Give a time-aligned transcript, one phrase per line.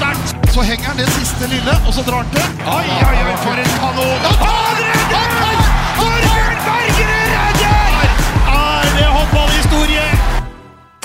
[0.00, 0.52] sterkt.
[0.54, 2.46] Så henger han det siste lille, og så drar han til.
[2.64, 4.28] Oi, oi, oi, for en kanon!
[4.40, 5.60] Han redder!
[5.98, 8.14] Torbjørn Bergerud redder!
[8.54, 10.06] Er det håndballhistorie?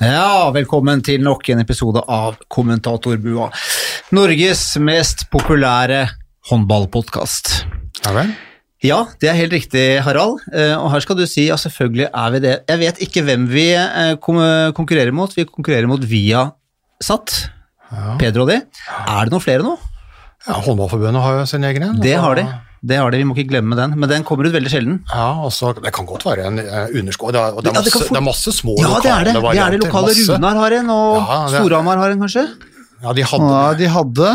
[0.05, 3.49] Ja, velkommen til nok en episode av Kommentatorbua.
[4.15, 6.05] Norges mest populære
[6.49, 7.53] håndballpodkast.
[8.05, 8.33] Ja vel?
[8.85, 10.43] Ja, det er helt riktig, Harald.
[10.53, 12.55] Eh, Og her skal du si ja, selvfølgelig er vi det.
[12.69, 15.31] Jeg vet ikke hvem vi eh, konkurrerer mot.
[15.33, 17.37] Vi konkurrerer mot Viasat.
[18.19, 18.61] Pedro og de.
[18.61, 19.75] Er det noen flere nå?
[20.45, 21.99] Ja, Håndballforbundet har jo sin egen en.
[22.01, 22.45] Det har de.
[22.85, 23.95] Det har de, Vi må ikke glemme den.
[23.97, 24.99] Men den kommer ut veldig sjelden.
[25.09, 27.33] Ja, også, Det kan godt være en uh, underskudd.
[27.33, 29.33] Det, det, Ja, det det er masse små Ja, det er det.
[29.41, 30.35] Det er det lokale masse.
[30.35, 32.45] Runar har en, og Ja, Storhamar har en, kanskje?
[33.01, 34.29] Ja, de hadde Ja, de hadde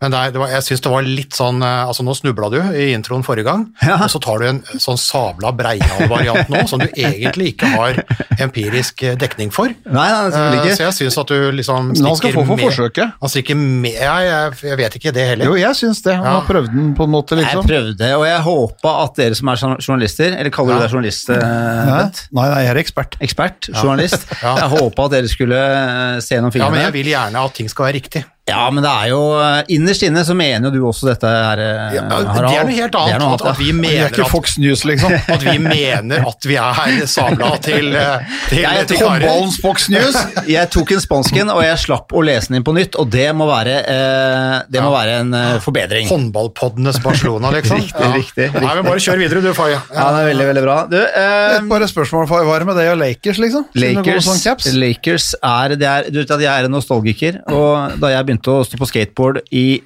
[0.00, 2.48] Men det, er- det var, jeg syns det var litt sånn eh, Altså, nå snubla
[2.52, 3.96] du i introen forrige gang, Ja.
[4.04, 7.98] og så tar du en sånn sabla Breial-variant nå, som du egentlig ikke har
[8.38, 9.72] empirisk eh, dekning for.
[9.88, 10.76] Nei, nei, selvfølgelig Eh, ikke.
[10.78, 13.16] Så jeg syns at du liksom Men han skal få for forsøket.
[13.24, 15.50] Han stikker med ja, jeg, jeg vet ikke det heller.
[15.50, 16.14] Jo, jeg syns det.
[16.14, 16.36] Han Ja.
[16.38, 17.64] har prøvd den på en måte, liksom.
[17.66, 21.30] Jeg prøvde, og jeg håpa at dere som er journalister, eller kaller du deg journalist,
[21.34, 22.06] eh, Nei,
[22.38, 23.18] nei, jeg er ekspert.
[23.20, 24.26] Ekspert, journalist.
[24.42, 24.54] Ja.
[24.62, 27.68] Jeg håpa at dere skulle eh, se gjennom Ja, men jeg vil gjerne at ting
[27.68, 28.22] skal være riktig.
[28.48, 31.60] Ja, men det er jo eh, Innerst inne så mener jo du også dette her,
[31.62, 32.48] eh, Ja, Harald.
[32.48, 33.08] det er noe helt annet.
[33.08, 35.14] Det er noe at, at vi er mener ikke at, Fox News, liksom.
[35.34, 39.02] at vi mener at vi er sabla til, eh, til, Jeg tok.
[39.04, 40.16] Håndballens Fox News.
[40.58, 43.26] Jeg tok en spansken, og jeg slapp å lese den inn på nytt, og det
[43.36, 46.08] må være, eh, det må være en eh, forbedring.
[46.10, 47.80] Håndballpoddenes Barcelona, liksom.
[47.82, 48.64] Riktig, riktig, riktig.
[48.64, 49.76] Nei, men bare kjør videre, du, Faye.
[49.76, 50.76] Ja, det er veldig, veldig bra.
[50.90, 52.46] Du, eh, bare spørsmål, Faye.
[52.48, 53.68] Hva er det med deg og Lakers, liksom?
[53.78, 54.80] Lakers, sånn?
[54.80, 58.37] Lakers er, det er Du vet at jeg er en nostalgiker, og da jeg begynte
[58.46, 59.80] å stå på skateboard i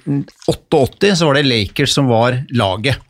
[0.51, 3.01] 88, så var det Lakers som var laget.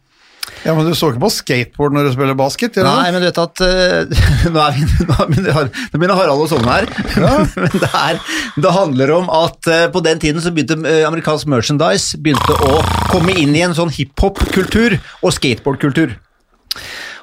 [0.64, 2.78] Ja, men du så ikke på skateboard når du spiller basket?
[2.78, 6.88] du Nei, men du vet at uh, vi, nå, er begynner Harald å sovne her.
[7.64, 8.20] men det, er,
[8.64, 12.80] det handler om at uh, på den tiden så begynte uh, amerikansk merchandise begynte å
[13.12, 16.16] komme inn i en sånn hiphop-kultur og skateboard-kultur.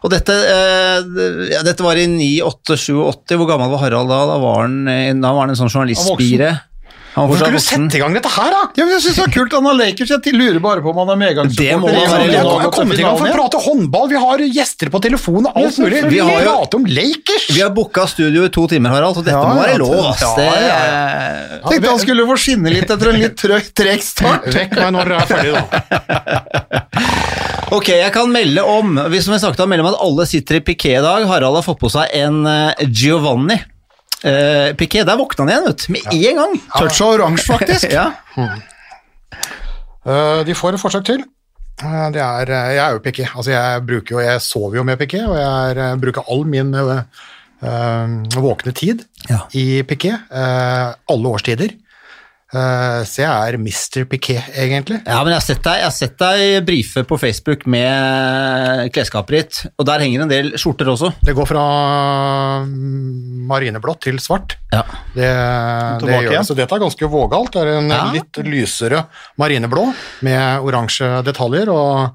[0.00, 3.34] Og dette, ja, dette var i 98-87.
[3.36, 4.20] Hvor gammel var Harald da?
[4.30, 4.78] Da var han,
[5.20, 6.54] da var han en sånn journalistspire.
[7.14, 8.60] Hvorfor skulle du sette i gang dette her, da?
[8.78, 9.52] Ja, men jeg synes det er kult.
[9.56, 10.10] Han har Lakers.
[10.14, 11.80] Jeg lurer bare på om han er medgangssupporter.
[11.80, 11.96] Norge
[12.30, 15.54] Jeg har kommet i gang for å prate håndball, vi har gjester på telefonen og
[15.64, 15.98] alt mulig.
[16.12, 17.44] Vi har jo- prater om Lakers!
[17.50, 20.06] Vi har booka studio i to timer, Harald, så dette Ja, må være lov.
[20.12, 20.20] ass.
[20.22, 20.80] ja, Det, ja, eh,
[21.70, 23.36] Tenkte han skulle få skinne litt etter en litt
[23.74, 24.44] treg start.
[24.54, 25.62] Vekk meg når dere er ferdig, da.
[27.70, 30.60] Ok, jeg kan melde om Hvis vi snakket om, melde om at alle sitter i
[30.66, 31.22] piké i dag.
[31.30, 33.60] Harald har fått på seg en eh, Giovanni.
[34.20, 35.92] Uh, Piquet, der våkna han igjen, vet du.
[35.94, 36.56] Med en gang.
[36.76, 37.92] Touch og oransje, faktisk.
[37.96, 38.10] Ja.
[40.00, 41.22] Eh, de får et forsøk til.
[41.82, 43.28] Uh, det er, jeg er jo Piquet.
[43.36, 46.72] Altså, jeg, bruker jo, jeg sover jo med Piquet, og jeg er, bruker all min
[48.40, 49.42] våkne tid Ja.
[49.52, 50.20] i Piquet.
[50.32, 51.74] alle årstider.
[52.50, 54.04] Eh, så jeg er Mr.
[54.10, 54.96] Piquet, egentlig.
[55.06, 59.36] ja, men jeg har sett deg, jeg har sett deg brife på Facebook med klesskapet
[59.36, 61.12] ditt, og der henger en del skjorter også.
[61.22, 61.62] Det går fra
[63.50, 64.56] marineblått til svart.
[64.72, 64.82] Ja.
[65.14, 65.30] Det,
[66.04, 66.42] det gjør det.
[66.48, 67.52] Så dette er ganske vågalt.
[67.54, 68.02] Det er en Ja.
[68.14, 69.04] litt lysere
[69.38, 69.86] marineblå
[70.26, 71.68] med oransje detaljer.
[71.70, 72.10] og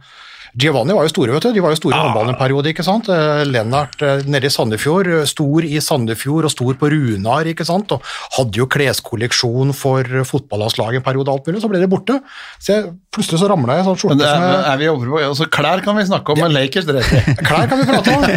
[0.55, 1.51] Giovanni var jo store, vet du.
[1.57, 3.09] De var jo store i håndballen en periode, ikke sant.
[3.11, 7.65] Eh, Lennart eh, nede i Sandefjord, eh, stor i Sandefjord og stor på Runar, ikke
[7.67, 7.91] sant.
[7.91, 11.59] Og hadde jo kleskolleksjon for fotballandslaget en periode, alt mulig.
[11.59, 12.21] Så ble det borte.
[12.63, 15.11] Så jeg, plutselig så ramla jeg sånn Men skjorte som er, jeg er vi over
[15.11, 18.15] på altså, Klær kan vi snakke om, men Lakers dreier seg Klær kan vi prate
[18.15, 18.25] om.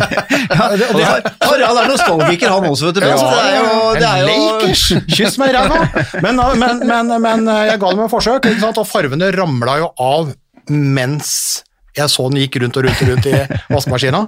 [0.49, 3.07] Ja, det, det er, Harald er nostalgiker, han også, vet du.
[3.21, 4.85] så det er jo, det er jo Lakers!
[5.15, 5.81] Kyss meg i ræva!
[6.25, 8.81] Men, men, men, men jeg ga dem et forsøk, ikke sant?
[8.81, 10.33] og farvene ramla jo av
[10.69, 11.35] mens
[12.01, 13.39] jeg så den gikk rundt og rundt og rundt i
[13.75, 14.25] vaskemaskina.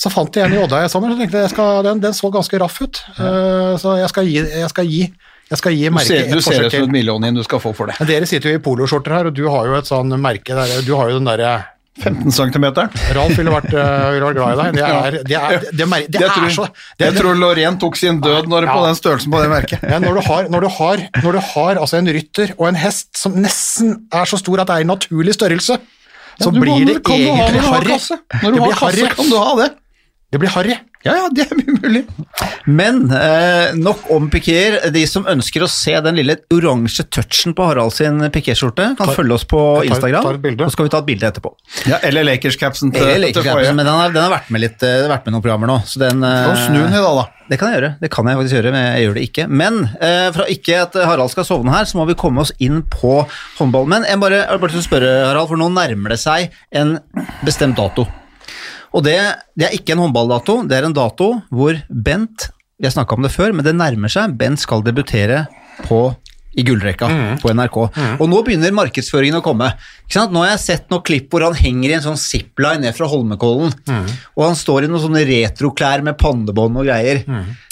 [0.00, 2.30] Så fant jeg en i Odda i sommer, så tenkte jeg, skal, den, den så
[2.32, 3.02] ganske raff ut.
[3.16, 5.02] Eh, så jeg skal gi, jeg skal gi,
[5.50, 6.86] jeg skal gi Du forsøk ser, du et ser ut som til.
[6.88, 7.98] et millionin du skal få for det.
[8.00, 10.80] Men dere sitter jo i poloskjorter her, og du har jo et sånn merke der,
[10.86, 11.58] du har jo den derre
[12.00, 12.66] 15 cm.
[13.16, 14.76] Ralf ville vært, uh, ville vært glad i deg.
[14.78, 17.78] Det er, det er, det er, det Jeg er tror, så det jeg tror Lorén
[17.82, 19.84] tok sin død når, på den størrelsen på det merket.
[19.90, 22.78] Ja, når du har, når du har, når du har altså en rytter og en
[22.78, 25.80] hest som nesten er så stor at det er en naturlig størrelse,
[26.40, 28.18] så blir det egentlig når du har harry.
[28.32, 29.14] Det du blir har kasse, harry.
[29.16, 29.68] kan du ha det.
[30.30, 30.76] Det blir harry.
[31.02, 32.00] Ja, ja, det er mye mulig.
[32.68, 34.76] Men eh, nok om pikéer.
[34.92, 39.16] De som ønsker å se den lille oransje touchen på Harald sin pikéskjorte, kan Tar-
[39.16, 40.26] følge oss på tar- Instagram.
[40.28, 40.68] tar et bilde.
[40.68, 41.50] Så skal vi ta et bilde etterpå.
[41.88, 45.08] Ja, eller Lakers-capsen til, Eller til men den har, den har vært med litt eh,
[45.10, 45.80] vært med noen programmer nå.
[45.88, 47.26] Så den, eh, snu den i dag, da.
[47.50, 49.48] Det kan jeg gjøre, det kan jeg faktisk gjøre, men jeg gjør det ikke.
[49.64, 52.84] Men eh, for ikke at Harald skal sovne her, så må vi komme oss inn
[52.92, 53.16] på
[53.58, 53.96] håndballen.
[53.96, 56.98] Men jeg bare, jeg bare til å spørre, Harald, for nå nærmer det seg en
[57.42, 58.06] bestemt dato.
[58.96, 59.16] Og det,
[59.58, 62.48] det er ikke en håndballdato, det er en dato hvor Bent
[62.80, 64.32] Vi har snakka om det før, men det nærmer seg.
[64.40, 65.44] Bent skal debutere
[65.86, 66.08] på
[66.58, 67.06] i gullrekka
[67.38, 67.76] på NRK.
[68.18, 69.68] Og nå begynner markedsføringen å komme.
[70.16, 73.06] Nå har jeg sett noen klipp hvor han henger i en sånn zipline ned fra
[73.12, 73.70] Holmenkollen,
[74.34, 77.22] og han står i noen sånne retroklær med pannebånd og greier.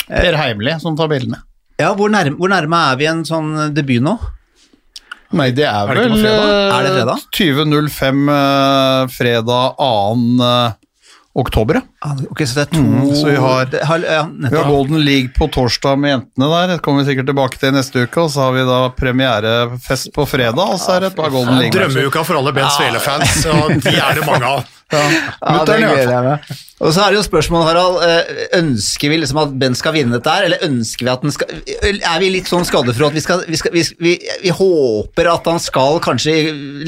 [0.07, 1.41] Per Heimli som tar bildene.
[1.81, 4.15] Ja, hvor nærme, hvor nærme er vi en sånn debut nå?
[5.37, 7.25] Nei, det er vel eh, Er det fredag?
[7.37, 9.89] 20.05 eh, fredag 2.
[10.47, 10.77] eh,
[11.39, 11.83] oktober, ja.
[12.01, 14.69] Ah, Ok, så det er to Mm, så vi har- det, har ja, Vi har.
[14.71, 18.21] Golden League på torsdag med jentene der, det kommer vi sikkert tilbake til neste uke,
[18.23, 21.59] og så har vi da premierefest på fredag, og så er det et par Golden
[21.59, 21.75] League.
[21.75, 24.65] Drømmeuka for alle Bent Svele-fans, og de er det mange av.
[24.89, 25.03] Ja,
[25.69, 26.53] det i hvert gleder jeg meg.
[26.81, 27.97] Og så er det jo spørsmålet, Harald.
[28.09, 31.31] eh, Ønsker vi liksom at Ben skal vinne dette her, eller ønsker vi at den
[31.35, 31.47] skal
[32.09, 34.15] Er vi litt sånn skadefrå at vi, skal, vi, skal, vi, vi,
[34.47, 36.39] vi håper at han skal kanskje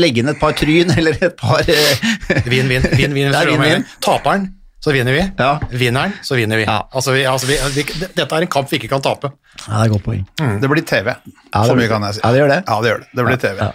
[0.00, 3.34] legge inn et par tryn, eller et par eh, Vinn, vinn, vinn, vinn.
[3.36, 3.84] Er vinn, vinn.
[4.00, 4.48] Taperen,
[4.80, 5.22] så vinner vi.
[5.38, 5.50] Ja.
[5.70, 6.64] Vinneren, så vinner vi.
[6.64, 6.78] Ja.
[6.96, 7.84] Altså, vi, altså vi, vi.
[8.16, 9.32] Dette er en kamp vi ikke kan tape.
[9.66, 10.24] Ja, det er et godt poeng.
[10.62, 12.22] Det blir TV, Ja, det så blir- mye kan jeg si.
[12.24, 12.60] Ja, det gjør det.
[12.66, 13.08] Ja, det gjør det.
[13.14, 13.58] Det blir TV.
[13.66, 13.72] Ja.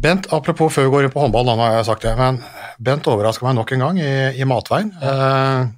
[0.00, 2.40] Bent, apropos før vi går inn på håndball, nå har jeg sagt det, men
[2.80, 4.90] Bent overrasker meg nok en gang i, i matveien.
[5.02, 5.68] Uh,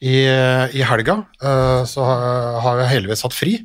[0.00, 2.06] i, I helga uh, så
[2.64, 3.58] har jeg heldigvis hatt fri.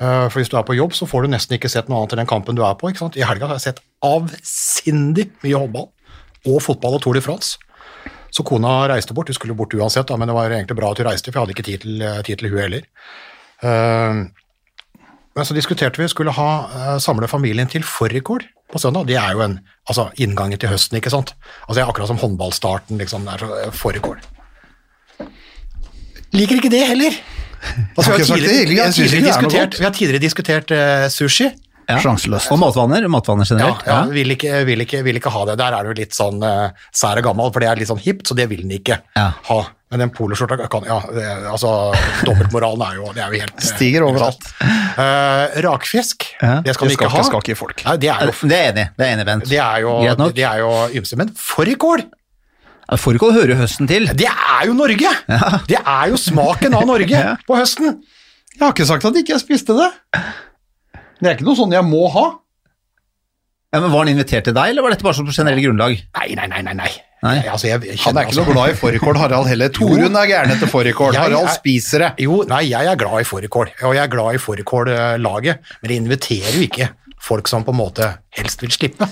[0.00, 2.16] Eh, for hvis du er på jobb, så får du nesten ikke sett noe annet
[2.16, 2.90] enn den kampen du er på.
[2.90, 3.18] ikke sant?
[3.18, 5.86] I helga har jeg sett avsindig mye håndball
[6.50, 7.60] og fotball og Tour de France.
[8.34, 9.30] Så kona reiste bort.
[9.30, 11.46] Hun skulle bort uansett, da, men det var egentlig bra at hun reiste, for jeg
[11.46, 12.88] hadde ikke tid til, tid til hun heller.
[13.62, 14.24] Eh,
[15.34, 19.06] men så diskuterte vi skulle ha, eh, samle familien til fårikål på søndag.
[19.06, 19.58] Det er jo en,
[19.88, 21.34] altså inngangen til høsten, ikke sant?
[21.66, 24.22] Altså det er akkurat som håndballstarten, liksom, det er så eh, fårikål.
[26.34, 27.14] Liker ikke det heller.
[27.96, 30.72] Altså, vi, har tidligere, vi, har tidligere ikke det er diskutert, vi har tidligere diskutert
[30.74, 31.46] eh, sushi.
[31.88, 31.98] Ja.
[32.00, 32.50] Sjanseløst.
[32.54, 33.86] Og matvaner, matvaner Ja, generelt.
[33.86, 35.58] ja, vil, ikke, vil, ikke, vil ikke ha det.
[35.60, 38.26] Der er du litt sånn uh, sær og gammel, for det er litt sånn hipt,
[38.28, 39.30] så det vil den ikke Ja.
[39.50, 39.62] ha.
[39.94, 41.92] Men den poloskjorta kan Ja, det, altså,
[42.26, 44.42] dobbeltmoralen er jo, det er jo helt eh, Stiger overalt.
[44.96, 46.60] Uh, rakfisk, Ja.
[46.64, 47.18] det skal du vi ikke ha.
[47.20, 47.84] ikke- skal ikke folk.
[47.84, 48.86] Nei, det er jo, Det er enig.
[48.96, 49.44] Det er enig Bent.
[49.48, 50.34] det er jo, Greit nok.
[50.34, 50.70] det er jo
[51.00, 51.16] ymse.
[51.16, 52.04] Men fårikål,
[53.00, 54.06] Fårikål hører høsten til.
[54.14, 55.08] det er jo Norge!
[55.66, 57.36] Det er jo smaken av Norge Ja.
[57.48, 58.02] på høsten.
[58.54, 59.88] Jeg har ikke sagt at ikke jeg spiste det.
[61.24, 62.24] Det er ikke noe sånn jeg må ha.
[63.74, 65.96] Ja, men Var han invitert til deg, eller var dette bare sånn på generelt grunnlag?
[66.20, 66.74] Nei, nei, nei, nei.
[66.78, 66.90] nei.
[67.24, 67.38] Nei.
[67.48, 69.70] Altså, jeg, jeg Han er kjenner ikke noe glad i fårikål, Harald heller.
[69.72, 71.16] Torunn er gæren etter fårikål.
[71.16, 72.10] Harald er- spiser det.
[72.26, 76.02] Jo, nei, jeg er glad i fårikål, og jeg er glad i fårikållaget, men jeg
[76.04, 76.90] inviterer jo ikke
[77.24, 79.08] folk som på en måte helst vil slippe.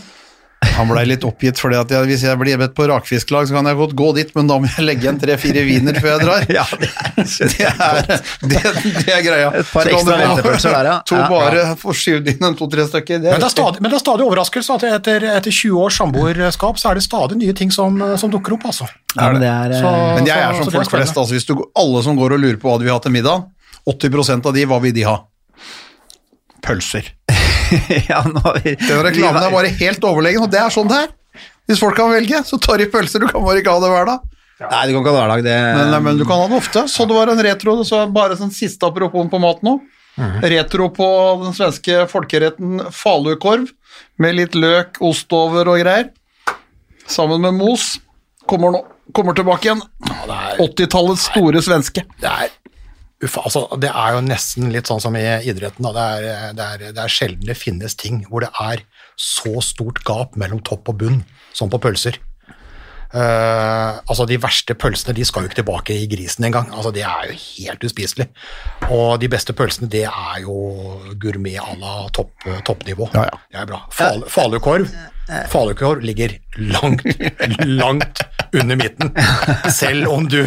[0.62, 3.94] Han blei litt oppgitt, at hvis jeg blir bedt på rakfisklag, så kan jeg godt
[3.98, 6.46] gå dit, men da må jeg legge igjen tre-fire viner før jeg drar.
[6.58, 6.88] Ja, det
[8.42, 9.48] Det er, det, er greia.
[9.58, 10.96] Et par Så ekstra ventepølser der, ja.
[11.10, 11.26] To Ja.
[11.30, 13.18] bare få skyvd inn en to-tre stykker.
[13.22, 15.82] Det er Men det er stadig, men det er stadig overraskelse at etter, etter 20
[15.82, 18.86] års samboerskap så er det stadig nye ting som, som dukker opp, altså.
[19.16, 21.16] Ja, men det er, eh, Så- Men jeg er som så er folk flest.
[21.18, 23.44] Altså, hvis du, alle som går og lurer på hva de vil ha til middag,
[23.88, 25.18] 80% av de, hva vil de ha?
[26.62, 27.10] Pølser.
[28.10, 28.20] ja,
[28.62, 31.10] vi, Den reklamen er bare helt overlegen, og det er sånn det er.
[31.70, 33.22] Hvis folk kan velge, så tar de pølser.
[33.22, 34.28] Du kan bare ikke ha det hver dag.
[34.62, 35.44] Nei, du kan ikke ha det hver dag.
[35.46, 36.84] det Men, men du kan ha det ofte.
[36.90, 39.78] Så det var en retro, så bare sånn siste apropos på mat nå.
[40.44, 41.08] Retro på
[41.40, 43.70] den svenske folkeretten falukorv,
[44.20, 46.10] med litt løk, ost over og greier.
[47.08, 47.94] Sammen med mos.
[48.48, 48.82] Kommer, nå,
[49.16, 49.80] kommer tilbake igjen.
[50.08, 52.04] Ja, er, 80-tallets store svenske.
[52.20, 52.50] det er
[53.22, 55.86] Uffa, altså, det er jo nesten litt sånn som i idretten.
[55.86, 55.92] Da.
[55.94, 58.82] Det, er, det, er, det er sjelden det finnes ting hvor det er
[59.20, 61.22] så stort gap mellom topp og bunn
[61.54, 62.18] som på pølser.
[63.12, 66.70] Uh, altså De verste pølsene de skal jo ikke tilbake i grisen engang.
[66.72, 68.28] Altså, det er jo helt uspiselig.
[68.88, 70.56] Og de beste pølsene det er jo
[71.20, 72.32] gourmet à la topp,
[72.66, 73.10] toppnivå.
[73.14, 73.42] Ja, ja.
[73.52, 73.84] Det er bra.
[73.92, 74.90] Fal, falukorv
[75.48, 77.04] Falukorv ligger langt,
[77.64, 79.12] langt under midten,
[79.70, 80.42] selv om du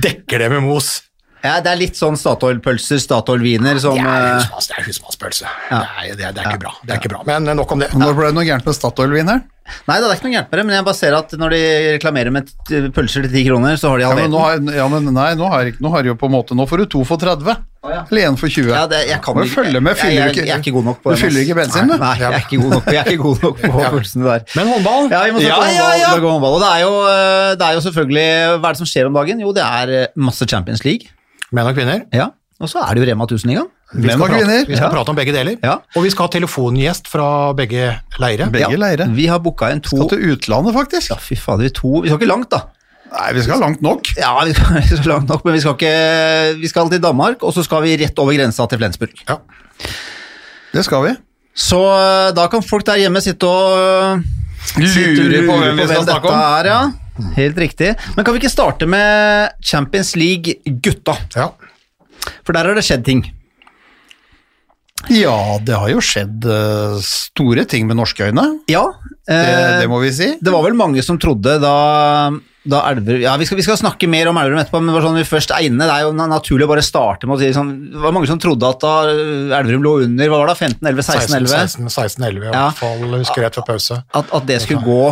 [0.00, 1.00] dekker det med mos.
[1.42, 5.48] Ja, det er litt sånn Statoil-pølser, Statoil-viner som Det er, husmannspølse.
[5.70, 5.80] Ja.
[5.82, 6.14] det er.
[6.14, 6.74] Det, det, er, ikke bra.
[6.86, 7.24] Det er ikke bra.
[7.26, 7.90] Men nok om det.
[7.98, 9.42] Nå ble det noe gærent med Statoil-vin her.
[9.86, 11.60] Nei, det er ikke noe gærent med det, men jeg bare ser at når de
[11.96, 12.48] reklamerer med
[12.94, 14.70] pølser til 10 kroner, så har de Ja, halvert ja, den.
[14.74, 16.86] ja, men nei, nå har, nå har de jo på en måte Nå får du
[16.96, 17.46] to for 30.
[17.86, 18.02] ja.
[18.10, 18.68] Eller én for 20.
[18.74, 19.96] Ja, det, jeg kan følge med.
[19.98, 21.96] Fyller jeg, ikke, jeg er ikke god nok på du fyller ikke bensin, du?
[21.98, 24.44] Nei, jeg er ikke god nok, jeg er ikke god nok på pølsene der.
[24.58, 25.08] Men håndball?
[25.14, 26.34] Ja, vi må snakke Ja, ja, håndball, ja.
[26.36, 26.54] håndball.
[26.58, 29.18] Og det er, jo, eh, det er jo selvfølgelig Hva er det som skjer om
[29.18, 29.42] dagen?
[29.46, 31.10] Jo, det er eh, masse Champions League.
[31.52, 32.02] Menn og kvinner?
[32.16, 32.30] Ja.
[32.62, 33.66] Og så er det jo Rema 1000-ligaen.
[33.92, 34.66] Vi Menn skal og prate-.
[34.68, 34.90] Vi skal Ja.
[34.94, 35.56] prate om begge deler.
[35.62, 35.74] Ja.
[35.96, 37.26] Og vi skal ha telefongjest fra
[37.58, 37.88] begge
[38.22, 38.46] leire.
[38.54, 39.08] Begge leire.
[39.12, 41.10] Vi har booka en to Skal til utlandet, faktisk.
[41.10, 42.62] Ja, fy fader, vi to Vi skal ikke langt, da.
[43.12, 44.08] Nei, vi skal langt nok.
[44.16, 47.52] Ja, vi skal så langt nok, men vi skal, ikke, vi skal til Danmark, og
[47.52, 49.12] så skal vi rett over grensa til Flensburg.
[49.28, 49.36] Ja.
[50.72, 51.12] Det skal vi.
[51.52, 54.22] Så eh, da kan folk der hjemme sitte og
[54.78, 56.38] Lurer på hvem vi skal snakke om.
[56.38, 56.80] er, ja.
[57.36, 57.92] Helt riktig.
[58.16, 61.16] Men kan vi ikke starte med Champions League gutta?
[61.36, 61.50] ja.
[62.46, 63.24] For der har det skjedd ting.
[65.10, 68.84] Ja, det har jo skjedd eh, store ting med norske øyne, Ja,
[69.26, 70.28] det, eh, det må vi si.
[70.38, 71.72] det var vel mange som trodde da,
[72.70, 75.24] da Elverum Ja, vi skal, vi skal snakke mer om Elverum etterpå, men sånn vi
[75.26, 78.04] først er inne, det er jo naturlig å bare starte med å si sånn Det
[78.04, 78.94] var mange som trodde at da
[79.58, 81.90] Elverum lå under, hva var det, 15-11, 16-11?
[81.90, 82.54] 16-11 i Ja.
[82.70, 83.98] hvert fall, husker rett etter pause.
[84.14, 85.02] At, at det skulle gå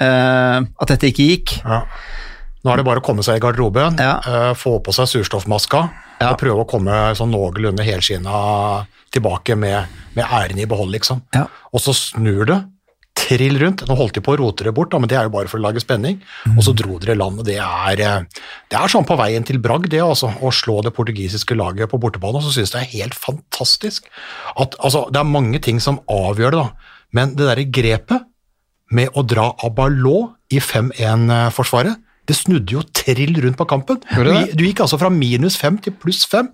[0.00, 1.56] eh, At dette ikke gikk.
[1.64, 1.82] Ja.
[2.64, 4.16] Nå er det bare å komme seg i garderoben, Ja.
[4.26, 5.84] uh, få på seg surstoffmaska
[6.20, 6.32] Ja.
[6.32, 9.86] og prøve å komme sånn noenlunde helskinna tilbake med,
[10.16, 11.22] med æren i behold, liksom.
[11.34, 11.46] Ja.
[11.72, 12.64] Og så snur det,
[13.16, 13.84] trill rundt.
[13.88, 15.58] Nå holdt de på å rote det bort, da, men det er jo bare for
[15.60, 16.18] å lage spenning.
[16.56, 18.24] Og så dro dere land, og det er, eh,
[18.68, 20.28] det er sånn på veien til bragd, det altså.
[20.42, 24.10] Å slå det portugisiske laget på bortebane, og så synes jeg det er helt fantastisk.
[24.58, 26.70] At, altså, det er mange ting som avgjør det, da.
[27.12, 28.26] Men det derre grepet
[28.94, 32.02] med å dra Abalot i 5-1-forsvaret.
[32.26, 34.00] Det snudde jo trill rundt på kampen.
[34.10, 36.48] Du, du gikk altså fra minus 5 til pluss 5,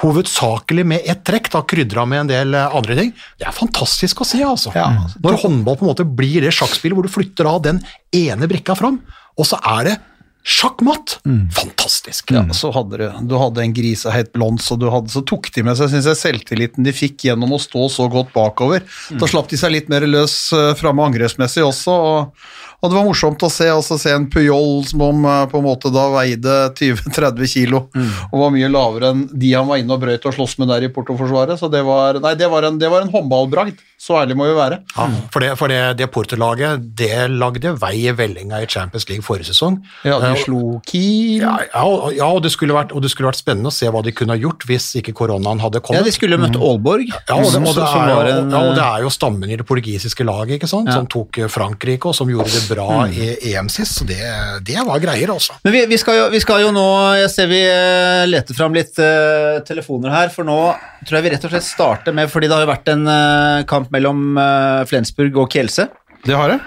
[0.00, 3.12] hovedsakelig med ett trekk, da krydra med en del eh, andre ting.
[3.40, 4.72] Det er fantastisk å se, altså.
[4.76, 4.88] Ja.
[5.20, 7.82] Når håndball på en måte blir det sjakkspillet hvor du flytter av den
[8.16, 9.02] ene brikka fram,
[9.36, 9.98] og så er det
[10.42, 11.20] sjakkmatt.
[11.54, 12.32] Fantastisk.
[12.34, 15.62] Ja, så hadde du, du hadde en griseheit blond, så, du hadde, så tok de
[15.66, 18.82] med seg synes jeg, selvtilliten de fikk gjennom å stå så godt bakover.
[19.20, 22.48] Da slapp de seg litt mer løs uh, framme angrepsmessig også, og,
[22.82, 25.64] og det var morsomt å se, altså, se en Puyol som om, eh, på en
[25.68, 27.84] måte da veide 20-30 kilo,
[28.32, 30.82] og var mye lavere enn de han var inne og brøyt og sloss med der
[30.88, 34.34] i Porto-forsvaret, så det var, nei, det var en, det var en håndballbragd, så ærlig
[34.34, 34.80] må vi være.
[34.96, 39.22] Ja, for det, for det, det Porto-laget, det lagde vei i vellinga i Champions League
[39.22, 39.78] forrige sesong.
[40.02, 41.38] Ja, de Eh, slo Kiel.
[41.44, 44.02] Ja, ja, og- ja og, det vært, og det skulle vært spennende å se hva
[44.02, 46.00] de kunne ha gjort hvis ikke koronaen hadde kommet.
[46.00, 49.02] Ja, de skulle møtt Aalborg, Ja, og det, og, er jo, ja, og det er
[49.06, 50.90] jo stammen i det portugisiske laget ikke sant?
[50.90, 53.98] Som tok eh, Frankrike, og som gjorde det bra i EM sist.
[53.98, 54.20] Så det,
[54.66, 55.56] det var greier, altså.
[55.64, 56.86] Men vi, vi, skal jo, vi skal jo nå
[57.20, 60.58] Jeg ser vi eh, leter fram litt uh, telefoner her, for nå
[61.02, 63.64] tror jeg vi rett og slett starter med Fordi det har jo vært en uh,
[63.68, 65.88] kamp mellom uh, Flensburg og Kielse.
[66.22, 66.58] Det har det.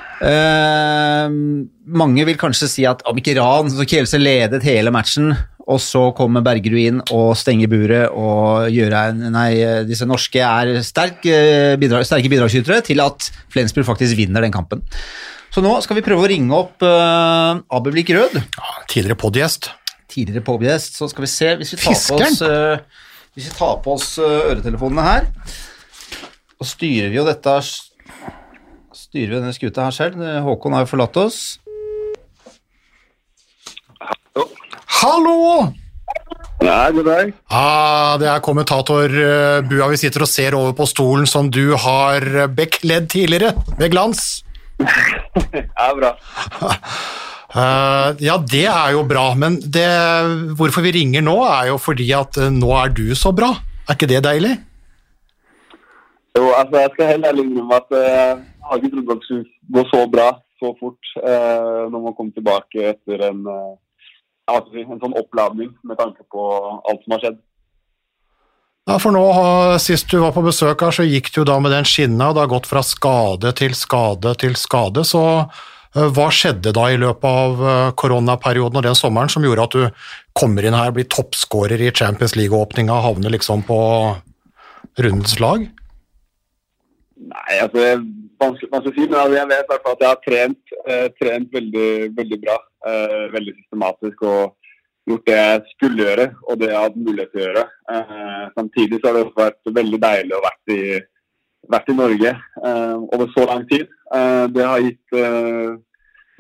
[1.96, 5.30] Mange vil kanskje si at om ikke ran, så Kielse ledet hele matchen,
[5.64, 9.54] og så kommer Bergerud inn og stenger buret og gjør en Nei,
[9.88, 11.24] disse norske er sterk,
[11.80, 14.84] bidrag, sterke bidragsytere til at Flensburg faktisk vinner den kampen.
[15.56, 19.70] Så nå skal vi prøve å ringe opp uh, Abelvik Rød Ja, tidligere podgjest.
[20.12, 20.98] tidligere podgjest.
[21.00, 24.10] så skal vi se hvis vi tar på oss, uh, hvis vi tar på oss
[24.20, 25.30] uh, øretelefonene her,
[26.60, 27.56] og styrer vi jo dette
[28.92, 30.20] styrer vi denne skuta her selv.
[30.20, 31.40] Eh, Håkon har jo forlatt oss.
[35.00, 35.72] Hallo!
[36.66, 37.32] Nei, god dag.
[37.48, 39.20] Ah, det er kommentator
[39.70, 44.42] Bua vi sitter og ser over på stolen som du har bekledd tidligere, med glans.
[45.80, 46.12] Ja, bra.
[47.56, 49.86] Uh, ja, det er jo bra, men det,
[50.60, 53.54] hvorfor vi ringer nå, er jo fordi at uh, nå er du så bra.
[53.86, 54.56] Er ikke det deilig?
[56.36, 59.30] Jo, altså, jeg skal helt ærlig innrømme at uh, jeg har ikke trodd at det
[59.30, 60.28] skulle gå så bra
[60.60, 63.42] så fort eh, når man kommer tilbake etter en,
[64.48, 66.46] en sånn oppladning med tanke på
[66.90, 67.42] alt som har skjedd.
[68.86, 69.24] Ja, for nå,
[69.82, 72.52] Sist du var på besøk her, så gikk du da med den skinna, det har
[72.52, 75.02] gått fra skade til skade til skade.
[75.10, 79.66] Så eh, hva skjedde da i løpet av eh, koronaperioden og den sommeren som gjorde
[79.66, 83.80] at du kommer inn her, blir toppskårer i Champions League-åpninga, havner liksom på
[85.02, 85.66] rundens lag?
[87.26, 88.06] Nei, altså, det er
[88.44, 90.78] vanskelig, vanskelig å si, men altså, jeg vet i hvert fall at jeg har trent,
[90.86, 91.90] eh, trent veldig,
[92.22, 92.60] veldig bra.
[92.86, 94.54] Eh, veldig systematisk og
[95.10, 97.66] gjort det jeg skulle gjøre, og det jeg hadde mulighet til å gjøre.
[97.96, 100.80] Eh, samtidig så har det også vært veldig deilig å vært i,
[101.76, 103.92] vært i Norge eh, over så lang tid.
[104.18, 105.76] Eh, det har gitt eh,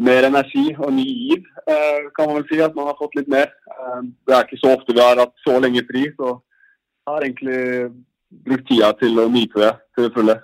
[0.05, 2.59] mer energi og ny giv, eh, kan man vel si.
[2.65, 3.53] At man har fått litt mer.
[3.75, 7.27] Eh, det er ikke så ofte vi har hatt så lenge fri, så jeg har
[7.27, 7.61] egentlig
[8.45, 10.39] brukt tida til å nyte det til det fulle.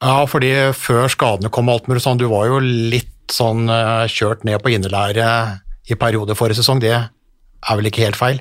[0.00, 3.68] Ja, fordi før skadene kom alt mulig sånn, du var jo litt sånn
[4.10, 5.26] kjørt ned på innelære
[5.92, 6.96] i perioder forrige sesong, det
[7.68, 8.40] er vel ikke helt feil?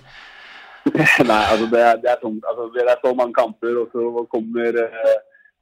[1.29, 2.45] Nei, altså det er, det, er tungt.
[2.47, 5.17] altså det er så mange kamper, og så kommer uh,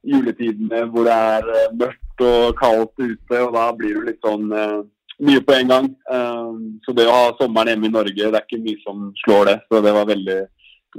[0.06, 4.46] juletidene hvor det er uh, mørkt og kaldt ute, og da blir det litt sånn
[4.52, 4.80] uh,
[5.18, 5.86] mye på en gang.
[6.86, 9.54] Så det å ha sommeren hjemme i Norge, det er ikke mye som slår det.
[9.66, 10.36] Så det var veldig,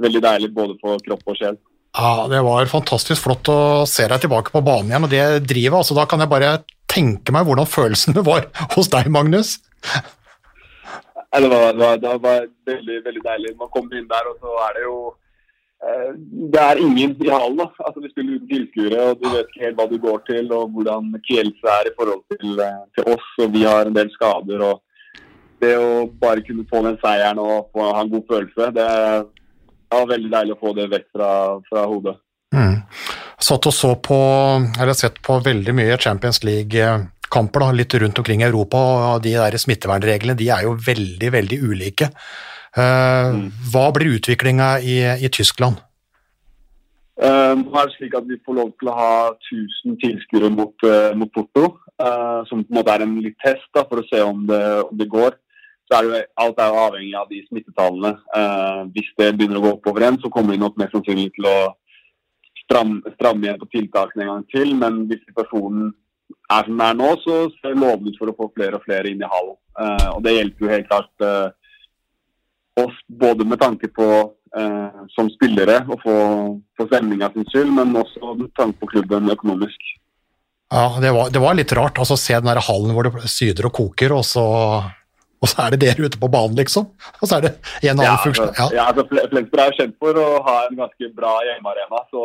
[0.04, 1.56] veldig deilig både for kropp og sjel.
[1.96, 5.78] Ja, det var fantastisk flott å se deg tilbake på banen igjen, og det drivet,
[5.80, 6.52] altså da kan jeg bare
[6.90, 9.56] tenke meg hvordan følelsene var hos deg, Magnus.
[11.38, 13.56] Det var, var, det var veldig, veldig deilig.
[13.58, 14.96] Man kommer inn der, og så er det jo
[15.86, 16.08] eh,
[16.54, 17.60] Det er ingen i hallen.
[17.62, 17.68] da.
[17.86, 20.70] Altså, Vi spiller uten tilskuere, og du vet ikke helt hva du går til, og
[20.74, 23.28] hvordan Kielse er i forhold til, eh, til oss.
[23.38, 24.64] og Vi har en del skader.
[24.70, 24.82] og
[25.60, 28.90] Det å bare kunne få den seieren og få ha en god følelse, det
[29.92, 31.30] var veldig deilig å få det vekk fra,
[31.68, 32.16] fra hodet.
[32.54, 32.80] Mm.
[33.38, 34.16] satt og så på,
[34.80, 36.42] eller sett på veldig mye Champions
[37.30, 38.78] League-kamper da, litt rundt omkring i Europa,
[39.14, 42.10] og de der smittevernreglene de er jo veldig, veldig ulike.
[42.76, 45.78] Uh, hva blir utviklinga i, i, Tyskland?
[47.20, 50.74] Uh, nå er det slik at Vi får lov til å ha 1000 tilskuere mot,
[50.86, 51.78] uh, mot Porto,
[52.48, 54.94] som på en måte er en litt test da, for å se om det, om
[54.96, 55.34] det går.
[55.90, 58.14] Så er det, alt er jo avhengig av de smittetallene.
[58.94, 61.56] hvis det begynner å gå oppover igjen, så kommer de nok mest sannsynlig til å
[62.62, 64.72] stramme, stramme igjen på tiltakene en gang til.
[64.80, 65.90] Men hvis situasjonen
[66.50, 68.84] er som den er nå, så ser det lovende ut for å få flere og
[68.86, 69.56] flere inn i hallen.
[69.80, 71.48] Uh, og det hjelper jo helt klart uh,
[72.82, 74.08] oss både med tanke på
[74.58, 76.16] uh, som spillere å få,
[76.78, 79.90] få stemninga sin skyld, men også med tanke på klubben økonomisk.
[80.70, 81.98] Ja, det var, det var litt rart.
[81.98, 84.46] altså Se den der hallen hvor det syder og koker, og så
[85.40, 86.90] og så er det dere ute på banen, liksom.
[87.16, 88.50] Og så er det en annen ja, funksjon.
[88.58, 92.02] Ja, ja altså, Flensburg er kjent for å ha en ganske bra hjemmearena.
[92.12, 92.24] Så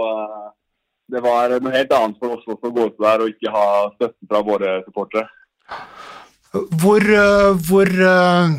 [1.11, 4.29] det var noe helt annet for også å gå ut der og ikke ha støtte
[4.29, 5.27] fra våre supportere.
[6.53, 8.55] Hvor, uh, hvor uh,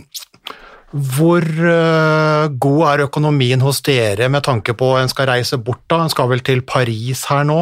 [0.96, 5.82] hvor uh, god er økonomien hos dere med tanke på en skal reise bort?
[5.90, 6.04] da?
[6.04, 7.58] En skal vel til Paris her nå?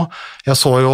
[0.47, 0.93] Jeg så jo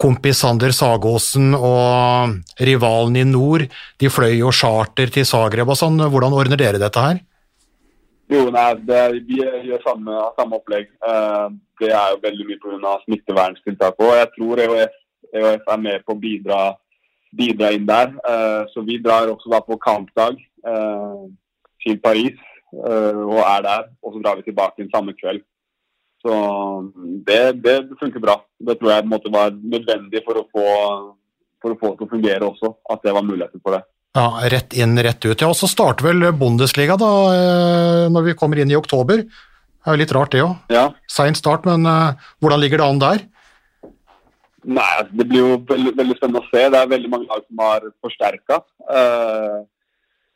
[0.00, 3.66] kompis Sander Sagåsen og rivalen i nord.
[4.00, 5.98] De fløy jo charter til Zagreb og sånn.
[5.98, 7.20] Hvordan ordner dere dette her?
[8.32, 10.88] Jo, nei, det, Vi gjør samme, samme opplegg.
[11.04, 12.94] Uh, det er jo veldig mye pga.
[13.04, 14.14] smitteverntiltak òg.
[14.20, 14.94] Jeg tror EOF,
[15.32, 16.60] EOF, er med på å bidra,
[17.36, 18.14] bidra inn der.
[18.24, 20.40] Uh, så vi drar også da på kampdag
[21.82, 22.38] til Paris
[22.72, 23.88] og er der.
[24.00, 25.42] Og så drar vi tilbake inn samme kveld.
[26.22, 26.34] Så
[27.26, 28.36] det, det, funker bra.
[28.58, 30.66] Det tror jeg måte, var nødvendig for å, få,
[31.60, 33.82] for å få det til å fungere også, at det var muligheter for det.
[34.12, 35.40] Ja, Rett inn, rett ut.
[35.40, 39.24] Ja, og Så starter vel Bundesliga da, eh, når vi kommer inn i oktober.
[39.24, 40.56] Det er jo litt rart det òg.
[40.70, 40.90] Ja.
[41.10, 43.24] Sein start, men uh, hvordan ligger det an der?
[44.62, 46.68] Nei, Det blir jo veldig, veldig, spennende å se.
[46.70, 48.60] Det er veldig mange lag som har forsterka.
[48.94, 49.58] Eh,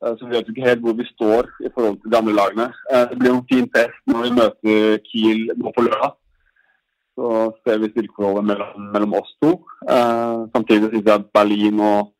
[0.02, 2.66] så vi vet ikke helt hvor vi står i forhold til de andre lagene.
[2.90, 6.16] Eh, det blir jo en fin test når vi møter Kiel nå på lørdag.
[7.16, 7.30] Så
[7.64, 9.54] ser vi styrkeforholdet mellom, mellom, oss to.
[9.88, 12.12] Eh, samtidig syns jeg at Berlin og,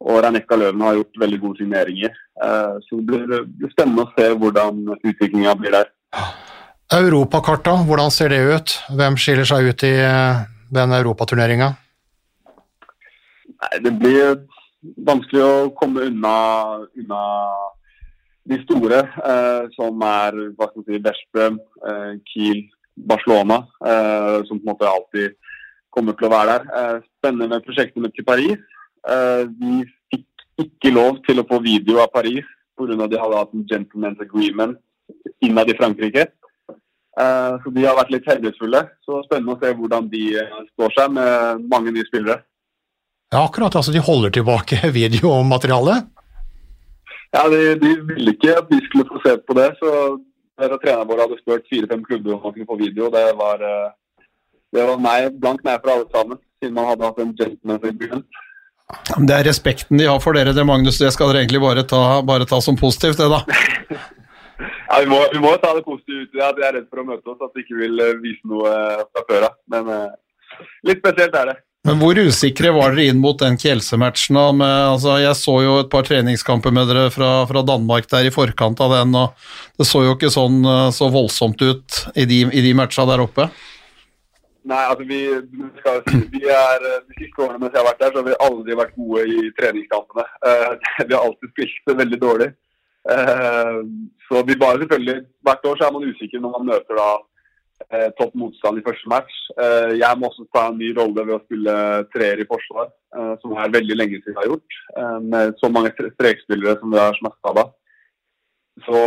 [0.00, 2.14] og Reinetka Løven har gjort veldig gode signeringer.
[2.40, 5.90] så det blir, blir spennende å se hvordan utviklinga blir der.
[6.96, 8.76] Europakarta, hvordan ser det ut?
[8.96, 9.92] Hvem skiller seg ut i
[10.72, 11.74] den europaturneringa?
[13.84, 14.40] Det blir
[15.04, 16.34] vanskelig å komme unna,
[16.96, 17.20] unna
[18.50, 22.64] de store, eh, som er hva skal si, Veszprem, eh, Kiel,
[22.96, 25.36] Barcelona, eh, som på en måte alltid
[25.90, 26.66] kommer til å være der.
[26.80, 28.58] Eh, spennende med prosjektene til Paris.
[29.08, 32.44] Eh, vi fikk ikke lov til å få video av Paris
[32.76, 33.06] pga.
[33.08, 34.78] de hadde hatt en gentleman's agreement
[35.40, 36.26] innad i Frankrike.
[37.20, 38.84] Eh, så de har vært litt hemmelighetsfulle.
[39.04, 40.24] Så spennende å se hvordan de
[40.74, 42.42] står seg med mange nye spillere.
[43.30, 43.76] Ja, akkurat.
[43.76, 46.08] Altså, de holder tilbake videomaterialet?
[47.30, 49.70] Ja, de, de ville ikke at vi skulle få se på det.
[49.78, 50.18] så
[50.60, 53.08] Trenerne våre hadde spurt fire-fem klubber om man kunne få video.
[53.12, 54.26] Det var, eh,
[54.76, 58.39] det var nei, blank nei for alle sammen, siden man hadde hatt en gentleman's agreement.
[59.18, 60.98] Det er respekten de har for dere, det Magnus.
[61.00, 63.42] Det skal dere egentlig bare ta, bare ta som positivt, det da.
[64.90, 67.40] ja, vi må, vi må, ta det positivt jeg er redd for å møte oss,
[67.44, 69.58] at de ikke vil eh, vise noe eh, fra før av.
[69.72, 69.92] Men
[70.86, 71.58] litt spesielt er det.
[71.88, 74.36] Men hvor usikre var dere inn mot den Kjelse-matchen?
[74.36, 78.82] Altså, jeg så jo et par treningskamper med dere fra, fra, Danmark der i forkant
[78.84, 79.32] av den, og
[79.80, 83.24] det så jo ikke sånn eh, så voldsomt ut i de, i de matcha der
[83.24, 83.48] oppe.
[84.68, 85.20] Nei, altså vi,
[85.80, 88.76] skal, vi er, De siste årene mens jeg har vært der, så har vi aldri
[88.76, 90.26] vært gode i treningskampene.
[90.44, 90.74] Uh,
[91.06, 92.50] vi har alltid spilt veldig dårlig.
[93.08, 93.80] Uh,
[94.28, 98.10] så vi bare selvfølgelig, Hvert år så er man usikker når man møter da uh,
[98.18, 99.40] topp motstand i første match.
[99.62, 101.74] Eh, jeg må også ta en ny rolle ved å spille
[102.14, 104.78] treer i forsvar, eh, som er veldig lenge siden jeg har gjort.
[105.00, 107.72] Eh, med så mange strekspillere som vi har smerta er.
[108.86, 109.02] Så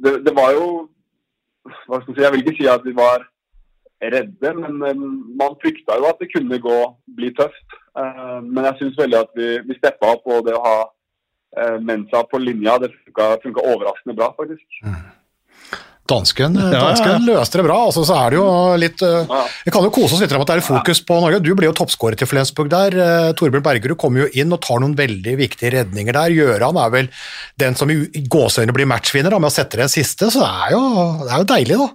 [0.00, 0.66] det, det, var jo
[1.86, 3.26] hva skal Jeg si, jeg vil ikke si at vi var
[4.00, 5.04] redde, men eh,
[5.40, 6.80] man frykta jo at det kunne gå,
[7.18, 7.78] bli tøft.
[7.98, 10.80] Eh, men jeg syns veldig at vi, vi steppa opp, og det å ha
[11.82, 14.62] Mensa på linja, det funka overraskende bra, faktisk.
[14.86, 15.00] Mm.
[16.06, 17.24] Dansken, dansken ja, ja.
[17.26, 17.78] løste det bra.
[17.88, 18.44] altså så er det jo
[18.82, 21.42] litt Vi kan jo kose oss litt med at det er fokus på Norge.
[21.42, 22.94] Du blir jo toppskårer til Flensburg der.
[23.38, 26.36] Torbjørn Bergerud kommer jo inn og tar noen veldig viktige redninger der.
[26.38, 27.10] Gjøran er vel
[27.62, 27.98] den som i
[28.30, 30.84] gåseøynene blir matchvinner da, med å sette den siste, så det er jo,
[31.24, 31.90] det er jo deilig, da.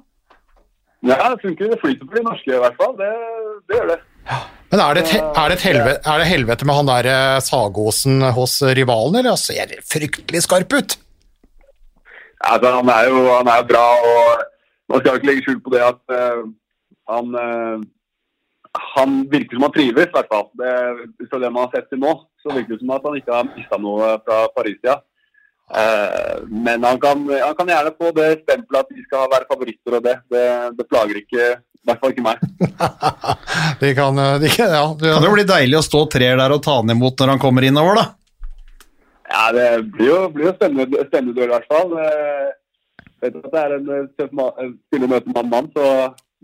[1.06, 1.72] Ja, det funker.
[1.72, 2.94] Det flyter for de norske i hvert fall.
[3.00, 3.10] Det,
[3.70, 3.98] det gjør det.
[4.26, 4.44] Ja.
[4.74, 7.08] Men er det, er, det helvete, er det, helvete, med han der
[7.46, 9.36] sagosen Sagåsen hos rivalen, eller?
[9.36, 10.98] Han ser fryktelig skarp ut.
[12.46, 14.42] Altså, han, er jo, han er bra, og
[14.92, 16.46] man skal ikke legge skjul på det at uh,
[17.10, 17.78] Han, uh,
[18.98, 20.48] han virker som han trives, i hvert fall.
[20.60, 20.72] Det,
[21.22, 23.36] ut fra det man har sett til nå, så virker det som at han ikke
[23.38, 24.98] har mista noe fra Paris-tida.
[24.98, 25.15] Eh,
[26.48, 30.04] men han kan, han kan gjerne få det stempelet at de skal være favoritter og
[30.06, 30.14] det.
[30.32, 30.44] Det,
[30.78, 32.44] det plager ikke, i hvert fall ikke meg.
[33.82, 36.54] De kan, eh, de, kan- ja, det, Kan jo bli deilig å stå treer der
[36.56, 38.06] og ta han imot når han kommer innover, da.
[39.32, 41.96] Ja, det blir jo, blir jo spennende, spennende duell i hvert fall.
[43.26, 45.86] Jeg vet at det er en eh, eh, spiller møte mann-mann, så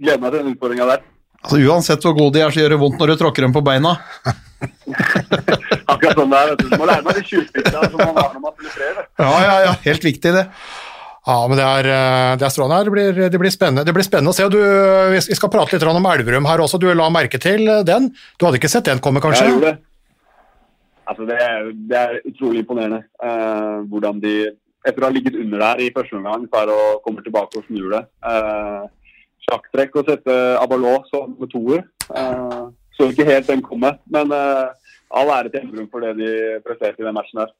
[0.01, 1.03] gleder meg til den utfordringa der.
[1.41, 3.63] Altså Uansett hvor gode de er, så gjør det vondt når du tråkker dem på
[3.65, 3.95] beina.
[5.91, 6.71] Akkurat sånn det vet du.
[6.77, 9.05] Må lære meg de tjuvtriksene som man har når man flere.
[9.17, 10.45] Ja, ja, ja, helt viktig det.
[11.25, 12.77] ja, men det er, eh, det er strålende.
[12.77, 12.89] her.
[12.89, 13.85] Det blir, det, blir spennende.
[13.87, 14.49] det blir spennende å se.
[14.53, 14.59] Du,
[15.15, 16.81] vi skal prate litt om Elverum her også.
[16.81, 18.11] Du la merke til den.
[18.37, 19.47] Du hadde ikke sett den komme, kanskje?
[19.47, 19.79] Jeg gjorde det.
[21.11, 24.35] Altså, det, er, det er utrolig imponerende uh, hvordan de,
[24.87, 27.89] etter å ha ligget under der i første omgang, klarer å komme tilbake og snur
[27.93, 28.01] det.
[28.25, 28.85] Eh,
[29.47, 31.85] Sjakktrekk å sette Abalot som toer.
[32.11, 34.71] Uh, så ikke helt den komme, men uh,
[35.15, 37.53] all ære til Elverum for det de presterte i den matchen her.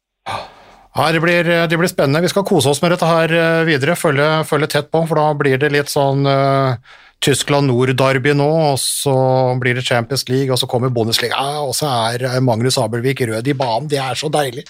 [0.92, 2.20] Ja, det blir, det blir spennende.
[2.20, 5.30] Vi skal kose oss med dette her eh, videre, følge, følge tett på, for da
[5.40, 6.76] blir det litt sånn uh,
[7.24, 9.14] Tyskland Nord-derby nå, og så
[9.60, 13.56] blir det Champions League, og så kommer Bundesliga, og så er Magnus Abelvik rød i
[13.56, 13.88] banen.
[13.88, 14.66] Det er så deilig.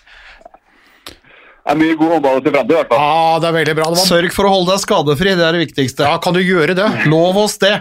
[1.63, 3.03] Er mye god håndball til framtid, i hvert fall.
[3.07, 3.85] Ja, det er veldig bra.
[3.93, 6.09] Det var, Sørg for å holde deg skadefri, det er det viktigste.
[6.09, 6.89] ja, kan du gjøre det?
[7.13, 7.77] Lov oss det.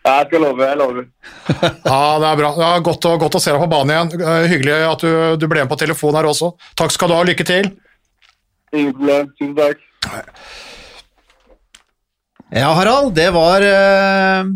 [0.00, 1.04] Jeg skal love, jeg lover.
[1.90, 2.50] Ja, det er bra.
[2.70, 4.24] Er godt, å, godt å se deg på banen igjen.
[4.24, 6.54] Eh, Hyggelig at du, du ble med på telefon her også.
[6.80, 7.20] Takk skal du ha.
[7.28, 7.68] Lykke til.
[8.72, 9.28] Ingen problem.
[9.36, 9.84] Tusen takk.
[12.50, 14.48] Ja, Harald, det var eh,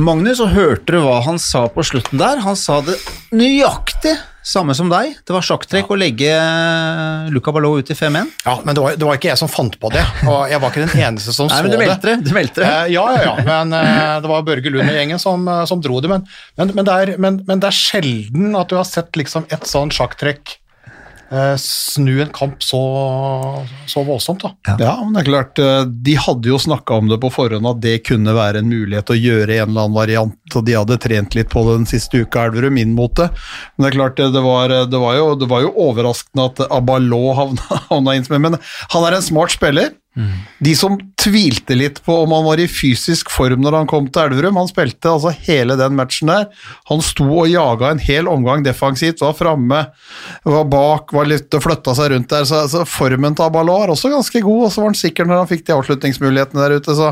[0.00, 2.40] Magnus, og hørte du hva han sa på slutten der?
[2.42, 2.96] Han sa det
[3.36, 5.14] nøyaktig samme som deg.
[5.24, 8.32] Det var sjakktrekk å legge eh, Luca Ballot ut i 5-1.
[8.44, 10.74] Ja, men det var, det var ikke jeg som fant på det, og jeg var
[10.74, 11.86] ikke den eneste som Nei, så men du det.
[11.86, 12.16] meldte det.
[12.26, 12.68] Du meldte det.
[12.68, 15.80] Eh, ja, ja, ja, men eh, det var Børge Lund og gjengen som, eh, som
[15.84, 16.12] dro det.
[16.12, 16.28] Men,
[16.60, 19.64] men, men, det er, men, men det er sjelden at du har sett liksom et
[19.70, 20.58] sånn sjakktrekk
[21.34, 22.80] eh, snu en kamp så,
[23.90, 24.44] så voldsomt.
[24.44, 24.76] da.
[24.78, 27.82] Ja, men det er klart, eh, de hadde jo snakka om det på forhånd, at
[27.84, 31.36] det kunne være en mulighet å gjøre en eller annen variant, og de hadde trent
[31.38, 33.30] litt på det den siste uka, Elverum, inn mot det.
[33.74, 37.34] Men det er klart, det var, det var, jo, det var jo overraskende at Abalot
[37.40, 38.58] havna, havna inn som en Men
[38.94, 39.94] han er en smart spiller.
[40.62, 44.28] De som tvilte litt på om han var i fysisk form når han kom til
[44.28, 46.46] Elverum, han spilte altså hele den matchen der.
[46.90, 49.80] Han sto og jaga en hel omgang defensivt, var framme,
[50.46, 52.46] var bak, var litt og flytta seg rundt der.
[52.48, 55.42] Så, så formen til Abalo er også ganske god, og så var han sikker når
[55.42, 56.96] han fikk de avslutningsmulighetene der ute.
[56.98, 57.10] Så,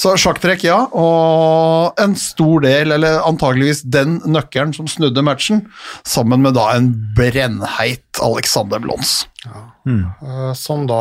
[0.00, 0.80] så sjakktrekk, ja.
[0.90, 5.68] Og en stor del, eller antageligvis den nøkkelen som snudde matchen,
[6.02, 9.20] sammen med da en brennheit Alexander Blons.
[9.46, 11.00] Eh, Som da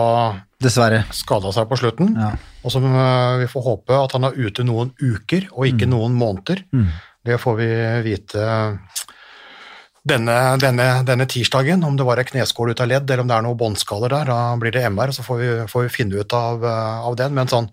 [0.61, 1.03] Dessverre.
[1.11, 2.31] skada seg på slutten, Ja.
[2.63, 6.13] og som eh, vi får håpe at han er ute noen uker og ikke noen
[6.15, 6.63] måneder.
[7.25, 7.67] Det får vi
[8.11, 8.79] vite
[10.09, 13.35] denne, denne, denne tirsdagen, om det var ei kneskål ut av ledd eller om det
[13.35, 14.25] er noen båndskaller der.
[14.31, 17.33] Da blir det MR, så får vi, får vi finne ut av, eh, av den.
[17.35, 17.67] Men sånn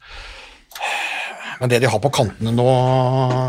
[1.60, 2.66] men det de har på kantene nå,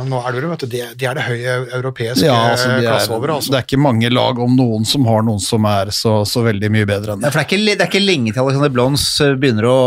[0.07, 2.91] nå er det, vet du, det, de er det høye europeiske Ja, altså, de er,
[2.91, 3.35] klasse over.
[3.37, 3.51] Altså.
[3.51, 6.71] Det er ikke mange lag om noen som har noen som er så, så veldig
[6.71, 7.33] mye bedre enn Ja, det.
[7.35, 9.77] for det er, ikke, det er ikke lenge til Alexander Blons eh, begynner å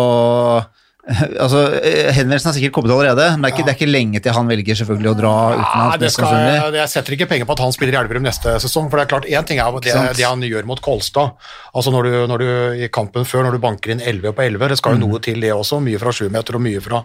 [1.41, 4.21] Altså, eh, Henvendelsen har sikkert kommet allerede, men det er, ikke, det er ikke lenge
[4.23, 6.19] til han velger selvfølgelig å dra utenlands.
[6.21, 8.91] jeg, jeg setter ikke penger på at han spiller i Elverum neste sesong.
[8.93, 11.33] for det er klart, Én ting er det, det han gjør mot Kolstad.
[11.73, 14.69] altså når du, når du I kampen før, når du banker inn 11 på 11,
[14.75, 15.07] det skal jo Mm.
[15.09, 15.81] noe til det også.
[15.83, 17.01] Mye fra 7 meter og mye fra,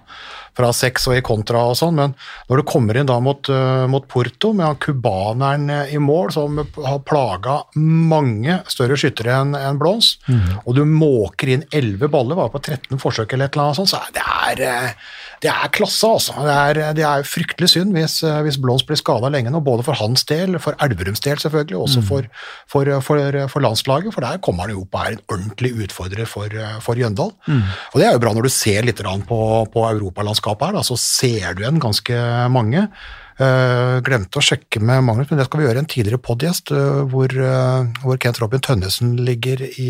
[0.56, 1.96] fra 6 og i kontra og sånn.
[2.00, 2.13] Men
[2.50, 6.32] når du kommer inn da mot, eh, mot Porto med han cubaneren eh, i mål,
[6.36, 10.62] som har plaga mange større skyttere enn en Blons, Mm.
[10.65, 13.91] og du måker inn 11 baller, var på 13 forsøk eller et eller annet sånt,
[13.91, 14.94] så er det er, eh,
[15.41, 16.34] det er klasse, altså.
[16.41, 19.94] Det er, det er fryktelig synd hvis, hvis Blons blir skada lenge nå, både for
[20.00, 22.28] hans del, for Elverums del selvfølgelig, og også for,
[22.72, 26.26] for, for, for landslaget, for der kommer han jo opp og er en ordentlig utfordrer
[26.26, 26.50] for,
[26.82, 27.34] for Jøndal.
[27.52, 29.39] Og det er jo bra når du ser litt på,
[29.74, 32.19] på europalandskapet her, da, så ser du igjen ganske
[32.53, 32.88] mange.
[33.36, 36.71] Uh, glemte å sjekke med Magnus, men det skal vi gjøre i en tidligere podgjest,
[36.71, 39.89] uh, hvor, uh, hvor Kent Robin Tønnesen ligger i,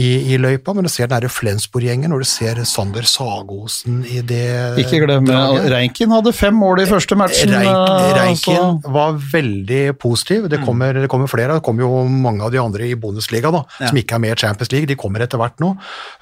[0.00, 4.22] i, i løypa, men du ser den der Flensborg-gjengen, når du ser Sander Sagosen i
[4.24, 5.66] det Ikke glem draget.
[5.68, 7.52] Reinkin hadde fem mål i første matchen.
[7.52, 8.94] Reik, eh, altså.
[8.94, 10.46] var veldig positiv.
[10.46, 10.50] Mm.
[10.54, 11.58] Det kommer, det kommer flere.
[11.58, 14.40] Det kommer jo mange av de andre i Bundesliga da, som ikke er med i
[14.46, 14.88] Champions League.
[14.88, 15.74] De kommer etter hvert nå.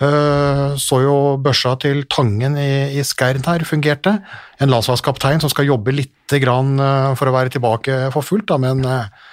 [0.02, 4.18] Eh, så jo børsa til Tangen i, i Skern her fungerte.
[4.59, 8.59] En landslagskaptein som skal jobbe litt grann, eh, for å være tilbake for fullt, da,
[8.66, 9.30] men eh,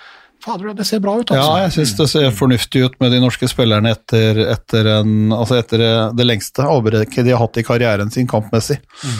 [0.47, 1.27] fader, det ser bra ut.
[1.29, 1.41] Altså.
[1.43, 5.59] Ja, jeg syns det ser fornuftig ut med de norske spillerne etter, etter, en, altså
[5.59, 5.83] etter
[6.17, 8.79] det lengste avbrekket de har hatt i karrieren sin kampmessig.
[8.79, 9.19] Eh,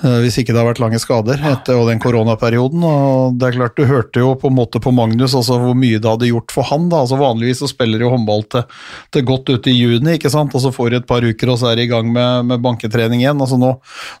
[0.00, 2.84] Hvis ikke det har vært lange skader etter den koronaperioden.
[2.86, 6.00] og det er klart Du hørte jo på en måte på Magnus altså hvor mye
[6.00, 6.88] det hadde gjort for han.
[6.88, 8.64] da, altså Vanligvis så spiller jo håndball til,
[9.12, 11.60] til godt ut i juni, ikke sant, og så får de et par uker og
[11.60, 13.40] så er de i gang med, med banketrening igjen.
[13.40, 13.74] altså Nå,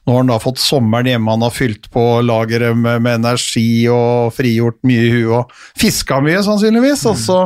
[0.04, 3.88] nå har han da fått sommeren hjemme, han har fylt på lageret med, med energi
[3.92, 7.06] og frigjort mye i huet og fiska mye, sannsynligvis.
[7.08, 7.40] og så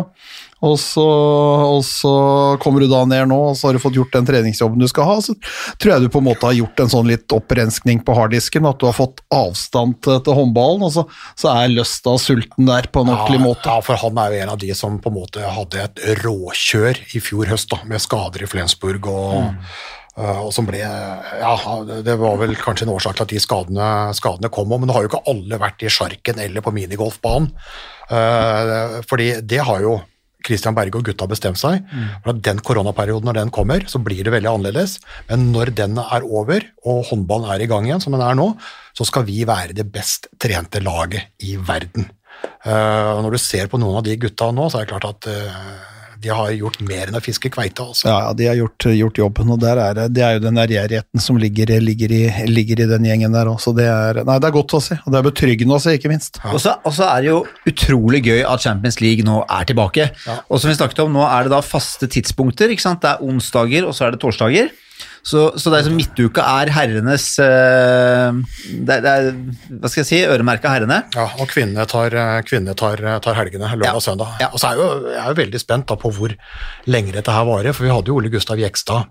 [0.65, 2.15] og så, og så
[2.63, 5.09] kommer du da ned nå, og så har du fått gjort den treningsjobben du skal
[5.09, 5.17] ha.
[5.25, 5.37] Så
[5.81, 8.81] tror jeg du på en måte har gjort en sånn litt opprenskning på harddisken, at
[8.81, 11.07] du har fått avstand til, til håndballen, og så,
[11.41, 13.69] så er lysta og sulten der på en ordentlig måte.
[13.69, 17.05] Ja, for han er jo en av de som på en måte hadde et råkjør
[17.15, 21.55] i fjor høst, da, med skader i Flensburg og uh, og som ble, ja,
[22.07, 25.05] Det var vel kanskje en årsak til at de skadene, skadene kom, men det har
[25.05, 27.51] jo ikke alle vært i sjarken eller på minigolfbanen.
[28.05, 29.97] Uh, fordi det har jo
[30.45, 31.85] Christian Berge og gutta bestemt seg.
[32.23, 34.99] for at Den koronaperioden, når den kommer, så blir det veldig annerledes.
[35.31, 38.53] Men når den er over, og håndballen er i gang igjen, som den er nå,
[38.95, 42.11] så skal vi være det best trente laget i verden.
[42.67, 45.29] Uh, når du ser på noen av de gutta nå, så er det klart at
[45.31, 45.94] uh,
[46.25, 47.85] de har gjort mer enn å fiske kveite.
[47.85, 48.09] Altså.
[48.09, 50.61] Ja, ja, de har gjort, gjort jobben, og der er det, det er jo den
[50.63, 53.75] ærgjerrigheten som ligger, ligger, i, ligger i den gjengen der også.
[53.77, 56.13] Det er, nei, det er godt å se, og det er betryggende å se, ikke
[56.13, 56.41] minst.
[56.41, 60.09] Så og så er det jo utrolig gøy at Champions League nå er tilbake.
[60.49, 62.73] Og som vi snakket om, nå er det da faste tidspunkter.
[62.73, 63.03] ikke sant?
[63.05, 64.73] Det er onsdager, og så er det torsdager.
[65.25, 68.41] Så, så det er som midtuka er herrenes eh,
[68.85, 69.29] det, er- det er,
[69.81, 70.19] Hva skal jeg si?
[70.29, 70.99] Øremerka herrene.
[71.17, 72.13] Ja, og kvinnene tar,
[72.45, 73.95] kvinne tar, tar helgene lørdag Ja.
[73.97, 74.35] og søndag.
[74.43, 74.51] Ja.
[74.53, 76.35] Og så er jeg jo, jeg er jo veldig spent da på hvor
[76.93, 79.09] lenge dette her varer, for vi hadde jo Ole Gustav Jekstad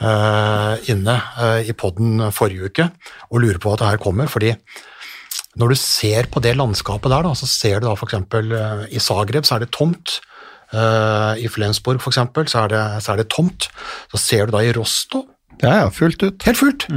[0.00, 2.88] uh, inne uh, i podden forrige uke
[3.28, 4.54] og lurer på at det her kommer, fordi
[5.60, 9.00] når du ser på det landskapet der, da, så ser du da eksempel eh, i
[9.04, 10.14] Zagreb så er det tomt,
[10.72, 13.66] eh, i Flensburg for eksempel så er, det, så er det tomt,
[14.08, 15.26] så ser du da i Rostov,
[15.62, 16.42] Ja, ja, fullt ut.
[16.46, 16.88] Helt fullt.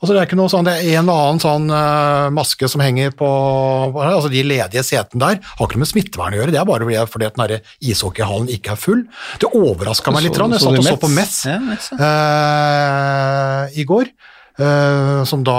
[0.00, 2.80] Altså, det er ikke noe sånn, det er en og annen sånn uh, maske som
[2.80, 3.26] henger på
[4.00, 7.04] altså De ledige setene der har ikke noe med smittevern å gjøre, det er bare
[7.12, 9.02] fordi, at den ishockeyhallen ikke er full.
[9.42, 10.38] Det overraska meg litt.
[10.38, 10.56] Så- rann.
[10.56, 11.36] Jeg så satt og så på Mets?
[11.44, 11.58] Ja,
[12.00, 14.08] uh, i går,
[14.56, 15.58] uh, som da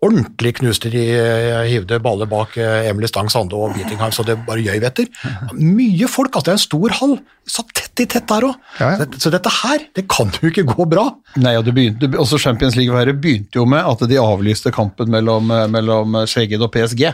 [0.00, 4.38] ordentlig knuste de eh, hivde baller bak eh, Emily Stang Sande og Beatingham, så det
[4.46, 5.10] bare gjøy etter.
[5.52, 7.14] Mye folk, altså det er en stor hall.
[7.50, 8.54] Satt tett i tett der òg.
[8.80, 9.08] Ja, ja.
[9.20, 11.04] Så dette her, det kan jo ikke gå bra.
[11.42, 15.52] Nei, og det begynte, også Champions League begynte jo med at de avlyste kampen mellom,
[15.74, 17.04] mellom Skjegged og PSG.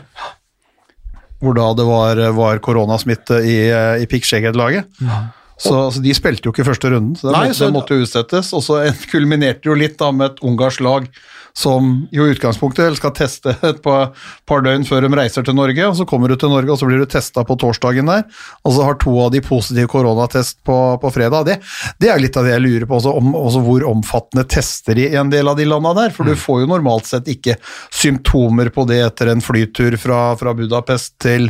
[1.42, 3.56] Hvor da det var, var koronasmitte i,
[4.00, 4.86] i Pick Skjegged-laget.
[5.56, 8.52] Så, altså, de spilte jo ikke første runden, så det, måtte, så- måtte jo utsettes.
[8.56, 8.78] Og så
[9.12, 11.08] kulminerte jo litt da med et ungarsk lag
[11.56, 14.12] som jo i utgangspunktet skal teste et par,
[14.48, 15.88] par døgn før de reiser til Norge.
[15.88, 18.26] og Så kommer du til Norge, og så blir du testa på torsdagen der.
[18.66, 21.48] Og så har to av de positiv koronatest på, på fredag.
[21.48, 21.58] Det,
[22.02, 25.08] det er litt av det jeg lurer på, også, om, også hvor omfattende tester i
[25.16, 26.12] en del av de landa der.
[26.16, 27.56] For du får jo normalt sett ikke
[27.88, 31.48] symptomer på det etter en flytur fra, fra Budapest til,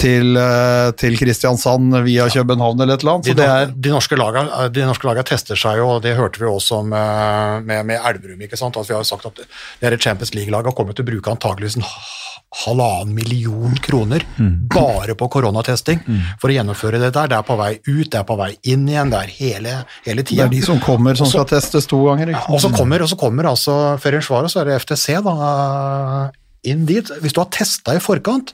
[0.00, 3.28] til, eh, til Kristiansand via København eller et eller annet.
[3.28, 6.40] De, det er de, norske laga, de norske laga tester seg jo, og det hørte
[6.40, 8.40] vi også med, med, med Elverum.
[8.46, 8.76] ikke sant?
[8.76, 9.44] Altså, vi har sagt at
[9.82, 11.88] dere Champions League-laget kommer til å bruke antageligvis en
[12.64, 14.24] halvannen million kroner
[14.74, 16.00] bare på koronatesting
[16.40, 17.30] for å gjennomføre det der.
[17.30, 19.74] Det er på vei ut, det er på vei inn igjen, det er hele,
[20.06, 22.32] hele det er de som kommer som skal testes to ganger.
[22.34, 22.46] Ikke?
[22.50, 25.36] Og så kommer, og så kommer altså Ferencvaros, så er det FTC, da,
[26.66, 27.12] inn dit.
[27.22, 28.50] Hvis du har testa i forkant,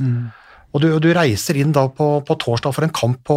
[0.76, 3.36] og du, du reiser inn da på, på torsdag for en kamp på,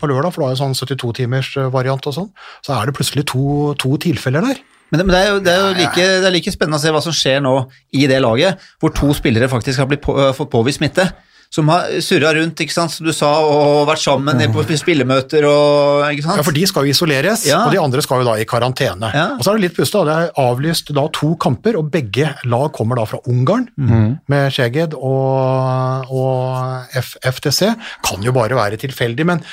[0.00, 2.30] på lørdag, for du har jo sånn 72-timers variant og sånn,
[2.64, 4.62] så er det plutselig to, to tilfeller der.
[4.88, 6.82] Men, det, men det, er jo, det, er jo like, det er like spennende å
[6.82, 7.54] se hva som skjer nå
[7.98, 11.08] i det laget, hvor to spillere faktisk har blitt på, øh, fått påvist smitte.
[11.54, 15.44] Som har surra rundt, ikke sant, som du sa, og vært sammen nede på spillemøter
[15.46, 16.40] og ikke sant?
[16.40, 17.60] Ja, For de skal jo isoleres, Ja.
[17.68, 19.12] og de andre skal jo da i karantene.
[19.14, 19.26] Ja.
[19.36, 22.72] Og så er det litt pustet, det er avlyst da to kamper, og begge lag
[22.74, 27.70] kommer da fra Ungarn, med Szeged og, og F FTC.
[28.02, 29.44] Kan jo bare være tilfeldig, men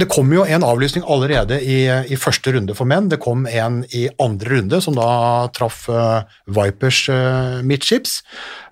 [0.00, 3.10] det kom jo en avlysning allerede i, i første runde for menn.
[3.10, 5.10] Det kom en i andre runde, som da
[5.56, 8.20] traff uh, Vipers uh, midtskips.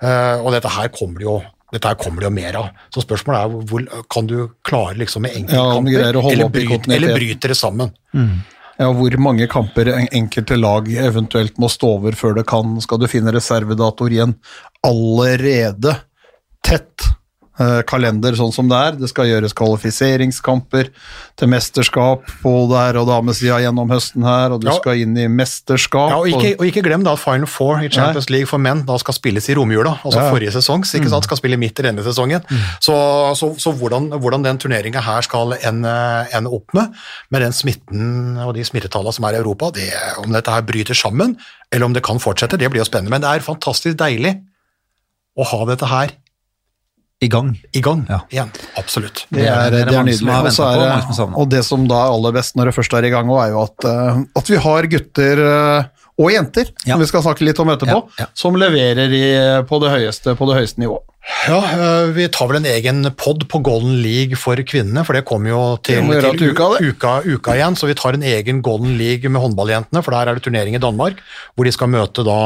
[0.01, 1.41] Uh, og dette her kommer det jo
[1.73, 2.69] dette her kommer det jo mer av.
[2.95, 7.15] Så spørsmålet er hvor kan du klare liksom med enkeltkamper, ja, eller, opp bryt, eller
[7.15, 7.93] bryter det sammen.
[8.79, 13.09] Ja, hvor mange kamper enkelte lag eventuelt må stå over før det kan, skal du
[13.11, 14.37] finne reservedator igjen
[14.87, 15.97] allerede
[16.65, 17.09] tett
[17.91, 18.93] kalender sånn som det er.
[19.01, 20.89] Det skal gjøres kvalifiseringskamper
[21.39, 24.75] til mesterskap på der og damesida gjennom høsten her, og du Ja.
[24.79, 26.11] skal inn i mesterskap.
[26.11, 28.85] Ja, og ikke, og ikke glem da at Final Four i Champions League for menn
[28.87, 29.99] da skal spilles i romjula.
[30.05, 30.31] Altså Ja.
[30.31, 31.25] forrige sesongs, ikke sant?
[31.25, 32.43] Skal spille midt i denne sesongen.
[32.81, 32.95] Så,
[33.37, 36.95] så, så hvordan, hvordan den turneringa her skal ende, ende opp med,
[37.31, 39.91] med den smitten og de smittetallene som er i Europa, det,
[40.25, 41.37] om dette her bryter sammen,
[41.73, 43.11] eller om det kan fortsette, det blir jo spennende.
[43.11, 44.41] Men det er fantastisk deilig
[45.39, 46.09] å ha dette her
[47.21, 47.57] I gang.
[47.75, 48.21] i gang Ja.
[48.31, 48.51] igjen.
[48.79, 49.25] Absolutt.
[49.35, 50.29] Det er, det er, det er nydelig.
[50.31, 50.83] Er, på, er
[51.19, 53.49] det, og det som da er aller best når det først er i gang, er
[53.51, 56.95] jo at, eh, at vi har gutter eh, og jenter, Ja.
[56.95, 58.27] som vi skal snakke litt om etterpå, Ja, ja.
[58.39, 59.25] som leverer i,
[59.67, 61.03] på, det høyeste, på det høyeste nivået.
[61.51, 61.59] Ja,
[62.15, 65.61] vi tar vel en egen pod på Golden League for kvinnene, for det kommer jo
[65.85, 69.43] til, til til uka, uka, uka igjen, så vi tar en egen Golden League med
[69.43, 71.19] håndballjentene, for der er det turnering i Danmark,
[71.55, 72.39] hvor de skal møte da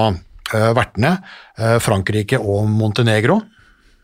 [0.75, 1.19] vertene,
[1.81, 3.41] Frankrike og Montenegro.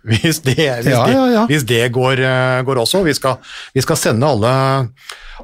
[0.06, 3.02] Hvis det, hvis Ja, ja, ja, Det, Hvis det går, øh, går også.
[3.02, 3.40] Vi skal,
[3.74, 4.52] vi skal sende alle,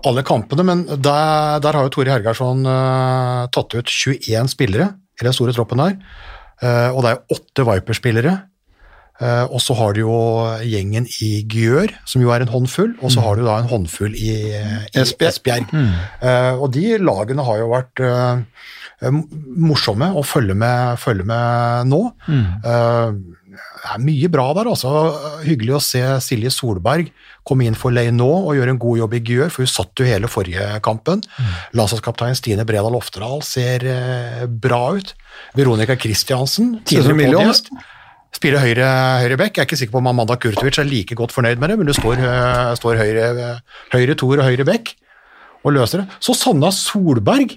[0.07, 5.27] alle kampene, men der, der har jo Tore Hergarsson uh, tatt ut 21 spillere i
[5.27, 5.99] den store troppen der,
[6.63, 8.33] Uh, og det er åtte Viper-spillere.
[9.21, 10.15] Uh, og så har du jo
[10.67, 14.15] gjengen i Gjør, som jo er en håndfull, og så har du da en håndfull
[14.17, 15.69] i, i Esbjerg.
[15.71, 15.93] Mm.
[16.23, 18.43] Uh, og de lagene har jo vært eh,
[19.03, 19.21] eh,
[19.69, 22.01] morsomme å følge med, følge med nå.
[22.31, 23.19] Eh,
[23.55, 24.91] det er mye bra der, altså.
[25.45, 27.11] Hyggelig å se Silje Solberg
[27.47, 30.07] komme inn for Leinot og gjøre en god jobb i Gjør, for hun satt jo
[30.09, 31.23] hele forrige kampen.
[31.77, 35.13] Landslagskaptein Stine Bredal Oftedal ser eh, bra ut.
[35.59, 37.71] Veronica Christiansen, tidligere podgjest.
[38.35, 38.89] Spiller høyre,
[39.23, 39.55] høyre back.
[39.55, 41.91] Jeg er ikke sikker på om Amanda Kurtovic er like godt fornøyd med det, men
[41.91, 43.51] det står, uh, står høyre,
[43.95, 44.97] høyre toer og høyre back
[45.63, 46.19] og løser det.
[46.25, 47.55] Så Sanna Solberg,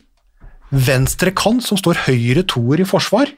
[0.70, 3.32] venstre kant, som står høyre toer i forsvar.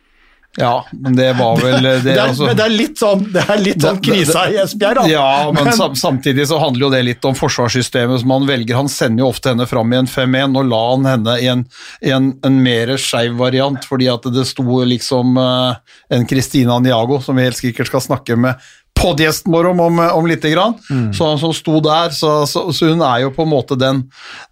[0.58, 3.44] Ja, men det var vel det, Det er, altså- men det er litt sånn, det
[3.50, 5.06] er litt sånn krisa i Esbjerg, da.
[5.08, 8.76] Ja, men, men, samtidig så handler jo det litt om forsvarssystemet som han velger.
[8.76, 11.64] Han sender jo ofte henne fram i en 5-1, og la han henne i en,
[12.02, 17.38] en, en mer skeiv variant, fordi at det sto liksom eh, en Christina Niago, som
[17.38, 20.74] vi helt sikkert skal snakke med podgjesten vår om, om, om lite grann,
[21.14, 22.10] så, som sto der.
[22.16, 24.04] Så, så, så hun er jo på en måte den,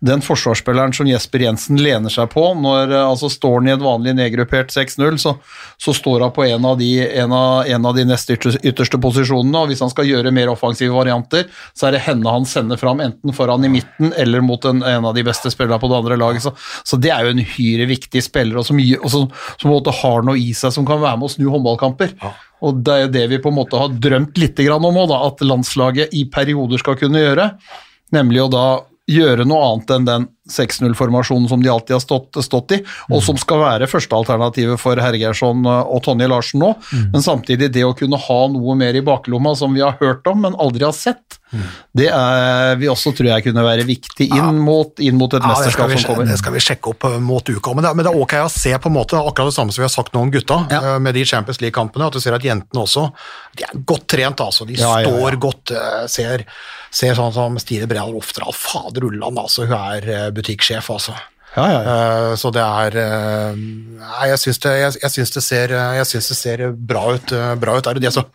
[0.03, 2.45] den forsvarsspilleren som Jesper Jensen lener seg på.
[2.57, 5.35] Når eh, altså står han i et vanlig nedgruppert 6-0, så,
[5.81, 9.01] så står han på en av de, en av, en av de nest ytterste, ytterste
[9.03, 12.79] posisjonene, og hvis han skal gjøre mer offensive varianter, så er det henne han sender
[12.79, 16.01] fram, enten foran i midten eller mot en, en av de beste spillerne på det
[16.01, 16.45] andre laget.
[16.47, 16.55] Så,
[16.87, 20.27] så det er jo en uhyre viktig spiller, og som, og som, som en har
[20.27, 22.15] noe i seg som kan være med å snu håndballkamper.
[22.65, 25.43] Og det er jo det vi på en måte har drømt litt om òg, at
[25.45, 27.51] landslaget i perioder skal kunne gjøre.
[28.15, 28.67] Nemlig å da
[29.07, 32.81] gjøre noe annet enn den 6-0-formasjonen som de alltid har stått, stått i,
[33.11, 36.73] og som skal være førstealternativet for Hergersson og Tonje Larsen nå.
[37.13, 40.41] Men samtidig det å kunne ha noe mer i baklomma som vi har hørt om,
[40.47, 41.39] men aldri har sett,
[41.95, 45.53] det er vi også tror jeg kunne være viktig inn, mot, inn mot et Ja,
[45.53, 46.27] mesterskap vi, som kommer.
[46.27, 47.71] det skal vi sjekke opp eh, mot uka.
[47.77, 49.79] Men det, men det er ok å se på en måte akkurat det samme som
[49.81, 50.81] vi har sagt nå om gutta, Ja.
[50.81, 52.09] eh, med de Champions League-kampene.
[52.11, 53.05] At du ser at jentene også
[53.55, 54.43] de er godt trent.
[54.43, 54.67] altså.
[54.67, 55.71] De Ja, står godt.
[55.71, 56.43] eh, Ser,
[56.91, 58.51] ser sånn som Stine Bredal Oftedal.
[58.53, 59.65] Fader ulland, altså.
[59.71, 61.15] Hun er eh, butikksjef, altså.
[61.57, 61.97] Ja, ja, ja.
[62.31, 66.05] Eh, Så det er eh, Nei, jeg syns det, jeg, jeg syns det, ser, jeg
[66.05, 67.31] syns det ser bra ut.
[67.33, 67.87] eh, Bra ut.
[67.89, 68.27] Er det det som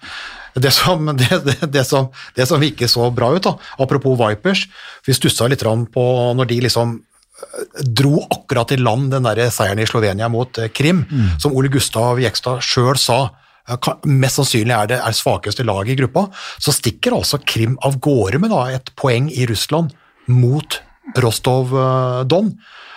[0.54, 1.06] det som,
[1.72, 4.66] det, som, det som ikke så bra ut, da, apropos Vipers
[5.06, 6.02] Vi stussa litt på
[6.36, 11.04] når de liksom eh, dro akkurat i land den der seieren i Slovenia mot Krim,
[11.08, 13.30] Krim, som Ole Gustav Jekstad sjøl sa
[13.68, 16.26] eh, mest sannsynlig er det er svakeste laget i gruppa,
[16.60, 19.94] så stikker altså Krim av gårde med da, et poeng i Russland
[20.28, 20.82] mot
[21.16, 22.52] Rostov-Don.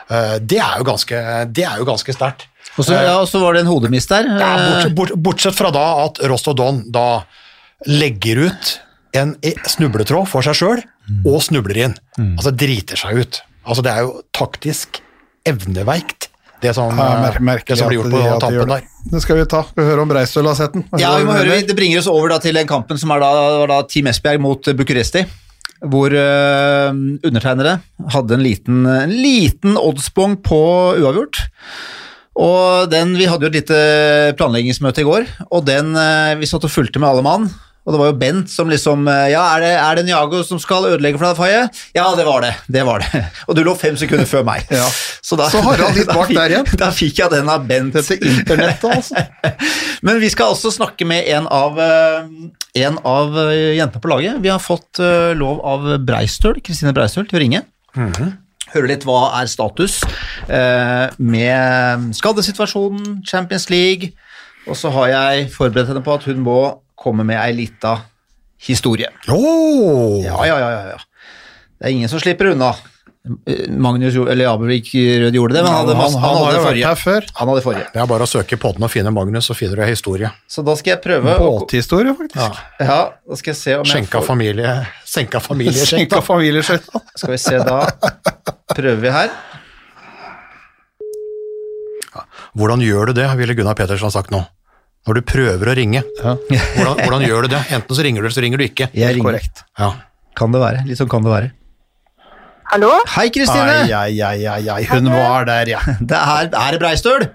[0.10, 1.22] Eh, Det er jo ganske,
[1.54, 2.48] det er ganske sterkt.
[2.78, 4.26] Og så, ja, var det en hodemist der.
[4.28, 7.24] Ja, Eh, bortsett, bort, bortsett fra da at Rostov Don da
[7.88, 8.80] legger ut
[9.16, 10.82] en snubletråd for seg sjøl,
[11.26, 11.96] og snubler inn.
[12.38, 13.42] Altså driter seg ut.
[13.66, 15.00] Altså Det er jo taktisk
[15.46, 16.28] evneveikt,
[16.62, 18.68] det som, Ja, eh, det som blir gjort på de tampen det.
[18.68, 18.82] der.
[19.12, 19.64] Det skal vi ta.
[19.76, 20.84] Vi hører om Breistøl har sett den?
[20.98, 23.32] Ja, vi må høre, Det bringer oss over da til den kampen som er da,
[23.60, 25.26] var da Team Esbjerg mot Bucuresti.
[25.92, 26.90] Hvor uh,
[27.26, 27.80] undertegnere
[28.14, 30.62] hadde en liten, en liten oddsbong på
[31.02, 31.44] uavgjort.
[32.36, 33.78] Og den, Vi hadde jo et lite
[34.40, 37.48] planleggingsmøte i går, og den uh, vi satt og fulgte med alle mann.
[37.86, 40.60] Og det var jo Bent som liksom eh, Ja, er det, er det Niago som
[40.62, 41.90] skal ødelegge for deg, Faye?
[41.98, 42.54] Ja, det var det.
[42.66, 43.22] Det var det.
[43.48, 44.66] Og du lå fem sekunder før meg.
[44.74, 44.88] Ja.
[45.42, 46.70] da, Så Harald litt bak der igjen.
[46.82, 47.94] Da fikk jeg den av Bent.
[47.96, 49.26] Dette internettet, altså.
[50.06, 52.26] Men vi skal også snakke med en av, eh,
[52.86, 54.42] en av eh, jentene på laget.
[54.42, 55.04] Vi har fått
[55.38, 57.62] lov av Breistøl, Kristine Breistøl til å ringe.
[58.74, 60.00] Høre litt hva er status
[60.50, 64.12] eh, med skadesituasjonen, Champions League.
[64.66, 66.60] Og så har jeg forberedt henne på at hun må
[66.96, 68.00] komme med ei lita
[68.68, 69.12] historie.
[69.28, 70.24] Oh.
[70.24, 71.00] Ja, ja, ja, ja, ja.
[71.76, 72.74] Det er ingen som slipper unna.
[73.46, 76.82] Eh, Magnus eller Abelvik Rød gjorde det, men han, hadde, han, han, han, hadde vært
[76.86, 77.28] her før.
[77.40, 77.88] Han hadde forrige.
[77.94, 80.30] Det er bare å søke podden og finne Magnus, så finner du historie.
[80.48, 82.62] Så da skal jeg prøve Båthistorie, faktisk.
[82.80, 84.76] Ja, da skal jeg se om jeg Skjenka får familie,
[85.10, 86.06] senka familieskjenk.
[86.06, 87.04] Skjenka familieskjøtta.
[87.20, 87.80] Skal vi se, da
[88.76, 89.34] prøver vi her.
[92.56, 94.44] Hvordan gjør du det, ville Gunnar Petersen sagt nå.
[95.06, 97.62] Når du prøver å ringe, hvordan, hvordan gjør du det?
[97.78, 98.88] Enten så ringer du, eller så ringer du ikke.
[98.98, 99.28] Jeg ringer.
[99.28, 99.62] Korrekt.
[99.78, 99.92] Ja.
[100.36, 100.82] Kan det være.
[100.90, 101.52] Litt sånn kan det være.
[102.72, 102.90] Hallo?
[103.14, 103.76] Hei, Kristine!
[103.94, 105.82] Ai, ai, ai, ai, hun var der, ja.
[106.10, 107.28] Det er, er det Breistøl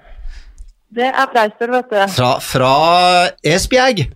[0.99, 2.01] Det er Breistøl, vet du.
[2.16, 2.73] fra, fra
[3.47, 4.09] Esbjerg.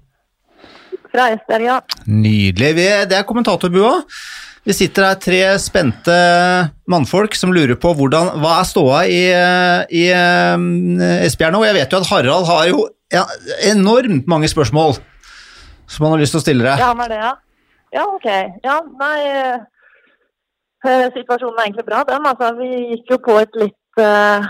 [1.15, 1.77] Fra Esbjerg, ja.
[2.11, 2.73] Nydelig.
[2.81, 4.01] Vi, det er kommentatorbua.
[4.67, 6.17] Vi sitter her tre spente
[6.91, 9.23] mannfolk som lurer på hvordan, hva er ståa i,
[9.95, 11.63] i eh, Esbjerg nå.
[11.69, 13.25] Jeg vet jo at Harald har jo ja,
[13.71, 14.97] enormt mange spørsmål
[15.87, 16.81] som han har lyst til å stille deg.
[16.81, 17.33] Ja, han er det, ja.
[17.95, 18.29] Ja, ok.
[18.65, 22.27] Ja, nei eh, Situasjonen er egentlig bra, den.
[22.29, 24.49] Altså, vi gikk jo på et litt, eh,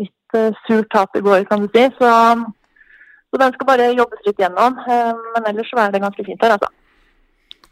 [0.00, 1.86] litt eh, surt tap i går, kan du si.
[2.00, 2.10] Så,
[3.28, 4.76] så den skal bare jobbes litt gjennom.
[4.88, 6.72] Men ellers så er det ganske fint her, altså.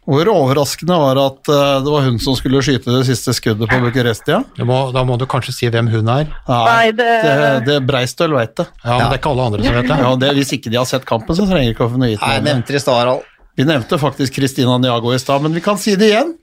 [0.07, 3.67] Hvor overraskende var det at eh, det var hun som skulle skyte det siste skuddet
[3.67, 4.37] på Bucuresti?
[4.55, 6.29] Da må du kanskje si hvem hun er.
[6.47, 8.67] Nei, det- det, det Breistøl veit det.
[8.85, 9.97] Ja, men Det er ikke alle andre som vet det.
[10.05, 10.29] Ja, det.
[10.39, 12.71] Hvis ikke de har sett kampen, så trenger ikke å få noe gitt Nei, nevnte
[12.73, 13.27] i stad, Harald.
[13.57, 16.35] Vi nevnte faktisk Christina Niago i stad, men vi kan si det igjen.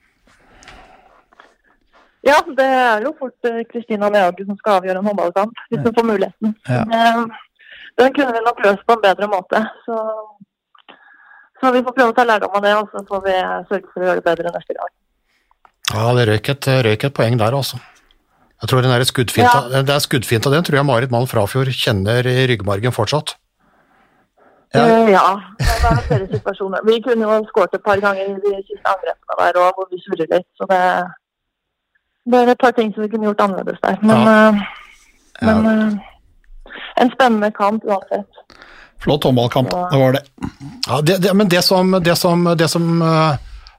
[2.24, 5.92] Ja, det er jo fort eh, Kristina Niago som skal avgjøre en håndballkamp, hvis hun
[5.98, 6.54] får muligheten.
[6.68, 6.84] Ja.
[6.84, 7.24] Eh,
[8.00, 9.60] Den kunne vi nok løst på en bedre måte.
[9.86, 9.94] Så,
[11.64, 13.34] så vi får prøve å ta lærdom av det, og så får vi
[13.70, 14.92] sørge for å gjøre det bedre neste gang.
[15.94, 17.80] Ja, det røyk et, røyk et poeng der, altså.
[18.62, 22.24] Jeg tror den der skuddfinta, Det er skuddfinta, den tror jeg Marit Mann Frafjord kjenner
[22.24, 23.34] i ryggmargen fortsatt.
[24.74, 24.84] Ja.
[24.84, 25.26] Eh, ja.
[25.58, 26.80] det er flere situasjoner.
[26.86, 30.00] Vi kunne jo skåret et par ganger i de siste angrepene der òg, hvor vi
[30.02, 30.48] surrer litt.
[30.58, 30.80] Så det,
[32.30, 34.00] det er et par ting som vi kunne gjort annerledes der.
[34.02, 35.52] Men, ja.
[35.52, 36.08] men eh,
[37.02, 38.40] en spennende kamp uansett.
[39.05, 40.22] Flott håndballkamp, det var det.
[40.86, 43.34] Ja, det, det, men det som, det som, det som øh,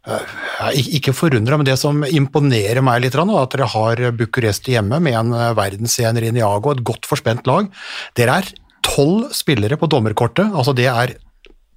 [0.07, 5.01] øh, Ikke forundra, men det som imponerer meg litt, er at dere har Bucuresti hjemme
[5.01, 7.71] med en øh, verdensener i Niago, et godt forspent lag.
[8.17, 8.53] Dere er
[8.85, 11.17] tolv spillere på dommerkortet, altså det er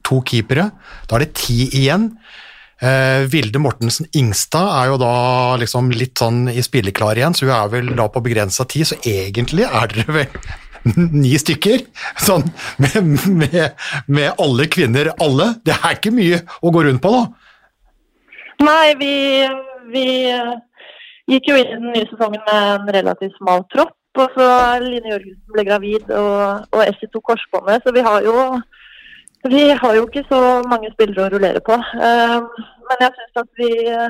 [0.04, 0.70] to keepere.
[1.08, 2.12] Da er det ti igjen.
[2.78, 5.12] Eh, Vilde Mortensen Ingstad er jo da
[5.58, 8.98] liksom litt sånn i spilleklar igjen, så hun er vel da på begrensa tid, så
[9.02, 10.42] egentlig er dere vel
[10.96, 11.84] ni stykker,
[12.20, 12.46] sånn
[12.82, 12.96] med,
[13.42, 13.58] med,
[14.06, 15.52] med alle kvinner, alle.
[15.66, 17.26] Det er ikke mye å gå rundt på, da.
[18.66, 19.12] Nei, vi,
[19.92, 20.06] vi
[21.30, 23.94] gikk jo inn i den nye sesongen med en relativt smal tropp.
[24.18, 24.46] Og så
[24.82, 27.84] Line Jørgensen ble gravid og, og Essi tok korsbåndet.
[27.84, 28.34] Så vi har jo
[29.46, 31.76] vi har jo ikke så mange spillere å rullere på.
[31.78, 34.08] Eh, men jeg syns at vi eh,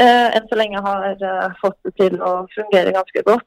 [0.00, 3.46] enn så lenge har eh, fått det til å fungere ganske godt.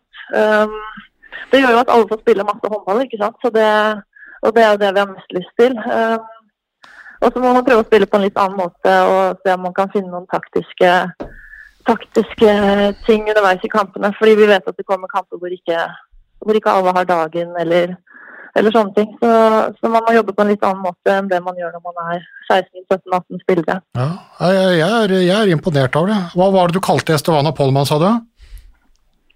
[1.51, 3.49] Det gjør jo at alle får spille masse håndball, ikke sant.
[3.55, 3.71] Det,
[4.41, 5.75] og det er jo det vi har mest lyst til.
[5.77, 6.17] Eh,
[7.21, 9.67] og så må man prøve å spille på en litt annen måte og se om
[9.67, 10.93] man kan finne noen taktiske,
[11.89, 12.53] taktiske
[13.05, 14.09] ting underveis i kampene.
[14.17, 15.83] Fordi vi vet at det kommer kamper hvor ikke,
[16.41, 17.93] hvor ikke alle har dagen eller,
[18.57, 19.13] eller sånne ting.
[19.21, 19.29] Så,
[19.77, 22.01] så man må jobbe på en litt annen måte enn det man gjør når man
[22.15, 23.77] er 16-17-18 spillere.
[24.01, 24.09] Ja,
[24.41, 26.19] jeg, jeg, er, jeg er imponert av det.
[26.33, 28.09] Hva var det du kalte Estevana Pollmann, sa du?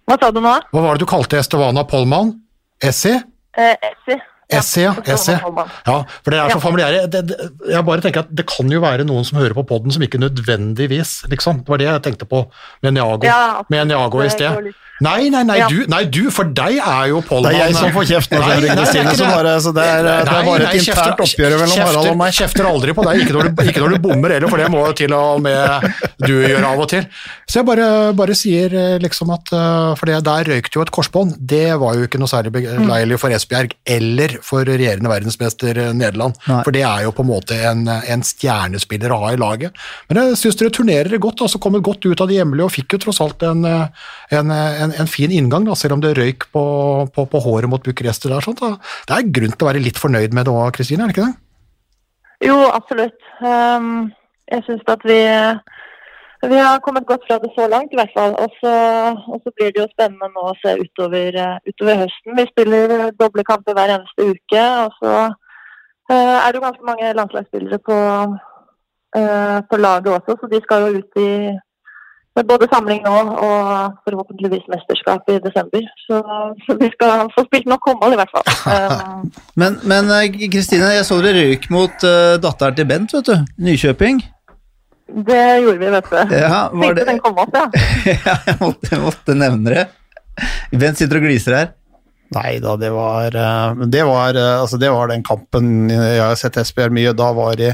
[0.06, 0.54] Hva sa du nå?
[0.70, 2.32] Hva var det du kalte Estevana Polman?
[2.84, 3.18] Essie?
[3.58, 4.20] Eh, Essie.
[4.46, 4.92] Essie, ja.
[5.02, 5.34] Essie.
[5.34, 7.06] Ja, for det er så familiære.
[7.10, 7.38] Det, det,
[7.72, 10.20] jeg bare tenker at det kan jo være noen som hører på podden som ikke
[10.22, 11.64] nødvendigvis, liksom.
[11.64, 12.44] Det var det jeg tenkte på
[12.86, 14.70] med Niago, Ja, med Niago i sted.
[15.04, 15.66] Nei, nei, nei, Ja.
[15.68, 18.46] du, nei, du, for deg er jo Det er jeg som får kjeft nå, Nei,
[18.46, 20.70] skjønner du, det er Kristine, så, bare, så det er, det er Nei, bare nei,
[20.70, 22.32] et internt kjefter- oppgjør mellom Harald og meg.
[22.38, 24.84] Kjefter aldri på deg, ikke når, du, ikke når du bommer heller, for det må
[24.86, 25.90] jo til og med
[26.24, 27.04] du gjøre av og til.
[27.46, 27.88] Så jeg bare,
[28.18, 31.36] bare sier eh, liksom at eh, For det, der røyk det jo et korsbånd.
[31.52, 36.40] Det var jo ikke noe særlig beleilig for Esbjerg eller for regjerende verdensmester eh, Nederland.
[36.48, 36.62] Nei.
[36.66, 39.76] For det er jo på en måte en, en stjernespiller å ha i laget.
[40.08, 42.96] Men jeg syns dere turnerer godt, altså kommet godt ut av det hjemlige og fikk
[42.96, 46.48] jo tross alt en, en, en, en, en fin inngang, da, selv om det røyk
[46.54, 46.62] på,
[47.14, 48.30] på, på håret mot Bucuresti.
[48.30, 51.28] Det er grunn til å være litt fornøyd med det òg, Kristine, er det ikke
[51.28, 51.36] det?
[52.44, 53.18] Jo, absolutt.
[53.40, 54.12] Um,
[54.52, 55.20] jeg syns at vi,
[56.50, 58.36] vi har kommet godt fra det så langt, i hvert fall.
[58.42, 58.74] Og så,
[59.56, 62.36] blir det jo spennende nå å se utover, eh, utover høsten.
[62.36, 64.66] Vi spiller doble kamper hver eneste uke.
[64.84, 65.14] Og så
[66.12, 68.00] uh, er det jo ganske mange landslagsspillere på,
[69.16, 71.30] uh, på laget også, så de skal jo ut i,
[72.36, 75.84] med både samling nå og forhåpentligvis mesterskap i desember.
[76.06, 76.20] Så,
[76.66, 78.46] så vi skal få spilt nok håndball, i hvert fall.
[78.66, 79.30] Um,
[79.60, 83.54] Men, men eh, Kristine, jeg så dere røyk mot uh, datteren til Bent, vet du.
[83.64, 84.20] Nykjøping.
[85.28, 86.36] det gjorde vi, vet du.
[86.36, 87.66] Ja, var Tenkte det den kom opp, ja.
[88.26, 89.86] Ja, jeg måtte, jeg måtte nevne det.
[90.76, 91.74] Bent sitter og gliser her.
[92.34, 96.34] Nei da, det var, eh, det var, eh, altså det var den kampen jeg har
[96.38, 97.12] sett Esbjerg mye.
[97.16, 97.72] Da var de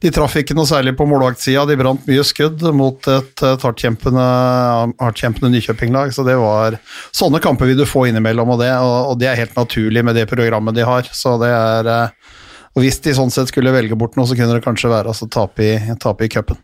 [0.00, 6.14] De traff ikke noe særlig på målvaktsida, de brant mye skudd mot et hardtkjempende, Nykjøping-lag.
[6.16, 6.78] Så det var
[7.12, 10.28] Sånne kamper vil du få innimellom, og det, og, det er helt naturlig med det
[10.30, 11.08] programmet de har.
[11.12, 12.36] Så det er eh,
[12.70, 15.26] og Hvis de sånn sett skulle velge bort noe, så kunne det kanskje være altså
[15.26, 16.56] tape i, tape i cupen.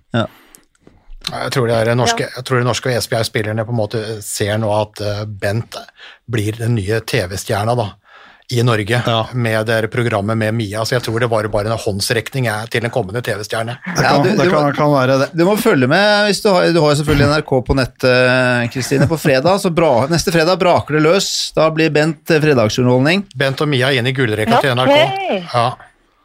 [1.26, 4.58] Jeg tror, det er norske, jeg tror de norske og Esbjerg-spillerne på en måte ser
[4.62, 5.74] nå at eh, Bent
[6.30, 7.88] blir den nye TV-stjerna da,
[8.54, 9.16] i Norge Ja.
[9.34, 10.84] med det programmet med Mia.
[10.86, 13.74] Så jeg tror det var bare en håndsrekning jeg, til en kommende TV-stjerne.
[13.82, 15.28] Det Ja, kan, du- det du kan, må- kan være det.
[15.34, 19.08] Du må følge med hvis du har, du har selvfølgelig NRK på nett, eh, Kristine.
[19.10, 21.50] På fredag, så bra, neste fredag braker det løs.
[21.58, 23.26] Da blir Bent eh, fredagsunderholdning.
[23.34, 25.50] Bent og Mia inn i gullrekka til NRK.
[25.52, 25.66] Ja.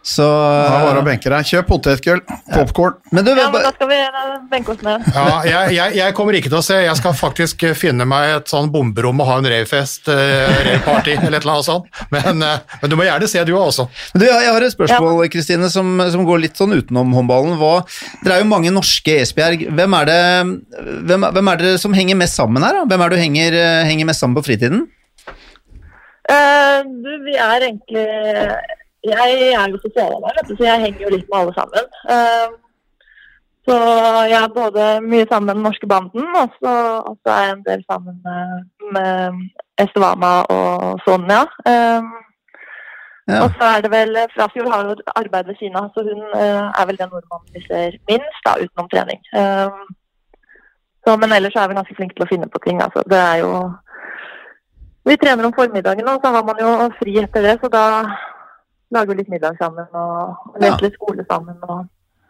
[0.01, 1.45] Så Da var det å benke deg.
[1.45, 2.95] Kjøp potetgull, popkorn.
[3.13, 5.05] Men du, Ja, men da skal vi eh, benke oss ned.
[5.13, 6.79] Ja, jeg, jeg, jeg kommer ikke til å se.
[6.81, 11.13] Jeg skal faktisk eh, finne meg et sånn bomberom og ha en ravefest, uh, rave-party
[11.19, 12.01] eller et eller annet sånt.
[12.13, 13.85] Men, uh, men du må gjerne se du også.
[14.15, 17.59] Men du, jeg har et spørsmål Kristine, som, som går litt sånn utenom håndballen.
[17.61, 17.83] Hva,
[18.23, 19.67] dere er jo mange norske Esbjerg.
[19.69, 20.19] Hvem er, det,
[21.11, 22.81] hvem, hvem er det som henger mest sammen her?
[22.81, 22.89] Da?
[22.89, 24.87] Hvem er det du henger, eh, henger mest sammen på fritiden?
[26.31, 28.05] Uh, du, vi er egentlig
[29.03, 31.85] Jeg er jo sosialarbeider, så jeg henger jo litt med alle sammen.
[32.15, 32.49] Eh,
[33.67, 33.77] så
[34.31, 36.73] jeg er både mye sammen med den norske banden, og så,
[37.33, 38.51] er jeg en del sammen med,
[38.97, 39.31] med
[40.57, 41.41] og Sonja.
[41.71, 42.11] Eh,
[43.31, 43.43] Ja.
[43.43, 46.79] Og så er det vel Frafjord har jo arbeid ved siden av, så hun eh,
[46.79, 49.19] er vel den nordmannen vi ser minst, da, utenom trening.
[49.39, 49.69] Eh,
[51.03, 52.81] så, men ellers er vi ganske flinke til å finne på ting.
[52.85, 53.03] Altså.
[53.13, 53.51] Det er jo
[55.09, 57.85] Vi trener om formiddagen, og så har man jo fri etter det, så da
[58.91, 60.77] lager litt middag sammen og Ja.
[60.81, 61.57] litt skole sammen.
[61.63, 61.87] Og,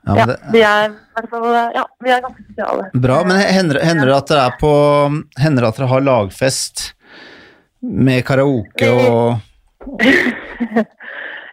[0.07, 1.43] Ja, ja, det, vi er i hvert fall
[1.75, 2.87] ja, vi er ganske sosiale.
[3.03, 4.71] bra, men hender, hender det at dere er på
[5.37, 6.87] Hender det at dere har lagfest
[7.83, 9.37] med karaoke og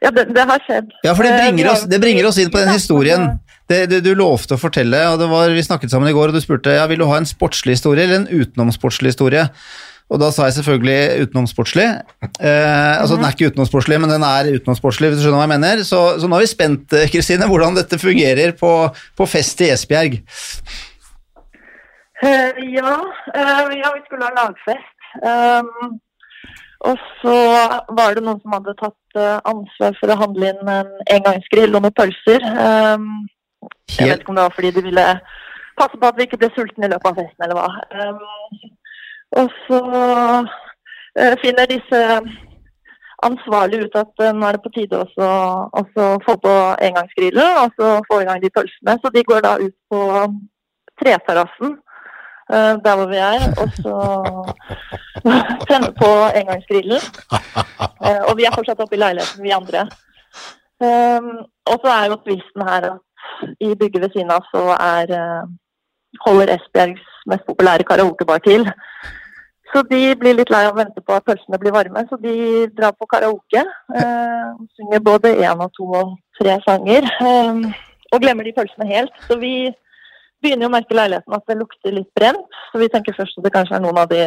[0.01, 0.93] Ja, det, det har skjedd.
[1.03, 3.25] Ja, for det Eh, bringer oss, det bringer oss inn på den historien.
[3.69, 6.39] Det, du, du lovte å fortelle, og det var, vi snakket sammen i går, og
[6.39, 9.49] du spurte ja, vil du ha en sportslig historie eller en utenomsportslig historie.
[10.09, 11.87] Og da sa jeg selvfølgelig utenomsportslig.
[12.41, 15.55] Eh, altså Den er ikke utenomsportslig, men den er utenomsportslig, hvis du skjønner hva jeg
[15.55, 15.83] mener.
[15.85, 18.73] Så, så nå er vi spent, eh, Kristine, hvordan dette fungerer på,
[19.19, 20.21] på fest i Esbjerg.
[22.19, 22.95] Uh, ja,
[23.37, 24.95] uh, ja, vi skulle ha lagfest.
[25.23, 25.99] Um,
[26.89, 27.37] og så
[27.99, 31.85] var det noen som hadde tatt uh, ansvar for å handle inn en engangsgrill og
[31.85, 32.49] noen pølser.
[32.57, 33.29] Um,
[33.93, 35.07] jeg vet ikke om det var fordi de ville
[35.79, 37.69] passe på at vi ikke ble sultne i løpet av festen, eller hva.
[37.93, 38.75] Um,
[39.37, 39.81] og så
[41.19, 42.01] eh, finner disse
[43.27, 46.55] ansvarlige ut at eh, nå er det på tide å få på
[46.89, 48.97] engangsgrillen og så få i gang de pølsene.
[49.03, 50.03] Så de går da ut på
[51.03, 51.77] treterrassen
[52.53, 53.97] eh, der hvor vi er, og så
[55.69, 57.03] tenner på engangsgrillen.
[58.29, 59.89] Og vi er fortsatt oppe i leiligheten, vi andre.
[60.79, 63.01] Um, og så er jo tvisten her at
[63.67, 65.11] i bygget ved siden av så er
[66.25, 68.67] holder Esbjergs mest populære karaokebar til.
[69.73, 72.67] Så de blir litt lei av å vente på at pølsene blir varme, så de
[72.77, 73.65] drar på karaoke.
[74.01, 74.47] Eh,
[74.79, 77.05] synger både én og to og tre sanger.
[77.21, 77.61] Eh,
[78.13, 79.13] og glemmer de pølsene helt.
[79.29, 79.69] Så vi
[80.43, 82.49] begynner å merke leiligheten at det lukter litt brent.
[82.73, 84.25] Så vi tenker først at det kanskje er noen av de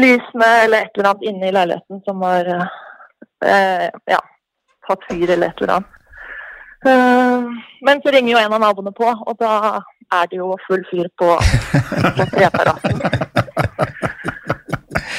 [0.00, 4.20] lysene eller et eller annet inne i leiligheten som har eh, ja,
[4.88, 5.96] tatt fyr eller et eller annet.
[6.88, 7.48] Eh,
[7.84, 11.06] men så ringer jo en av naboene på, og da er det jo full fyr
[11.20, 11.28] på,
[12.18, 13.00] på treterrassen.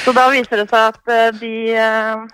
[0.04, 2.24] Så da viser det seg at eh, de uh,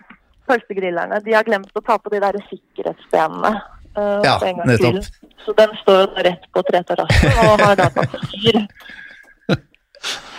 [0.49, 3.53] pølsegrillerne de har glemt å ta på de der sikkerhetsbenene.
[3.99, 5.03] Uh, Ja, på engangsgrillen.
[5.03, 5.35] nettopp.
[5.45, 8.59] Så den står jo rett på treterrassen og har da tatt fyr.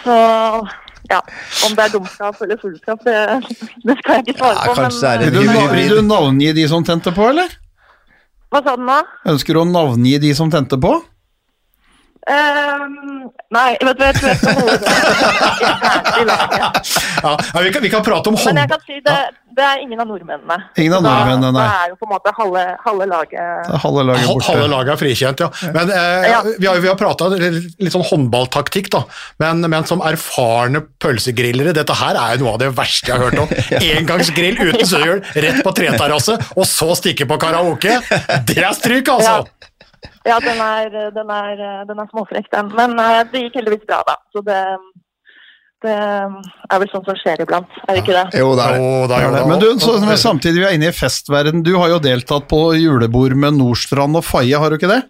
[0.03, 0.15] Så
[1.09, 1.19] ja,
[1.67, 3.15] om det er dumskap eller fullskap, det,
[3.87, 4.75] det skal jeg ikke svare Ja, på.
[4.77, 5.79] kanskje det er men, Vil du, hybrid.
[5.89, 7.55] vil du navngi de som tente på, eller?
[8.53, 8.99] Hva sa den da?
[9.33, 10.93] Ønsker du å navngi de som tente på?
[12.27, 14.95] Ehm, nei, vet du jeg tror jeg skal holde det
[15.69, 16.89] internt i laget.
[17.23, 19.15] Ja, ja, vi, kan, vi kan prate om Men jeg kan si det,
[19.55, 20.57] det er ingen av nordmennene.
[20.79, 21.63] Ingen av nordmennene, nei.
[21.63, 24.47] Det er jo på en måte halve, halve laget halve laget borte.
[24.51, 25.49] Halve laget er frikjent, ja.
[25.75, 26.41] Men eh, Ja.
[26.59, 29.03] Vi har, vi har prata litt sånn håndballtaktikk, da.
[29.41, 33.25] Men, men som erfarne pølsegrillere, dette her er jo noe av det verste jeg har
[33.29, 33.55] hørt om.
[33.95, 37.97] Engangsgrill uten søhjul, rett på treterrasse, og så stikke på karaoke.
[38.47, 39.39] Det er stryk, altså!
[39.39, 39.68] Ja,
[40.03, 42.71] den er, den er, den er småfrekk, den.
[42.77, 44.15] Men eh, det gikk heldigvis bra, da.
[44.33, 44.59] Så det,
[45.85, 48.39] det er vel sånn som skjer iblant, er det ikke det?
[48.41, 48.79] Jo, det er.
[48.79, 49.37] Jo, da Er det.
[49.37, 49.45] det.
[49.51, 51.63] Men du, så, men samtidig vi er inne i festverden.
[51.67, 55.01] Du har jo deltatt på julebord med Nordstrand og Faye, har du ikke det?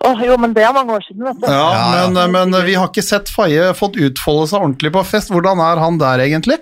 [0.00, 1.44] Åh, jo, men det er mange år siden, vet du.
[1.50, 2.04] Ja, Ja, ja.
[2.14, 5.28] Men, men vi har ikke sett Faye fått utfolde seg ordentlig på fest.
[5.34, 6.56] Hvordan er han der, egentlig?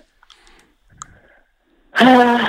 [1.98, 2.42] Uh,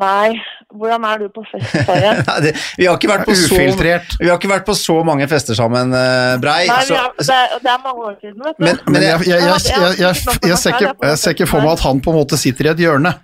[0.00, 0.38] nei,
[0.78, 2.12] hvordan er du på fest, Faye?
[2.78, 5.92] Vi, har ikke vært på så, vi har ikke vært på så mange fester sammen,
[5.96, 6.66] eh, Brei.
[6.70, 8.64] Nei, så, har, det, er, det er mange år siden, vet du.
[8.64, 10.14] Men- Men jeg, jeg, jeg, jeg, jeg,
[10.48, 12.72] jeg, ser ikke, jeg ser ikke for meg at han på en måte sitter i
[12.74, 13.14] et hjørne.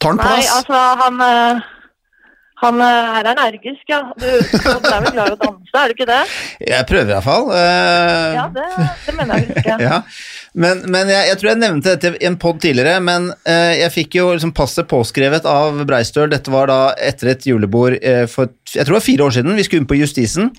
[0.00, 0.38] Tar han plass?
[0.38, 1.62] Nei, altså, han, eh,
[2.62, 4.00] han eh, er energisk, ja.
[4.14, 6.20] Du, du er vel glad i å danse, er du ikke det?
[6.68, 7.48] jeg prøver iallfall.
[7.50, 8.66] Uh, Ja, det,
[9.06, 9.76] det mener jeg ikke.
[9.88, 9.98] Ja,
[10.54, 13.94] men, men jeg, jeg tror jeg nevnte dette i en pod tidligere, men eh, jeg
[13.96, 16.30] fikk jo liksom passet påskrevet av Breistøl.
[16.30, 19.56] Dette var da etter et julebord eh, for jeg tror det var fire år siden.
[19.58, 20.52] Vi skulle inn på Justisen.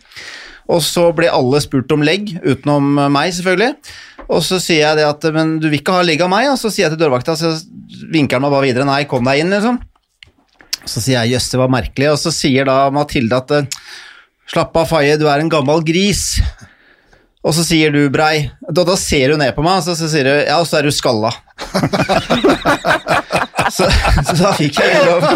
[0.72, 3.74] Og så ble alle spurt om legg, utenom meg selvfølgelig.
[4.32, 6.47] Og så sier jeg det at men du vil ikke ha legg av meg?
[6.54, 7.51] Og så sier jeg til dørvakta, så
[8.14, 8.88] vinker han meg bare videre.
[8.88, 9.82] Nei, kom deg inn, liksom.
[10.86, 12.12] Så sier jeg jøss, det var merkelig.
[12.14, 13.82] Og så sier da Mathilde at eh,
[14.52, 16.42] slapp av, Faye, du er en gammel gris.
[17.44, 20.08] Og så sier du, Brei Da, da ser hun ned på meg, og så, så
[20.12, 21.34] sier hun Ja, og så er du skalla.
[23.72, 23.88] så,
[24.28, 25.28] så da fikk jeg lov.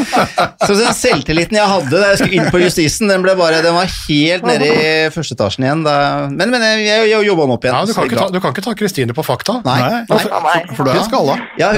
[0.64, 3.76] Så den selvtilliten jeg hadde da jeg skulle inn på justisen, den ble bare Den
[3.78, 5.84] var helt nede i første etasjen igjen.
[5.88, 5.96] Da,
[6.32, 7.78] men, men jeg, jeg, jeg jobba den opp igjen.
[7.78, 9.60] Ja, du, kan ikke ta, du kan ikke ta Kristine på fakta.
[9.68, 9.78] Nei.
[9.84, 10.02] Nei.
[10.08, 10.08] nei.
[10.10, 11.38] for, For du er skalla.
[11.60, 11.72] Ja,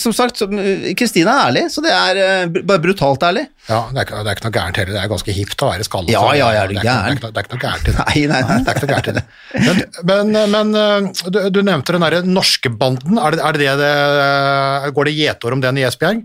[0.00, 0.44] som sagt,
[0.98, 3.46] Kristine er ærlig, så det er eh, bare brutalt ærlig.
[3.66, 4.92] Ja, det er, ikke, det er ikke noe gærent heller.
[4.94, 6.12] Det er ganske hipt å være skalla.
[6.14, 7.02] Ja, ja, ja, er det, ikke, gæren?
[7.02, 8.04] det, er ikke, noe- det er ikke noe gærent i det.
[8.06, 8.58] Nei, nei, nei.
[8.62, 9.24] Det er ikke noe gærent i det.
[10.06, 13.18] Men, men, men du, du nevnte den derre norske banden.
[13.18, 16.22] Er det, er det det det Går det gjetord om den i Esbjerg?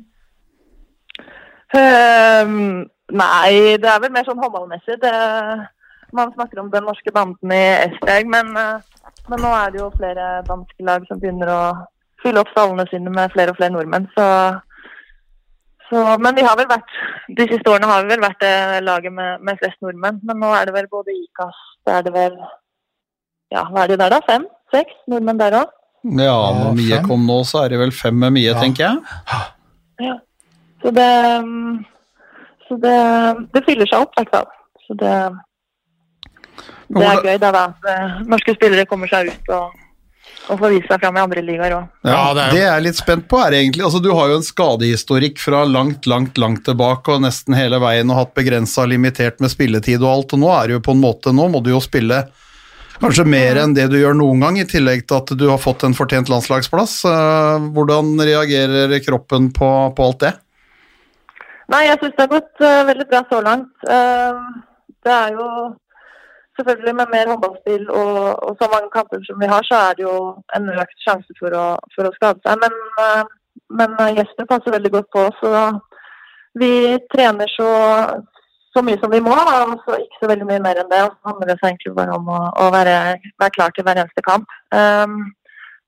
[1.71, 2.55] Um,
[3.15, 4.97] nei, det er vel mer sånn håndballmessig.
[6.11, 9.91] Man snakker om den norske banden i Esbjerg, men, eh, men nå er det jo
[9.95, 11.61] flere danske lag som begynner å
[12.21, 14.09] fylle opp stallene sine med flere og flere nordmenn.
[14.17, 14.25] Så,
[15.91, 16.93] så, men vi har vel vært,
[17.35, 18.53] de siste årene har vi vel vært det
[18.87, 20.21] laget med, med flest nordmenn.
[20.23, 22.37] Men nå er det vel både IKAS, det er det vel
[23.51, 24.21] Ja, hva er det der da?
[24.23, 24.45] Fem?
[24.71, 25.73] Seks nordmenn der òg?
[26.15, 27.07] Ja, når Mie fem.
[27.11, 28.59] kom nå, så er det vel fem med Mie, Ja.
[28.61, 28.97] tenker jeg.
[30.07, 30.15] Ja.
[30.81, 31.09] Så det
[31.45, 31.85] mm,
[32.69, 32.95] Så det,
[33.53, 34.47] det fyller seg opp, i hvert fall.
[34.87, 35.15] Så det
[36.91, 37.65] Det er gøy, da, da.
[37.75, 39.75] At eh, norske spillere kommer seg ut og,
[40.49, 41.87] og få vise seg fram i andre ligaer òg.
[42.07, 44.39] Ja, det det, er er jeg litt spent på er egentlig, altså Du har jo
[44.39, 49.41] en skadehistorikk fra langt, langt langt tilbake og nesten hele veien og hatt begrensa limitert
[49.43, 51.73] med spilletid og alt, og nå er det jo på en måte, nå må du
[51.73, 52.23] jo spille
[53.01, 55.85] kanskje mer enn det du gjør noen gang, i tillegg til at du har fått
[55.87, 56.99] en fortjent landslagsplass.
[57.09, 60.35] Eh, Hvordan reagerer kroppen på, på alt det?
[61.71, 63.71] Nei, jeg syns det har gått uh, veldig bra så langt.
[63.87, 64.35] Uh,
[65.05, 65.47] det er jo
[66.65, 70.05] selvfølgelig med mer håndballspill og, og så mange kamper som vi har, så er det
[70.07, 70.17] jo
[70.57, 72.61] en økt sjanse for å, for å skade seg.
[72.63, 73.23] Men, eh,
[73.79, 75.25] men eh, Jesper passer veldig godt på.
[75.39, 75.51] Så
[76.61, 76.71] vi
[77.13, 77.69] trener så,
[78.73, 81.03] så mye som vi må, og så ikke så veldig mye mer enn det.
[81.05, 82.97] Og så handler det seg egentlig bare om å, å være,
[83.41, 84.57] være klar til hver eneste kamp.
[84.75, 85.21] Um,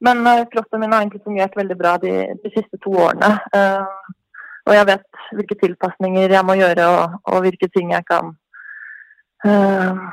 [0.04, 2.14] men eh, kroppen min har egentlig fungert veldig bra de,
[2.44, 3.36] de siste to årene.
[3.56, 4.18] Um,
[4.64, 8.32] og jeg vet hvilke tilpasninger jeg må gjøre, og, og hvilke ting jeg kan
[9.44, 10.04] uh,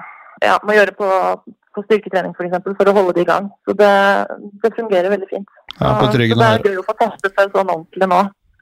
[0.42, 1.08] ja, må gjøre på,
[1.76, 2.40] på styrketrening f.eks.
[2.40, 3.48] For, eksempel, for å holde det i gang.
[3.68, 3.92] Så det,
[4.64, 5.48] det fungerer veldig fint.
[5.78, 8.20] Ja, på Så- så det er gøy å få testet seg sånn ordentlig nå.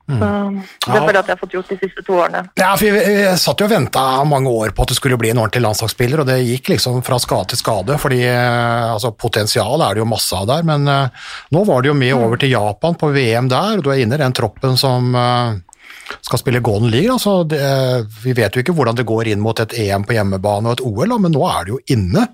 [0.08, 2.40] Så, det er føler jeg at jeg har fått gjort de siste to årene.
[2.56, 5.40] Ja, for vi, satt jo og venta mange år på at du skulle bli en
[5.42, 9.98] ordentlig landslagsspiller, og det gikk liksom fra skade til skade, fordi eh, altså, potensial er
[9.98, 12.96] det jo masse av der, men uh, nå var det jo med over til Japan
[12.96, 15.60] på VM der, og du er inne i den troppen som eh,
[16.24, 17.12] skal spille Golden League.
[17.12, 17.60] Altså, det,
[18.24, 20.84] vi vet jo ikke hvordan det går inn mot et EM på hjemmebane og et
[20.84, 22.26] OL, da, men nå er det jo inne.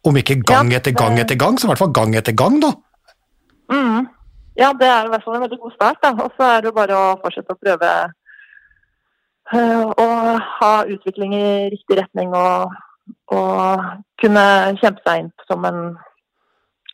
[0.00, 2.72] Om ikke gang etter gang etter gang, så i hvert fall gang etter gang, da.
[3.70, 4.08] Mm.
[4.60, 6.00] Ja, det er i hvert fall en veldig god start.
[6.02, 6.10] Da.
[6.24, 7.90] Og så er det jo bare å fortsette å prøve
[9.54, 10.08] eh, å
[10.58, 12.74] ha utvikling i riktig retning og,
[13.36, 13.90] og
[14.22, 14.44] kunne
[14.80, 15.80] kjempe seg inn som en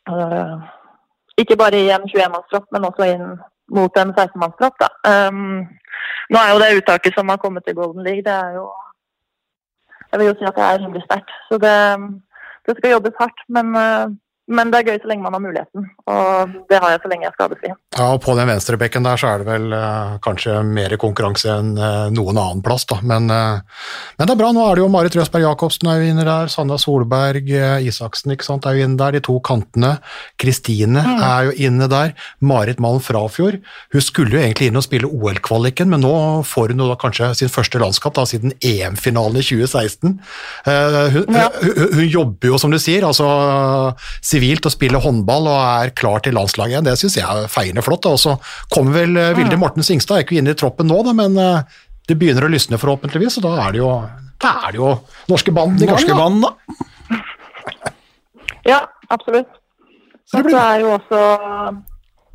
[0.09, 0.55] uh,
[1.37, 3.27] Ikke bare i en 21-mannstropp, men også inn
[3.75, 4.75] mot en 16-mannstropp.
[4.83, 4.89] da.
[5.11, 5.65] Um,
[6.31, 8.67] nå er jo det uttaket som har kommet til Golden League, det er jo
[10.11, 11.31] Jeg vil jo si at det er rimelig sterkt.
[11.49, 11.75] Så det,
[12.65, 13.39] det skal jobbes hardt.
[13.55, 14.05] Men, eh,
[14.47, 17.25] men det er gøy så lenge man har muligheten, og det har jeg så lenge
[17.27, 17.71] jeg er skadefri.
[17.97, 21.73] Ja, og På den venstrebekken der så er det vel eh, kanskje mer konkurranse enn
[21.77, 22.99] eh, noen annen plass, da.
[23.03, 23.59] Men, eh,
[24.17, 24.51] men det er bra.
[24.55, 28.31] Nå er det jo Marit Røsberg Jacobsen er jo inne der, Sanna Solberg, eh, Isaksen
[28.35, 29.97] ikke sant, er jo inne der, de to kantene.
[30.39, 32.13] Kristine er jo inne der.
[32.39, 33.59] Marit Malm Frafjord.
[33.93, 36.13] Hun skulle jo egentlig inn og spille OL-kvaliken, men nå
[36.47, 40.17] får hun jo da kanskje sin første landskap da, siden EM-finalen i 2016.
[40.67, 41.49] Eh, hun, Ja.
[41.61, 43.27] hun, hun jobber jo, som du sier, altså
[44.37, 46.87] sivilt og spiller håndball og er klar til landslaget igjen.
[46.87, 48.05] Det syns jeg er feiende flott.
[48.09, 48.37] Og så
[48.73, 51.77] kommer vel eh, Vilde Morten Singstad, er ikke inne i troppen nå, da, men eh,
[52.07, 53.91] det begynner å lysne forhåpentligvis, og da er det jo,
[54.43, 54.93] da er det jo
[55.31, 55.97] norske band i gang.
[55.97, 56.19] Norske da.
[56.21, 56.51] band, da.
[58.67, 58.81] Ja,
[59.11, 59.49] absolutt.
[60.27, 61.19] Så det er jo også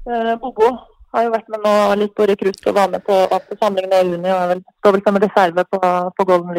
[0.08, 0.70] eh, Bobo
[1.12, 4.04] har jo vært med nå litt på rekrutt og var med på, på samlingen i
[4.14, 5.80] juni og er vel, står vel som reserve på,
[6.16, 6.54] på Golden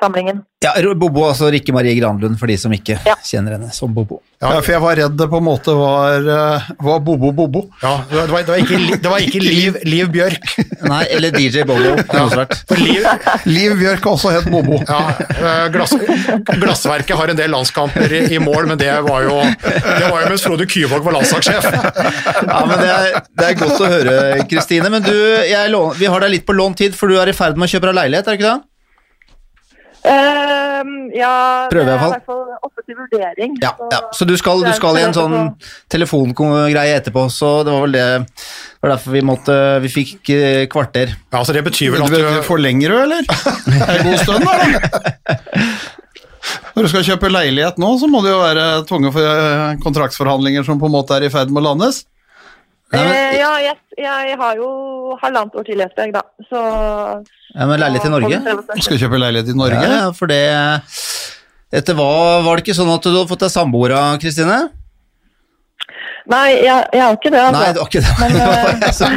[0.00, 0.42] League-samlingen.
[0.60, 3.14] Ja, Bobo, altså Rikke Marie Granlund, for de som ikke Ja.
[3.22, 4.20] kjenner henne som Bobo.
[4.40, 7.68] Ja, for jeg var redd det på en måte var, eh, var Bobo-Bobo.
[7.82, 10.58] Ja, det var, det var ikke, det var ikke Liv, Liv Bjørk.
[10.88, 11.96] Nei, eller DJ Bobo.
[12.12, 12.46] Ja.
[12.76, 13.06] Liv,
[13.46, 14.78] Liv Bjørk har også het Bobo.
[14.88, 15.94] ja, eh, glass,
[16.58, 20.28] Glassverket har en del landskamper i, i mål, men det var jo, det var jo
[20.28, 21.64] mens Frode Kyvåg var landslagssjef.
[22.48, 24.16] Ja, men det er, det er godt å høre,
[24.50, 24.90] Kristine.
[24.90, 25.14] Men du,
[25.46, 27.68] jeg låner, vi har deg litt på lånt tid, for du er i ferd med
[27.68, 28.64] å kjøpe deg leilighet, er det ikke det?
[30.04, 30.82] Eh,
[31.18, 32.12] ja, Prøve, i det er hvert fall.
[32.12, 33.56] i hvert fall oppe til vurdering.
[33.62, 34.00] Ja, ja.
[34.14, 35.36] Så du skal, du skal i en sånn
[35.90, 38.06] telefongreie etterpå, så det var vel det
[38.78, 41.10] det var derfor vi måtte Vi fikk eh, kvarter.
[41.34, 43.26] Ja, så Det betyr vel at du du forlenger du, eller?
[43.98, 45.64] En god stund, da.
[46.76, 50.64] Når du skal kjøpe leilighet nå, så må det jo være tvunget for eh, kontraktsforhandlinger
[50.64, 52.04] som på en måte er i ferd med å landes.
[52.96, 54.68] Eh, ja, jeg, jeg har jo
[55.20, 56.22] halvannet år til etter, Esbjerg, da.
[56.48, 56.62] Så
[57.52, 58.38] Ja, men leilighet i Norge?
[58.72, 59.82] Du Skal kjøpe leilighet i Norge.
[59.82, 60.40] Ja, ja, for det
[61.68, 64.58] Etter hva Var det ikke sånn at du hadde fått deg samboer, av Kristine?
[66.28, 67.40] Nei, jeg, jeg har ikke det.
[67.40, 67.60] Altså.
[67.60, 68.12] Nei, det var ikke det.
[68.20, 69.12] Men, det var eh, jeg som,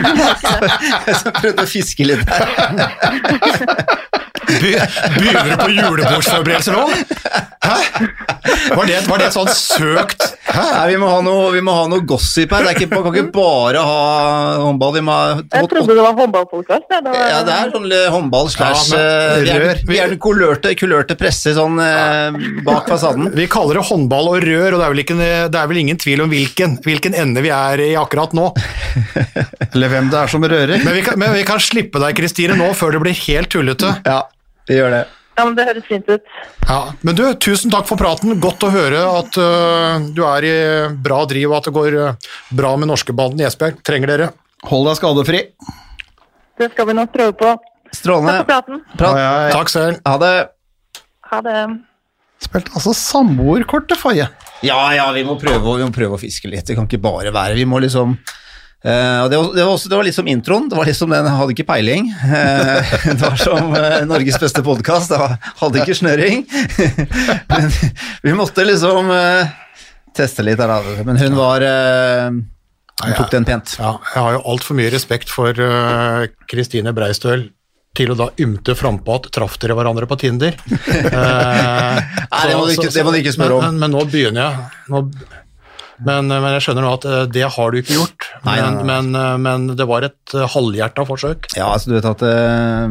[1.08, 2.46] jeg som prøvde å fiske litt der.
[4.62, 4.88] Be-
[5.18, 6.86] Begynner du på julebordsforberedelser nå?
[7.62, 7.76] Hæ?
[8.76, 10.64] Var det, var det sånn søkt Hæ?
[10.74, 12.66] Nei, vi må ha noe, vi må ha noe gossip her.
[12.66, 13.99] Det er ikke, man kan ikke bare ha
[14.66, 14.95] håndball.
[14.97, 16.88] Vi må ha Jeg trodde det var håndballpodkast.
[16.91, 19.84] Ja, det Ja, det er sånn håndball slash Ja, eh, Vi er, rør.
[19.91, 23.30] vi er den kulørte, kulørte presse sånn eh, bak fasaden.
[23.38, 25.20] Vi kaller det håndball og rør, og det er vel, ikke,
[25.54, 28.49] det er vel ingen tvil om hvilken, hvilken ende vi er i akkurat nå.
[29.72, 30.78] Eller hvem det er som rører.
[30.84, 33.93] Men vi kan, men vi kan slippe deg, Kristine, nå før det blir helt tullete.
[34.08, 34.24] Ja,
[34.72, 35.02] vi gjør det.
[35.36, 36.36] ja, men det høres fint ut.
[36.68, 38.38] Ja, men du, tusen takk for praten.
[38.44, 40.56] Godt å høre at uh, du er i
[41.04, 43.82] bra driv, og at det går øh, bra med norskebanden i Esbjerg.
[43.88, 44.32] Trenger dere.
[44.70, 45.44] Hold deg skadefri.
[46.62, 47.54] Det skal vi nok prøve på.
[47.92, 48.84] Takk for praten.
[48.96, 49.18] Prat.
[49.18, 49.56] Ja, ja, ja.
[49.56, 49.98] Takk selv.
[50.08, 50.36] Ha det.
[51.32, 51.58] Ha det.
[52.42, 54.30] Spilte altså samboerkortet, Faye.
[54.66, 56.68] Ja, ja, vi må, prøve, vi må prøve å fiske litt.
[56.70, 58.16] Det kan ikke bare være Vi må liksom
[58.82, 60.70] og det, var, det, var også, det var litt som introen.
[60.72, 62.08] Det var liksom den hadde ikke peiling.
[62.24, 65.14] Uh, det var som uh, Norges beste podkast.
[65.62, 66.48] Hadde ikke snøring.
[67.52, 67.70] Men
[68.26, 69.14] vi måtte liksom
[70.18, 70.82] teste litt da.
[71.06, 73.78] Men hun var Hun tok den pent.
[73.78, 75.58] Ja, jeg har jo altfor mye respekt for
[76.50, 77.52] Kristine Breistøl
[77.98, 80.56] til å da ymte frampå at traff dere hverandre på Tinder.
[80.72, 83.66] Nei, det må du ikke- ikke spørre om.
[83.66, 84.70] Men, men, men nå begynner jeg.
[84.94, 85.02] Nå,
[86.06, 88.28] men, men jeg skjønner nå at øh, det har du ikke gjort.
[88.47, 88.86] Nei, nei, men, nei.
[88.89, 91.49] Men, øh, men det var et halvhjerta forsøk.
[91.58, 92.88] Ja, altså du vet at eh,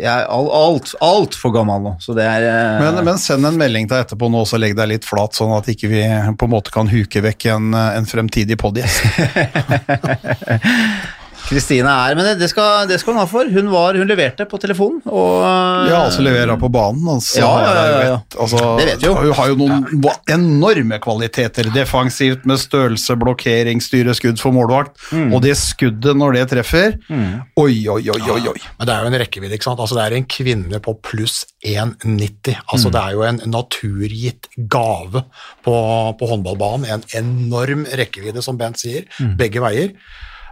[0.00, 3.60] Jeg er alt, alt, altfor gammel nå, så det er eh, Men, men send en
[3.60, 6.02] melding til etterpå nå, så legg deg litt flat, sånn at ikke vi
[6.40, 8.98] på en måte kan huke vekk en, en fremtidig podgjest.
[11.48, 13.48] Kristine er Men det, skal, det skal hun ha for.
[13.50, 15.44] Hun, var, hun leverte på telefon, og
[15.90, 17.06] Ja, altså leverer på banen.
[17.16, 19.14] Altså, Ja, ja, ja, ja, vet- Altså, Det vet vi jo.
[19.20, 24.94] Hun har jo noen enorme kvaliteter defensivt med størrelse, blokkering, styre skudd for målvakt.
[25.12, 25.32] Mm.
[25.34, 28.40] Og det skuddet når det treffer Oi, oi, oi, oi.
[28.52, 28.60] oi.
[28.78, 29.80] Men det er jo en rekkevidde, ikke sant.
[29.82, 32.56] Altså, det er en kvinne på pluss 1,90.
[32.72, 35.24] Altså, Det er jo en naturgitt gave
[35.64, 35.74] på,
[36.20, 36.86] på håndballbanen.
[36.90, 39.06] En enorm rekkevidde, som Bent sier,
[39.38, 39.92] begge veier.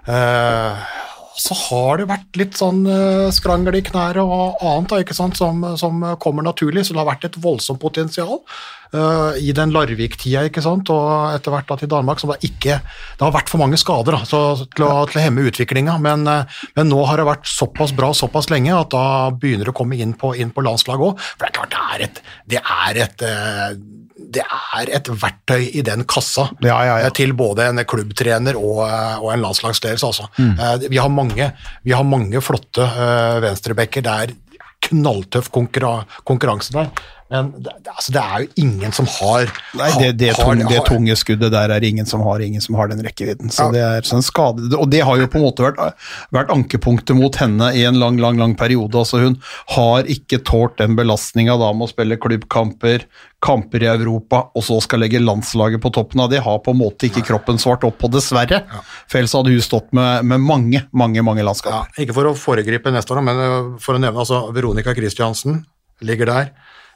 [0.09, 0.86] Eh,
[1.38, 6.02] så har det vært litt sånn uh, skrangel i knærne og annet da, som, som
[6.18, 8.40] kommer naturlig, så det har vært et voldsomt potensial
[8.95, 12.78] eh, i den Larvik-tida, ikke sant, og etter hvert da til Danmark, som da ikke
[12.80, 16.26] Det har vært for mange skader da, så, til, å, til å hemme utviklinga, men,
[16.28, 19.78] uh, men nå har det vært såpass bra såpass lenge at da begynner det å
[19.80, 21.22] komme inn på, inn på landslaget òg.
[21.34, 22.20] For det er klart, det er et,
[22.55, 23.97] det er et uh,
[24.28, 27.12] det er et verktøy i den kassa Ja, ja, ja.
[27.14, 30.11] til både en klubbtrener og, og en landslagsledelse.
[30.11, 30.26] Altså.
[30.36, 30.91] Mm.
[30.91, 31.47] Vi, har mange,
[31.86, 34.05] vi har mange flotte uh, venstrebacker.
[34.05, 34.34] Det er
[34.89, 36.91] knalltøff konkurra konkurranse der.
[37.28, 40.80] Men det, altså, det er jo ingen som har Nei, det, det, har- tung, det
[40.88, 43.52] tunge skuddet der er ingen som har, ingen som har den rekkevidden.
[43.52, 43.72] Så Ja.
[43.74, 45.94] det er sånn skade, og det har jo på en måte vært,
[46.32, 48.96] vært ankepunktet mot henne i en lang, lang lang periode.
[48.96, 49.36] Altså Hun
[49.76, 53.04] har ikke tålt den belastninga med å spille klubbkamper,
[53.44, 56.40] kamper i Europa, og så skal legge landslaget på toppen av det.
[56.42, 58.64] Har på en måte ikke kroppen svart opp på, dessverre.
[59.06, 62.90] For ellers hadde hun stått med, med mange, mange mange Ja, ikke for å foregripe
[62.90, 65.66] neste år, men øh, for å nevne altså Veronica Christiansen
[66.02, 66.50] ligger der.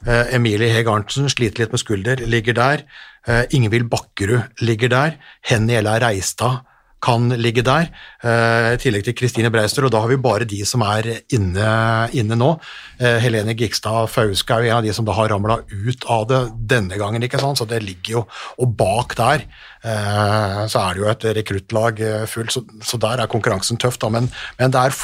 [0.05, 2.85] Eh, Emilie Heg Arntzen sliter litt med skulder, ligger der.
[3.27, 5.17] Eh, Ingvild Bakkerud ligger der.
[5.41, 6.63] Henny Ella Reistad
[7.03, 7.89] kan ligge der,
[8.23, 11.67] eh, i tillegg til Kristine Breister, og da har vi bare de som er inne,
[12.15, 12.53] inne nå.
[12.99, 16.27] Eh, Helene Gikstad Fauske er jo en av de som da har ramla ut av
[16.29, 16.41] det
[16.73, 17.59] denne gangen, ikke sant?
[17.59, 18.27] så det ligger jo
[18.59, 19.43] Og bak der
[19.83, 24.09] eh, så er det jo et rekruttlag fullt, så, så der er konkurransen tøff, da,
[24.09, 24.95] men, men, det er,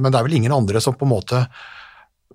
[0.00, 1.46] men det er vel ingen andre som på en måte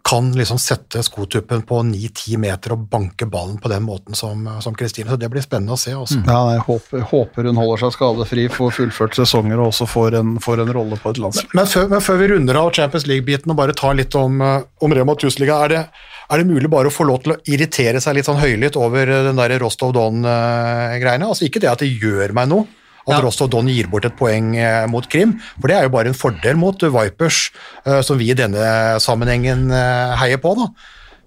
[0.03, 4.75] kan liksom sette skotuppen på 9-10 meter og banke ballen på den måten som som
[4.75, 5.91] Kristine, så det blir spennende å se.
[5.95, 6.19] Også.
[6.25, 10.35] Ja, jeg håper, håper hun holder seg skadefri, får fullført sesonger og også får en,
[10.41, 11.51] får en rolle på et landslag.
[11.57, 14.61] Men før, men før vi runder av Champions League-biten og bare tar litt om, eh,
[14.81, 15.85] om Rema 1000-liga, er, det-
[16.31, 19.01] er det mulig bare å få lov til å irritere seg litt sånn høylytt over
[19.09, 21.27] eh, den der Rostov Don-greiene?
[21.29, 22.67] Altså Ikke det at det gjør meg noe
[23.07, 23.21] at Ja.
[23.23, 26.17] Rostov Don gir bort et poeng eh, mot Krim, for det er jo bare en
[26.17, 27.51] fordel mot Vipers,
[27.85, 30.53] eh, som vi i denne sammenhengen eh, heier på.
[30.59, 30.69] da.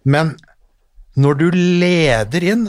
[0.05, 0.37] Men
[1.17, 2.69] når du leder inn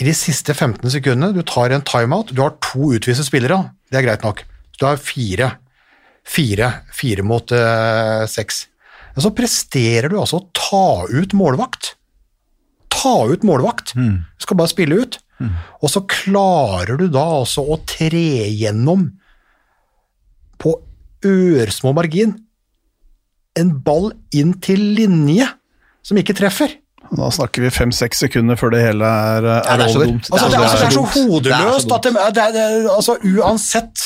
[0.00, 4.00] i de siste 15 sekundene, du tar en timeout, du har to utviste spillere, det
[4.00, 4.44] er greit nok.
[4.80, 5.50] Du har fire,
[6.24, 8.64] fire, fire mot uh, seks.
[9.12, 11.92] Men så presterer du altså å ta ut målvakt.
[12.92, 13.92] Ta ut målvakt.
[13.94, 15.18] Du skal bare spille ut.
[15.82, 19.08] Og så klarer du da altså å tre gjennom
[20.62, 20.76] på
[21.26, 22.36] ørsmå margin
[23.58, 25.48] en ball inn til linje
[26.02, 26.78] som ikke treffer.
[27.12, 30.12] Da snakker vi fem-seks sekunder før det hele er, er, Ja, det er over.
[30.16, 31.12] Altså, det, er, altså, det er så dumt.
[31.12, 34.04] Det så hodeløst at det, det, det, altså, uansett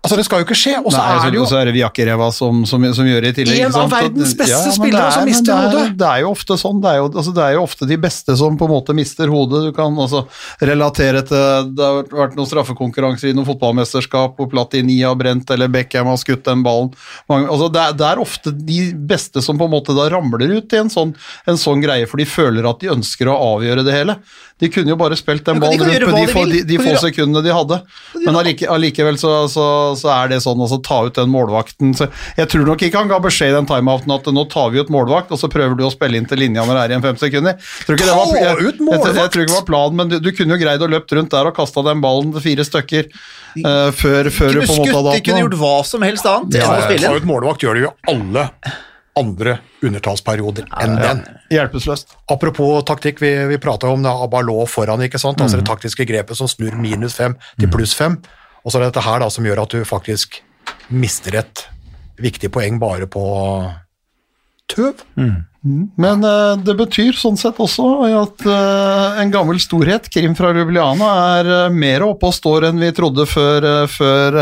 [0.00, 2.30] Altså, det skal jo ikke skje, og så er det jo så er det Viakereva
[2.32, 3.58] som, som, som gjør det i tillegg.
[3.66, 5.98] En av verdens beste ja, spillere er- som mister det er- hodet.
[6.00, 6.78] Det er jo ofte sånn.
[6.80, 9.28] Det er jo, altså, det er jo ofte de beste som på en måte mister
[9.28, 9.60] hodet.
[9.68, 10.22] Du kan altså
[10.64, 15.68] relatere til Det har vært noen straffekonkurranser i noen fotballmesterskap hvor Platini har brent eller
[15.68, 16.94] Beckham har skutt den ballen.
[17.28, 20.72] Altså, det, er, det er ofte de beste som på en måte da ramler ut
[20.72, 21.12] i en sånn,
[21.44, 24.16] en sånn greie, for de føler at de ønsker å avgjøre det hele.
[24.60, 26.78] De kunne jo bare spilt den de ballen rundt på med de, de de, de
[26.82, 27.80] få sekundene de hadde.
[28.26, 29.66] Men allike, allikevel så, så,
[29.98, 31.94] så er det sånn, altså ta ut den målvakten.
[31.96, 34.82] Så jeg tror nok ikke han ga beskjed i den timeouten at nå tar vi
[34.82, 37.06] ut målvakt, og så prøver du å spille inn til linja når det er igjen
[37.08, 37.56] fem sekunder.
[37.86, 40.12] Tror ikke det var, jeg, ut jeg, jeg, jeg tror ikke det var planen, men
[40.12, 42.66] du, du kunne jo greid å løpt rundt der og kasta den ballen til fire
[42.68, 46.06] stykker uh, før, før du på en måte hadde de hatt kunne gjort hva som
[46.06, 47.10] helst annet Ja, ja, å ja.
[47.10, 48.48] Ta ut målvakt gjør det jo alle
[49.18, 51.22] andre undertallsperioder enn den.
[51.50, 52.14] Hjelpeløst.
[52.30, 55.40] Apropos taktikk, vi, vi prata om det Abalå foran, ikke sant?
[55.42, 58.20] altså det taktiske grepet som snur minus fem til pluss fem.
[58.64, 60.40] Og så er det dette her da som gjør at du faktisk
[60.94, 61.66] mister et
[62.20, 63.24] viktig poeng bare på
[64.70, 65.04] tøv.
[65.60, 71.10] Men uh, det betyr sånn sett også at uh, en gammel storhet, Krim fra Ljubljana,
[71.40, 74.38] er uh, mer oppe og står enn vi trodde før, før,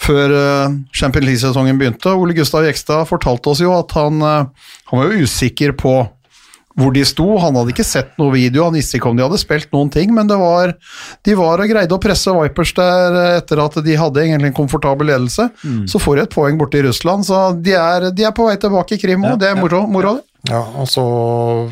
[0.00, 2.12] før eh, Champions League-sesongen begynte.
[2.12, 5.96] Ole Gustav Jekstad fortalte oss jo at han, eh, han var jo usikker på
[6.76, 7.24] hvor de sto.
[7.40, 10.12] Han hadde ikke sett noe video, han visste ikke om de hadde spilt noen ting,
[10.12, 10.74] men det var,
[11.24, 14.60] de var og greide å presse Vipers der eh, etter at de hadde egentlig en
[14.60, 15.48] komfortabel ledelse.
[15.88, 18.58] Så får de et poeng borte i Russland, så de er, de er på vei
[18.60, 19.38] tilbake i Krim òg.
[19.40, 19.86] det er moro.
[19.90, 20.18] moro.
[20.46, 21.02] Ja, og så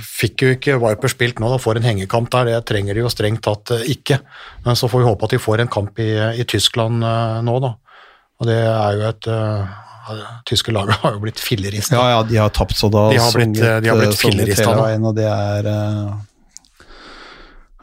[0.02, 3.12] fikk jo ikke Viper spilt nå, da får en hengekamp der, det trenger de jo
[3.12, 4.18] strengt tatt ikke.
[4.64, 6.10] Men så får vi håpe at de får en kamp i,
[6.40, 7.76] i Tyskland nå, da.
[8.42, 9.80] Og det er jo et uh,
[10.48, 11.96] Tyske laget har jo blitt fillerista.
[11.96, 14.20] Ja, ja, de har tapt så da De har blitt- sunget, de har blitt eh,
[14.20, 14.88] fillerista nå.
[15.10, 16.10] og det er eh,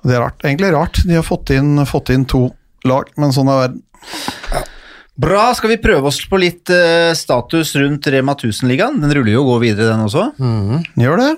[0.03, 0.43] Det er rart.
[0.45, 1.01] Egentlig rart.
[1.07, 2.47] De har fått inn, fått inn to
[2.89, 3.81] lag, men sånn er verden.
[5.21, 8.97] Bra, skal vi prøve oss på litt uh, status rundt Rema 1000-ligaen?
[9.03, 10.23] Den ruller jo og går videre, den også.
[10.97, 11.31] Gjør det?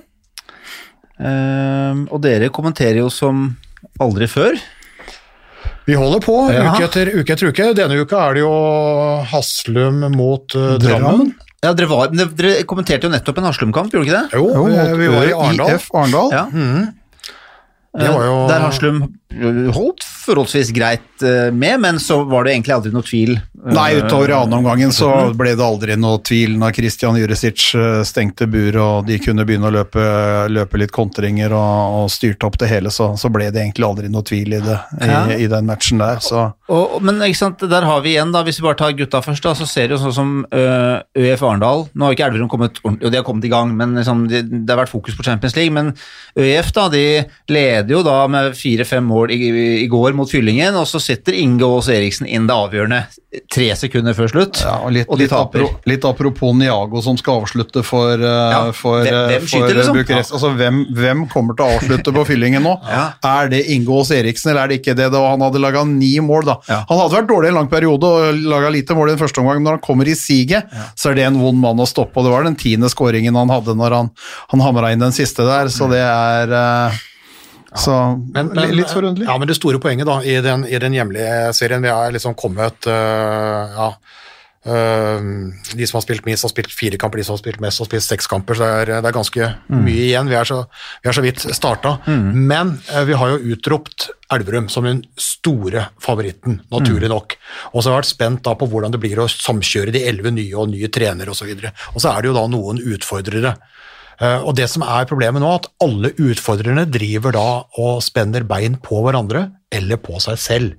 [1.19, 3.49] Uh, og dere kommenterer jo som
[4.03, 4.55] aldri før.
[5.85, 6.71] Vi holder på Ja.
[6.73, 7.69] uke etter uke etter uke.
[7.75, 8.51] Denne uka er det jo
[9.33, 11.33] Haslum mot uh, Drammen.
[11.63, 14.39] Ja, dere, var, dere- kommenterte jo nettopp en Haslum-kamp, gjorde dere ikke det?
[14.39, 15.75] Jo, Jo, vi, vi var i Arendal.
[15.77, 16.33] IF Arendal.
[16.35, 16.43] Ja.
[17.93, 18.97] Det var jo Der Haslum
[19.73, 23.33] holdt forholdsvis greit eh, med, men så var det egentlig aldri noe tvil.
[23.35, 27.65] eh, Nei, utover i andre omgangen så ble det aldri noe tvil når Christian Jurisic
[27.75, 30.03] eh, stengte bur og de kunne begynne å løpe,
[30.53, 34.11] løpe litt kontringer og, og styrte opp det hele, så, så ble det egentlig aldri
[34.13, 35.23] noe tvil i det i, Ja.
[35.35, 36.21] i den matchen der.
[36.23, 39.21] Så Og, men ikke sant, der har vi igjen, da, hvis vi bare tar gutta
[39.25, 42.79] først, da, så ser det jo sånn som ØF Arendal Nå har ikke Elverum kommet
[42.83, 45.25] ordentlig, og de har kommet i gang, men liksom, det, det har vært fokus på
[45.27, 45.73] Champions League.
[45.73, 45.91] Men
[46.39, 47.03] ØF da, de
[47.51, 51.63] leder jo da med fire-fem mål i, i går mot Fyllingen, og så setter Inge
[51.63, 53.03] Aas Eriksen inn det avgjørende
[53.49, 55.63] tre sekunder før slutt, Ja, og litt, og de litt, taper.
[55.63, 59.47] apro, litt apropos Niago som skal avslutte for, eh, Ja, for, hvem- eh, hvem for
[59.53, 59.95] skyter, liksom?
[59.97, 60.33] Bucuresti.
[60.37, 62.75] Altså, hvem, hvem kommer til å avslutte på fyllingen nå?
[62.93, 63.13] Ja.
[63.23, 65.11] Er det Inge Aas Eriksen, eller er det ikke det?
[65.11, 66.57] Da han hadde laga ni mål, da.
[66.67, 69.57] Han hadde vært dårlig en lang periode og laga lite mål i den første omgang,
[69.63, 72.17] men når han kommer i siget, så er det en vond mann å stoppe.
[72.17, 74.11] Og det var den tiende skåringen han hadde når han,
[74.53, 76.93] han hamra inn den siste der, så det er
[77.73, 77.99] eh, så
[78.33, 79.27] Men, men, litt forunderlig.
[79.29, 82.35] Ja, men det store poenget da, i den, i den hjemlige serien, vi er liksom
[82.39, 83.87] kommet uh, ja,
[84.69, 85.27] uh,
[85.73, 87.89] De som har spilt minst, har spilt fire kamper, de som har spilt mest, har
[87.89, 88.57] spilt seks kamper.
[88.59, 90.31] så Det er, det er ganske mye igjen.
[90.31, 90.63] Vi er så,
[91.03, 91.97] vi er så vidt starta.
[92.07, 97.35] Men uh, vi har jo utropt Elverum som den store favoritten, naturlig nok.
[97.73, 100.33] Og så har jeg vært spent da på hvordan det blir å samkjøre de elleve
[100.33, 101.51] nye og nye trenere osv.
[101.53, 103.57] Og, så og så er det jo da noen utfordrere.
[104.21, 107.47] Eh, og det som er problemet nå, at alle utfordrerne driver da
[107.81, 110.73] og spenner bein på hverandre eller på seg selv.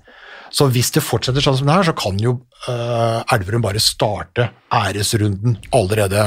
[0.55, 2.37] Så hvis det fortsetter sånn som det her, så kan jo
[2.69, 6.23] uh, Elverum bare starte æresrunden allerede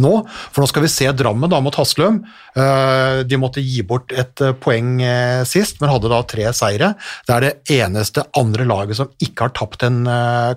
[0.00, 0.12] nå.
[0.52, 2.20] For nå skal vi se Drammen da mot Haslum.
[2.56, 5.00] Uh, de måtte gi bort et eh, poeng
[5.48, 6.92] sist, men hadde da tre seire.
[7.28, 10.02] Det er det eneste andre laget som ikke har tapt en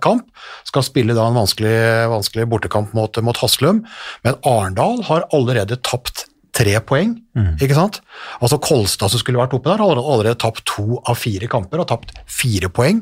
[0.03, 0.27] kamp.
[0.67, 1.75] Skal spille da en vanskelig,
[2.11, 3.83] vanskelig bortekamp mot, mot Haslum.
[4.27, 7.15] Men Arendal har allerede tapt tre poeng,
[7.57, 7.95] ikke sant?
[8.39, 11.87] Altså Kolstad som skulle vært oppe der, har allerede tapt to av fire kamper, og
[11.89, 12.99] tapt fire poeng.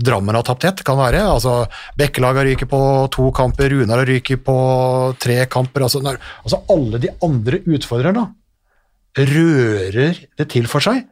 [0.00, 1.20] Drammen har tapt ett, kan være.
[1.28, 1.66] altså
[2.00, 2.80] Bekkelaget har ryket på
[3.12, 4.56] to kamper, Runar har ryket på
[5.20, 5.82] tre kamper.
[5.84, 8.26] altså, når, altså Alle de andre utfordrerne
[9.16, 11.04] rører det til for seg,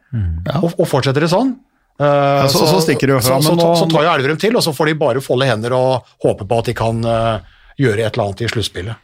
[0.61, 1.55] og, og fortsetter det sånn.
[1.99, 4.55] eh, så- så stikker det jo fra, Så, så, så, så tar jo Elverum til,
[4.57, 7.39] og så får de bare folde hender og håpe på at de kan uh,
[7.79, 8.95] gjøre et eller annet i sluttspillet.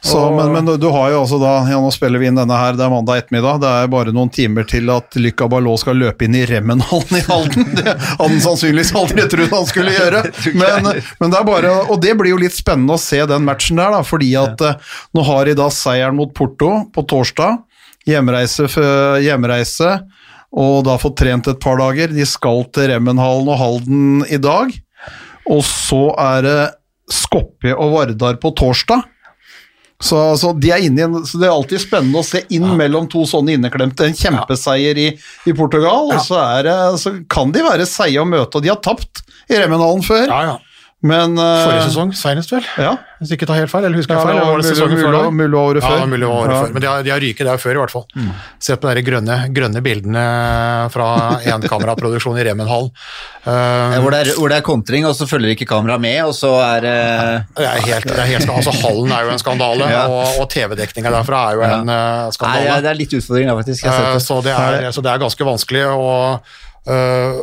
[0.00, 2.76] Så, men, men du har jo altså da, ja nå spiller vi inn denne her,
[2.78, 6.24] det er mandag ettermiddag, det er bare noen timer til at Lykka Ballot skal løpe
[6.28, 7.66] inn i Remmenhallen i Halden.
[7.78, 10.22] Det hadde han sannsynligvis aldri trodd han skulle gjøre.
[10.54, 10.86] Men,
[11.18, 13.90] men det er bare, og det blir jo litt spennende å se den matchen der,
[13.96, 17.58] da, fordi at eh, nå har de da seieren mot Porto på torsdag,
[18.08, 19.96] hjemreise, f- hjemreise,
[20.54, 22.14] og da fått trent et par dager.
[22.14, 24.70] De skal til Remmenhallen og Halden i dag,
[25.50, 26.58] og så er det
[27.12, 29.02] Skopje og Vardar på torsdag.
[29.98, 33.24] Så, så, de er inne så det er alltid spennende å se inn mellom to
[33.26, 34.06] sånne inneklemte.
[34.06, 35.08] En kjempeseier i,
[35.50, 36.70] i Portugal, og så, er
[37.02, 38.60] så kan de være seige å møte.
[38.60, 40.56] Og de har tapt i Remmenhallen før, Ja, ja.
[41.00, 42.64] Men eh, Forrige sesong, senest vel?
[42.82, 44.48] Ja, Hvis ikke tar helt feil, eller husker ja jeg feil?
[44.48, 45.98] var det sesongen før mulig, mulig året før.
[46.00, 46.56] Ja, mulig året Ja.
[46.64, 48.06] før, men de har, de har ryket der før i hvert fall.
[48.66, 50.24] Se på de grønne, grønne bildene
[50.90, 51.06] fra
[51.54, 52.90] enkameraproduksjon i Remenhall.
[53.46, 53.52] Uh,
[53.94, 56.34] Ja, hvor, det er, hvor det er kontring, og så følger ikke kameraet med, og
[56.36, 57.46] så er uh...
[57.56, 60.02] det er helt, det er helt, altså Hallen er jo en skandale, Ja.
[60.10, 61.70] og, og TV-dekninga derfra er jo Ja.
[61.78, 61.94] en uh,
[62.26, 62.80] Nei, skandale.
[62.82, 63.86] det er litt utfordring, da, faktisk.
[63.86, 64.22] Eh, det.
[64.26, 66.52] så, det er, så det er ganske vanskelig, og,
[66.90, 67.38] eh,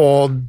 [0.00, 0.40] og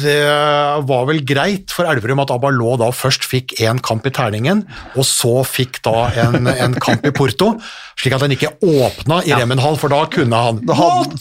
[0.00, 4.64] var vel greit for Elverum at Abalå da først fikk én kamp i terningen,
[4.96, 7.52] og så fikk da en, en kamp i Porto,
[8.00, 11.12] slik at han ikke åpna i Remmenhall, for da kunne han Da hadde-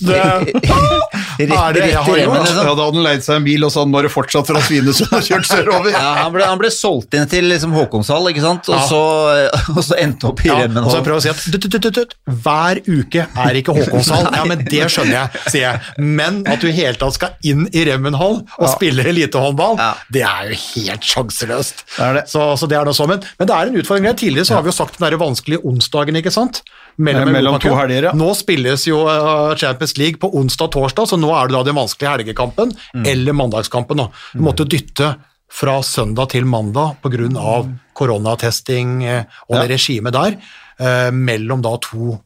[1.39, 2.65] Rett, er det jeg har i remmen, liksom.
[2.67, 4.61] Ja, da hadde han leid seg en bil, og så hadde han bare fortsatt fra
[4.65, 5.91] Svinesund og kjørt sørover.
[5.93, 8.69] Ja, han ble, han ble solgt inn til liksom Håkonshall, ikke sant?
[8.71, 8.87] Og, Ja.
[8.89, 9.01] så,
[9.77, 11.87] og så endte opp i Ja, og så prøver jeg å si at tut, tut,
[11.95, 14.29] tut, hver uke er ikke Håkonshall.
[14.35, 15.95] Ja, men det skjønner jeg, sier jeg.
[16.21, 19.93] Men at du i hele tatt skal inn i Remmenhall og spille elitehåndball, Ja.
[20.11, 21.85] det er jo helt sjanseløst.
[21.97, 22.25] Det det.
[22.31, 23.11] Så, så det er noe sånn.
[23.15, 24.09] Men, men det er en utfordring.
[24.21, 26.61] Tidligere så har vi jo sagt den der vanskelige onsdagen, ikke sant?
[26.97, 28.13] Ja, mellom to helger, ja.
[28.17, 31.63] Nå spilles jo uh, Champions League på onsdag og torsdag, så nå er det da
[31.69, 33.05] den vanskelige helgekampen Mm.
[33.07, 33.97] eller mandagskampen.
[33.97, 34.09] Da.
[34.33, 35.15] Du måtte dytte
[35.51, 37.67] fra søndag til mandag pga.
[37.93, 40.37] koronatesting eh, og det regimet der,
[40.79, 42.19] eh, mellom da to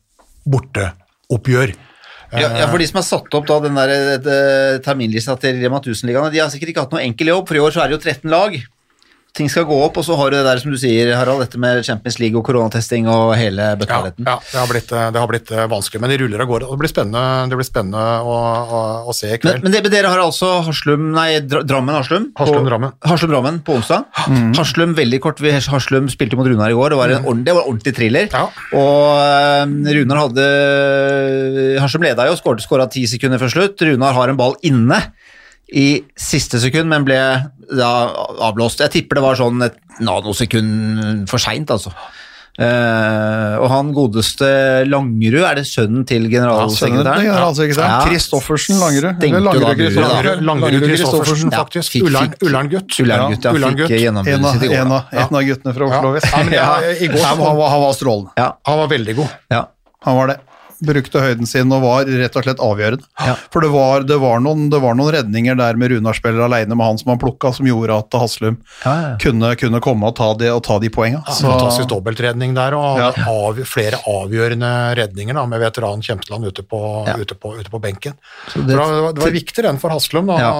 [0.45, 1.73] borteoppgjør.
[2.35, 5.79] Ja, ja, for de som har satt opp da den der eh, terminlista til Rema
[5.79, 7.97] 1000-ligaene, de har sikkert ikke hatt noe enkel jobb, for i år så er det
[7.97, 8.57] jo 13 lag.
[9.35, 11.59] Ting skal gå opp, og så har du det der som du sier, Harald, dette
[11.59, 14.23] med Champions League og koronatesting og hele Ja, bøtteballetten.
[14.29, 16.69] ja det, har blitt, eh, det har blitt eh, vanskelig, men de ruller av gårde.
[16.69, 18.35] og Det blir spennende, det blir spennende å,
[18.79, 18.81] å,
[19.11, 19.59] å se i kveld.
[19.65, 22.29] men, det, men dere har altså Haslum, nei, Drammen-Haslum?
[22.39, 22.95] Haslum, Drammen.
[23.03, 24.07] Haslum-Drammen på onsdag.
[24.31, 24.53] Mm.
[24.55, 27.57] Haslum veldig kort, vi- Haslum spilte mot Runar i går, det var en ordentlig, det
[27.59, 28.31] var en ordentlig thriller.
[28.31, 28.45] Ja.
[28.71, 30.47] Og eh, Runar hadde
[31.83, 33.81] Haslum leda jo, skåra ti sekunder før slutt.
[33.85, 35.01] Runar har en ball inne
[35.73, 37.17] i siste sekund, men ble
[37.73, 37.89] da
[38.45, 38.83] avblåst.
[38.85, 41.93] Jeg tipper det var sånn et nanosekund for seint, altså.
[42.55, 44.47] Uh, og han godeste
[44.87, 47.25] Langerud, er det sønnen til generalsekretæren?
[47.57, 47.75] til.
[47.75, 47.97] Ja.
[48.05, 49.25] Kristoffersen Langerud.
[49.27, 50.39] Eller Langerud.
[50.47, 51.97] Langerud Kristoffersen, Ja, faktisk.
[51.99, 52.95] Ullern- Ullern-gutt.
[53.03, 53.51] Ullern-gutt, ja.
[53.51, 53.89] Ullern-gutt.
[53.91, 54.79] Fikk En gjennombruddet sitt i går.
[54.85, 56.31] en, av, en av guttene fra Oslo vest.
[56.31, 58.31] Ja, men jeg, i går så han, var, han var strålende.
[58.39, 59.35] Ja, han var veldig god.
[59.51, 59.63] ja.
[60.05, 60.39] Han var det.
[60.83, 63.05] Brukte høyden sin og var rett og slett avgjørende.
[63.23, 63.35] Ja.
[63.53, 66.75] For det var, det, var noen, det var noen redninger der med Runar spiller alene
[66.75, 69.13] med han som han plukka, som gjorde at Haslum Ja, ja.
[69.21, 71.23] kunne, kunne komme og ta de, og ta de poenga.
[71.31, 73.11] Så- Fantastisk dobbeltredning der, og Ja.
[73.31, 77.15] av, flere avgjørende redninger da, med veteran Kjempeland ute på, Ja.
[77.17, 78.13] ute på, ute på benken.
[78.53, 80.51] det- det, var, det var viktig den for Haslum, da, Ja,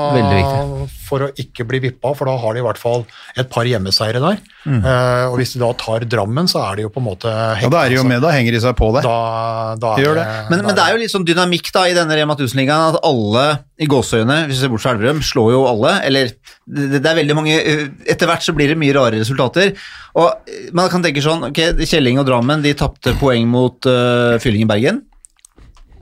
[1.05, 3.05] for å ikke bli vippa, for da har de i hvert fall
[3.38, 4.39] et par hjemmeseiere der.
[4.66, 4.80] Mm.
[4.82, 7.70] Uh, og hvis de da tar Drammen, så er de jo på en måte ja,
[7.70, 9.03] da er de jo med, da henger de seg på det.
[9.05, 11.95] Da, da er gjør det, Men, men det er jo litt sånn dynamikk da i
[11.97, 13.45] denne Rema 1000-ligaen at alle
[13.82, 15.93] i gåseøyne, hvis vi ser bort fra Elverum, slår jo alle.
[16.08, 19.74] Eller det, det er veldig mange eh, Etter hvert så blir det mye rare resultater.
[20.16, 24.38] Og eh, man kan tenke sånn ok, Kjelling og Drammen de tapte poeng mot uh,
[24.43, 25.03] Fyllingen Bergen.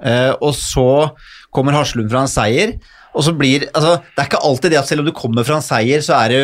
[0.03, 0.89] Uh, og så
[1.53, 2.77] kommer Haslum fra en seier.
[3.13, 5.59] Og så blir, altså, Det er ikke alltid det at selv om du kommer fra
[5.59, 6.41] en seier, så er det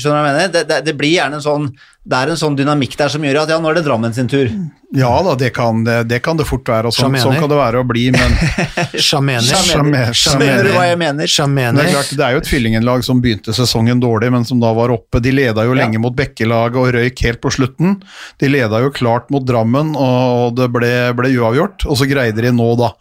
[0.00, 0.52] Skjønner du hva jeg mener?
[0.52, 1.70] Det, det, det blir gjerne en sånn
[2.00, 4.28] det er en sånn dynamikk der som gjør at ja, nå er det Drammen sin
[4.30, 4.48] tur.
[4.96, 7.58] Ja da, det kan det, det, kan det fort være, og sånn, sånn kan det
[7.58, 8.32] være å bli, men
[9.08, 9.44] Sjamener.
[9.44, 10.16] Sjamener.
[10.16, 11.28] Skjønner du hva jeg mener?
[11.28, 14.72] det er, klart, det er jo et Fyllingenlag som begynte sesongen dårlig, men som da
[14.74, 15.20] var oppe.
[15.22, 18.00] De leda jo lenge mot Bekkelaget og røyk helt på slutten.
[18.40, 21.84] De leda jo klart mot Drammen, og det ble, ble uavgjort.
[21.84, 22.94] Og så greide de nå, da,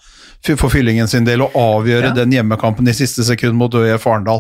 [0.45, 2.13] for Fyllingen sin del, å avgjøre Ja.
[2.15, 4.39] den hjemmekampen i siste sekund mot ØIF Arendal.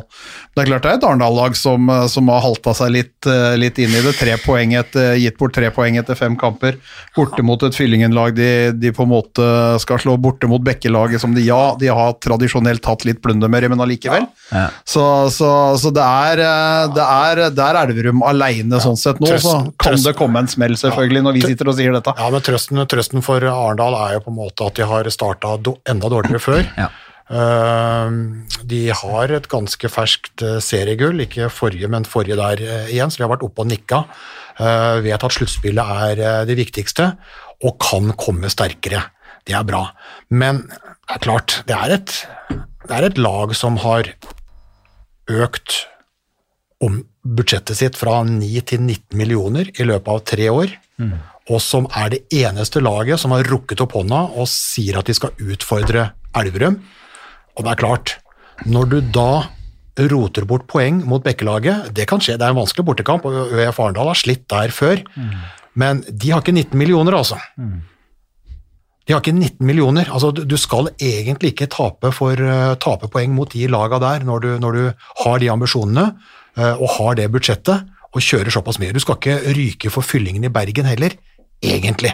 [0.55, 3.77] Det er klart det er et Arendal-lag som, som har halta seg litt, eh, litt
[3.83, 4.13] inn i det.
[4.17, 6.77] Tre poeng etter, gitt bort tre poeng etter fem kamper.
[7.15, 9.49] Borte mot et Fyllingen-lag de, de på en måte
[9.83, 13.67] skal slå borte mot Bekkelaget, som de ja, de har tradisjonelt hatt litt blunder med,
[13.69, 14.25] men allikevel.
[14.53, 14.69] Ja.
[14.87, 15.03] Så,
[15.35, 19.59] så, så det er, eh, det er, det er Elverum aleine sånn sett nå, så
[19.77, 22.15] kan trøst- det komme en smell, selvfølgelig, når vi sitter og sier dette.
[22.17, 25.57] Ja, men trøsten, trøsten for Arendal er jo på en måte at de har starta
[25.91, 26.65] enda dårligere før.
[26.77, 26.89] Ja.
[27.29, 28.13] Eh,
[28.65, 33.21] de har et ganske ferskt eh, seriegull, ikke forrige, men forrige der eh, igjen, så
[33.21, 34.03] de har vært oppe og nikka.
[34.59, 37.13] Vet at sluttspillet er det viktigste,
[37.63, 39.05] og kan komme sterkere.
[39.47, 39.85] Det er bra.
[40.35, 42.15] Men det er klart, det er et,
[42.49, 44.09] det er et lag som har
[45.31, 45.77] økt
[46.83, 50.75] om budsjettet sitt fra 9 til 19 millioner i løpet av tre år,
[51.49, 55.13] og som er det eneste laget som har rukket opp hånda og sier at de
[55.17, 56.75] skal utfordre Elverum.
[57.57, 58.15] Og det er klart,
[58.69, 59.29] når du da
[59.99, 63.79] roter bort poeng mot Bekkelaget, det kan skje, det er en vanskelig bortekamp, og ØF
[63.83, 65.01] Arendal har slitt der før,
[65.75, 67.35] men de har ikke 19 millioner, altså.
[69.07, 70.05] De har ikke 19 millioner.
[70.13, 74.19] Altså, du- du skal egentlig ikke tape, for, eh, tape poeng mot de laga der
[74.23, 74.93] når du, når du
[75.23, 76.15] har de ambisjonene
[76.57, 78.93] eh, og har det budsjettet og kjører såpass mye.
[78.93, 81.09] Du skal ikke ryke for fyllingen i Bergen heller,
[81.63, 82.13] egentlig.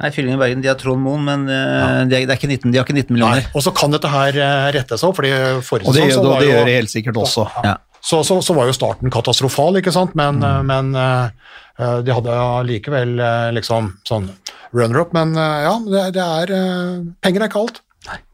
[0.00, 2.04] Nei, Fyllingen Bergen de har Trond Moen, men ja.
[2.04, 3.14] de, er, de, er ikke 19, de har ikke 19 Nei.
[3.14, 3.44] millioner.
[3.54, 5.30] Og så kan dette her eh, rette seg opp, fordi
[5.62, 7.44] forrige Og det, sesong det gjør det helt sikkert også.
[7.62, 7.76] Ja.
[8.02, 10.48] så, så, så var jo starten katastrofal, ikke sant, men, Mm.
[10.50, 12.40] eh, men eh, eh, de hadde
[12.72, 14.26] likevel eh, liksom sånn
[14.74, 17.80] runner-up, men eh, ja, det, det er eh, Penger er ikke alt.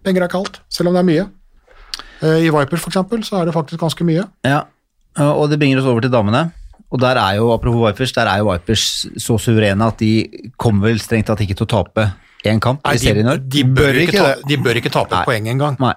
[0.03, 1.27] Penger er ikke alt, selv om det er mye.
[2.25, 4.25] Eh, I Viper, for eksempel, så er det faktisk ganske mye.
[4.49, 4.65] Ja,
[5.21, 6.47] og det bringer oss over til damene.
[6.91, 10.11] Og der er jo, apropos Vipers, der er jo Vipers så suverene at de
[10.59, 12.09] kommer vel strengt tatt ikke til å tape
[12.49, 13.43] én kamp Nei, i serien i år.
[13.53, 15.25] de, bør ikke ta, de bør ikke tape Nei.
[15.29, 15.77] poeng engang.
[15.79, 15.93] Nei.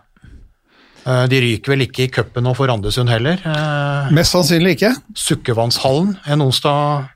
[1.05, 3.39] Eh, De ryker vel ikke i cupen nå for Randesund heller.
[3.43, 4.93] Eh, Mest sannsynlig ikke.
[5.17, 7.09] Sukkevannshallen en onsdag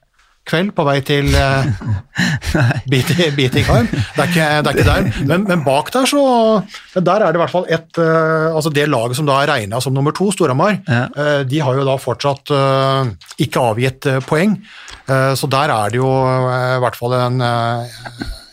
[0.48, 1.68] kveld på vei til uh,
[2.88, 3.88] Beatingheim.
[3.92, 5.10] Det er ikke, det er ikke der.
[5.30, 6.22] Men, men bak der så
[6.96, 9.52] men Der er det i hvert fall et uh, Altså det laget som da er
[9.52, 11.04] regna som nummer to, Storhamar, Ja.
[11.14, 13.12] uh, de har jo da fortsatt eh,
[13.44, 14.56] ikke avgitt eh, poeng.
[15.08, 18.02] Eh, så der er det jo eh, i hvert fall en eh,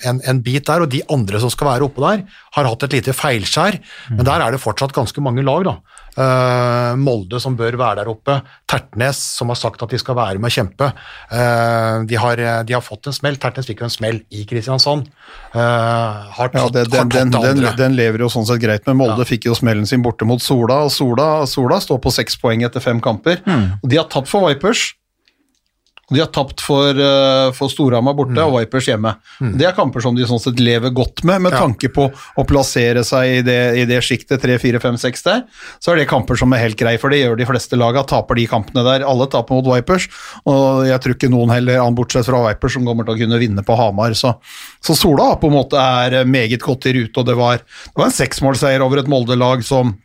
[0.08, 2.24] en, en bit der, og de andre som skal være oppe der,
[2.56, 3.80] har hatt et lite feilskjær,
[4.14, 5.66] men der er det fortsatt ganske mange lag.
[5.66, 5.76] da.
[6.14, 8.36] Uh, Molde som bør være der oppe,
[8.70, 10.90] Tertnes som har sagt at de skal være med å kjempe.
[11.32, 15.08] Uh, de, har, de har fått en smell, Tertnes fikk jo en smell i Kristiansand.
[15.50, 15.58] Uh,
[16.38, 18.86] har tatt, Ja, det, den, har tatt den, den, den lever jo sånn sett greit,
[18.86, 22.38] men Molde fikk jo smellen sin borte mot Sola, og Sola, Sola står på seks
[22.38, 23.42] poeng etter fem kamper.
[23.82, 24.92] Og de har tatt for Vipers.
[26.14, 29.16] De har tapt for, eh, for Storhamar borte og Vipers hjemme.
[29.58, 31.60] Det er kamper som de sånn sett lever godt med, med Ja.
[31.66, 32.06] tanke på
[32.38, 35.42] å plassere seg i det, i det sjiktet 3, 4, 5, 6 der.
[35.82, 38.06] Så er det kamper som er helt greie, for det gjør de fleste laga.
[38.06, 39.04] Taper de kampene der.
[39.06, 40.08] Alle taper mot Vipers,
[40.46, 43.40] og jeg tror ikke noen heller, an bortsett fra Vipers, som kommer til å kunne
[43.42, 44.14] vinne på Hamar.
[44.14, 44.36] Så,
[44.80, 48.06] så Sola på en måte er meget godt i rute, og det var, det var
[48.06, 49.96] en seksmålseier over et Molde-lag som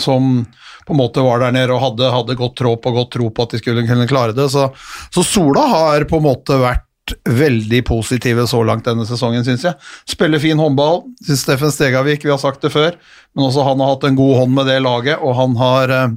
[0.00, 0.46] som
[0.84, 3.46] på en måte var der nede og hadde, hadde godt tro på, godt tro på
[3.46, 4.50] at de skulle kunne klare det.
[4.52, 4.68] Så,
[5.14, 6.84] så Sola har på en måte vært
[7.28, 9.76] veldig positive så langt denne sesongen, syns jeg.
[10.08, 11.02] Spiller fin håndball.
[11.24, 12.96] Synes Steffen Stegavik, vi har sagt det før,
[13.36, 16.14] men også han har hatt en god hånd med det laget, og han har eh,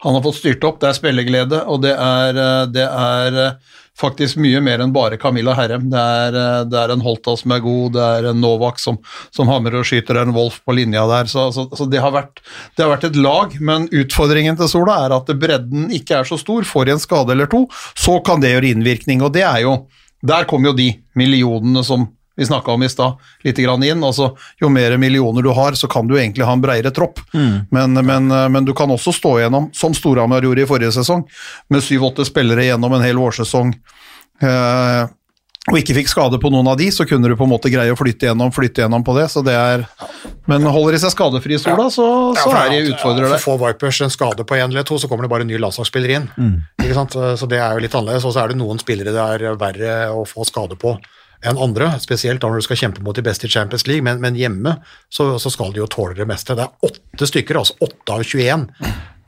[0.00, 3.76] han har fått styrt opp, det er spilleglede, og det er, eh, det er eh,
[4.00, 5.88] faktisk mye mer enn bare Camilla Herrem.
[5.92, 8.98] Det er, eh, det er en Holta som er god, det er en Novak som,
[9.34, 11.30] som hamrer og skyter, er en Wolf på linja der.
[11.30, 12.42] Så, så, så det, har vært,
[12.76, 16.40] det har vært et lag, men utfordringen til Sola er at bredden ikke er så
[16.40, 16.66] stor.
[16.68, 17.66] Får de en skade eller to,
[17.98, 19.82] så kan det gjøre innvirkning, og det er jo
[20.20, 22.02] Der kommer jo de millionene som
[22.40, 24.00] vi snakka om i stad, litt grann inn.
[24.06, 27.20] Altså, jo mer millioner du har, så kan du egentlig ha en bredere tropp.
[27.36, 31.26] Men, men, men du kan også stå igjennom, som Storhamar gjorde i forrige sesong,
[31.68, 33.74] med syv-åtte spillere gjennom en hel vårsesong.
[34.40, 35.08] Eh,
[35.70, 37.92] og ikke fikk skade på noen av de, så kunne du på en måte greie
[37.92, 39.26] å flytte gjennom, flytte gjennom på det.
[39.28, 39.84] så det er,
[40.48, 43.34] Men holder de seg skadefri i Sola, så, så ja, er de at- utfordrere ja,
[43.36, 43.42] der.
[43.44, 46.14] Får Vipers en skade på en eller to, så kommer det bare en ny landslagsspiller
[46.16, 46.28] inn.
[46.80, 47.12] Ikke sant?
[47.12, 48.24] Så det er jo litt annerledes.
[48.24, 50.96] Og så er det noen spillere det er verre å få skade på
[51.46, 54.36] enn andre, spesielt når du skal kjempe mot de beste i Champions League, men, men
[54.36, 54.76] hjemme
[55.08, 56.56] så, så skal de jo tåle det meste.
[56.56, 58.66] Det er åtte stykker, altså åtte av 21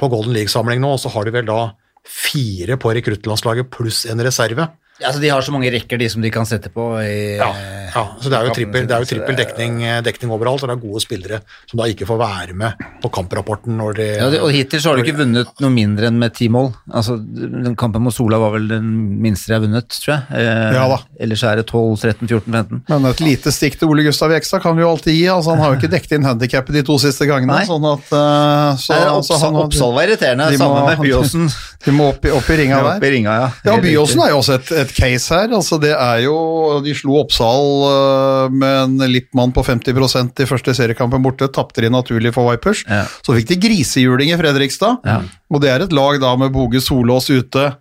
[0.01, 1.61] på Golden League-samling nå, og så har de vel da
[2.09, 4.67] fire på rekruttlandslaget pluss en reserve.
[5.03, 7.49] Altså, de har så mange rekker de som de kan sette på i Ja,
[7.95, 10.77] ja, så det er jo trippel, det er jo trippel dekning, dekning overalt, og det
[10.77, 11.39] er gode spillere
[11.71, 15.01] som da ikke får være med på kamprapporten når de Ja, og hittil så har
[15.01, 16.71] du ikke vunnet noe mindre enn med ti mål.
[16.93, 18.93] Altså, den kampen mot Sola var vel den
[19.25, 20.39] minste jeg har vunnet, tror jeg.
[20.39, 21.01] Eh, Ja da.
[21.23, 22.83] Ellers er det 12, 13, 14, 15.
[22.93, 25.27] Men et lite stikk til Ole Gustav Jekstad kan vi jo alltid gi.
[25.33, 27.59] altså Han har jo ikke dekket inn handikappet de to siste gangene.
[27.59, 27.67] Nei.
[27.67, 31.47] sånn at Uh, så, Nei, så han- Oppsal var irriterende, sammen med Byåsen.
[31.85, 32.99] De må opp i, opp i ringa der.
[33.01, 33.07] der.
[33.09, 33.47] i ringa, ja.
[33.67, 35.53] Ja, Byåsen er jo også et, et case her.
[35.55, 36.37] altså det er jo,
[36.85, 41.51] De slo Oppsal eh, med en Lippmann på 50% i første seriekampen borte.
[41.53, 42.85] Tapte de naturlig for Vipers.
[42.89, 43.05] Ja.
[43.25, 45.01] Så fikk de grisehjuling i Fredrikstad.
[45.07, 45.23] Ja.
[45.53, 47.73] Og det er et lag da med Boge Solås ute,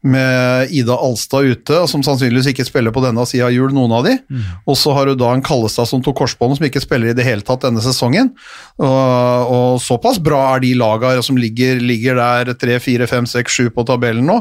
[0.00, 4.04] med Ida Alstad ute, som sannsynligvis ikke spiller på denne sida av jul, noen av
[4.06, 4.14] de.
[4.30, 4.44] Mm.
[4.70, 7.26] Og så har du da en Kallestad som tok korsbånd, som ikke spiller i det
[7.26, 8.30] hele tatt denne sesongen.
[8.78, 13.58] Og, og såpass bra er de laga som ligger, ligger der 3, 4, 5, 6,
[13.66, 14.38] 7 på tabellen nå,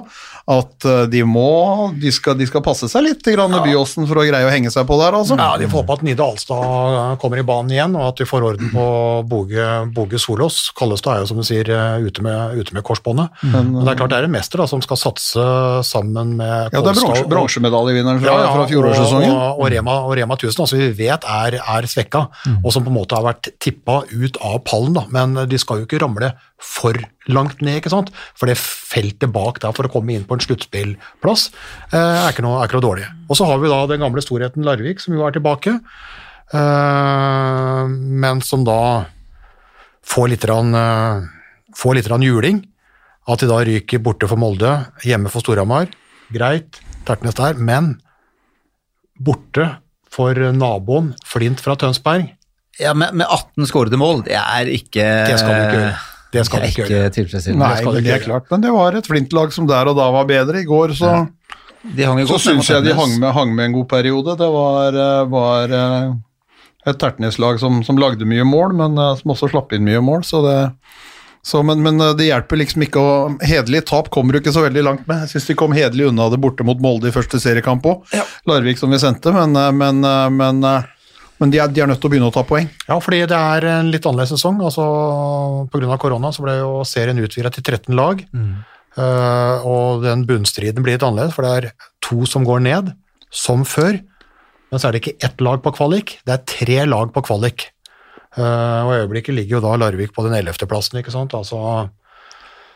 [0.48, 3.60] at eh, de må De skal, de skal passe seg litt grann ja.
[3.66, 5.36] Byåsen for å greie å henge seg på der, altså.
[5.36, 8.46] Ja, De får håpe at Nide Alstad kommer i banen igjen, og at de får
[8.48, 8.86] orden på
[9.28, 9.66] Boge,
[9.96, 10.70] Boge Solås.
[10.78, 13.44] Kallestad er jo som du sier eh, ute med, ute med korsbåndet.
[13.52, 15.48] Men det er klart det er en mester da, som skal satse
[15.88, 19.34] sammen med Ja, det er Kolstad bronse, bronsemedaljevinneren fra, Ja, fra fjorårssesongen.
[19.36, 22.28] Og, og, Rema, og Rema 1000, altså vi vet er, er svekka,
[22.62, 24.96] og som på en måte har vært tippa ut av pallen.
[24.96, 26.98] da, Men de skal jo ikke ramle for
[27.30, 28.10] langt ned, ikke sant?
[28.38, 31.50] For det feltet bak der for å komme inn på en sluttspillplass
[31.92, 33.06] eh, er, ikke noe, er ikke noe dårlig.
[33.30, 35.78] Og så har vi da den gamle storheten Larvik, som jo er tilbake,
[36.58, 37.84] eh,
[38.26, 38.80] men som da
[40.08, 42.64] får litt, rann, eh, får litt rann juling.
[43.28, 44.72] At de da ryker borte for Molde,
[45.04, 45.92] hjemme for Storhamar.
[46.34, 47.98] Greit, Tertnes der, men
[49.20, 49.76] borte
[50.12, 52.32] for naboen Flint fra Tønsberg.
[52.80, 55.98] Ja, med, med 18 skårede mål, det er ikke Det skal du ikke gjøre.
[56.38, 57.66] Det skal det er ikke ikke tilfredsstillende.
[57.66, 60.08] Nei, det, men det er klart, men det var et Flint-lag som der og da
[60.14, 60.62] var bedre.
[60.62, 61.14] I går så,
[61.98, 62.14] ja.
[62.30, 64.38] så syns jeg de hang med, hang med en god periode.
[64.40, 66.16] Det var, eh, var eh,
[66.88, 70.26] et Tertnes-lag som, som lagde mye mål, men eh, som også slapp inn mye mål.
[70.28, 70.58] Så det,
[71.48, 74.84] så, men, men det hjelper liksom ikke å Hederlig tap kommer du ikke så veldig
[74.84, 75.26] langt med.
[75.26, 78.06] Jeg syns de kom hederlig unna det borte mot Molde i første seriekamp òg.
[78.50, 80.04] Larvik som vi sendte, men, men,
[80.36, 80.62] men,
[81.38, 82.70] men de, er, de er nødt til å begynne å ta poeng.
[82.88, 84.58] Ja, fordi det er en litt annerledes sesong.
[84.66, 84.88] altså
[85.74, 86.00] Pga.
[86.02, 88.24] korona så ble jo serien utvidet til 13 lag.
[88.98, 92.94] Eh, og den bunnstriden blir litt annerledes, for det er to som går ned,
[93.30, 94.00] som før.
[94.72, 97.70] Men så er det ikke ett lag på kvalik, det er tre lag på kvalik.
[98.38, 101.34] Uh, og i øyeblikket ligger jo da Larvik på den ellevteplassen, ikke sant.
[101.34, 101.88] Altså,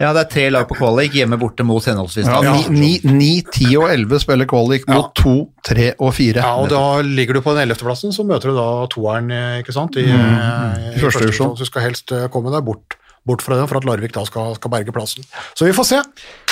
[0.02, 2.26] Ja, det er tre lag på kvalik, hjemme borte mot henholdsvis.
[2.28, 2.54] Ja, ja.
[2.72, 5.36] ni, ni, ni, 10 og 11 spiller kvalik mot 2,
[5.70, 6.42] 3 og 4.
[6.42, 9.76] ja, og da ligger du på den ellevteplassen, så møter du da toeren, eh, ikke
[9.78, 10.18] sant, i, Mm.
[10.18, 11.54] i, I første divisjon.
[11.56, 12.98] Så du skal helst eh, komme deg bort,
[13.28, 15.24] bort fra den for at Larvik da skal, skal berge plassen.
[15.54, 16.02] Så vi får se.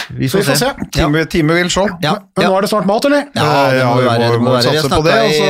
[0.10, 0.65] Vi får, vi får se.
[0.65, 0.90] se.
[0.91, 1.86] Time, time vil se.
[2.02, 2.15] Ja.
[2.38, 3.27] Men nå er det snart mat, eller?
[3.36, 4.72] Ja, det Ja, må vi jo være, må- det må må være.
[4.72, 5.41] Vi har snakka det, i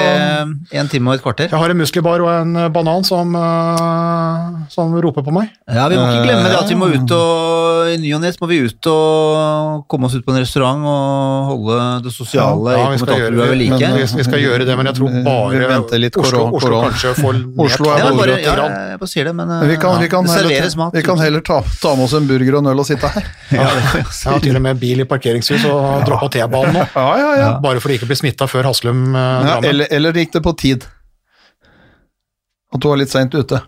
[0.76, 1.50] eh, en time og et kvarter.
[1.50, 5.50] Jeg har en muskelbar og en eh, banan som, eh, som roper på meg.
[5.70, 8.32] Ja, Vi må ikke glemme det at vi må ut og i ny og ne
[8.42, 12.90] må vi ut og komme oss ut på en restaurant og holde det sosiale Ja,
[12.94, 13.80] vi skal, gjøre, vi, like.
[13.96, 17.90] vi, vi skal gjøre det, men jeg tror bare litt Oslo, Oslo kanskje får Oslo
[17.94, 18.56] er Ja, bare, ja,
[18.94, 21.62] jeg bare sier det, men Vi kan, ja, vi kan, heller, vi kan heller ta,
[21.82, 23.28] ta med oss en burger og en øl og sitte her.
[23.50, 26.86] Jeg har til og med bil i parkeringshus og droppa T-banen nå.
[26.98, 27.50] Ja, ja, ja.
[27.64, 29.70] Bare for å ikke bli smitta før Haslum eh, ja Drammen.
[29.72, 30.88] eller, eller gikk det på tid?
[32.74, 33.62] At du var litt seint ute?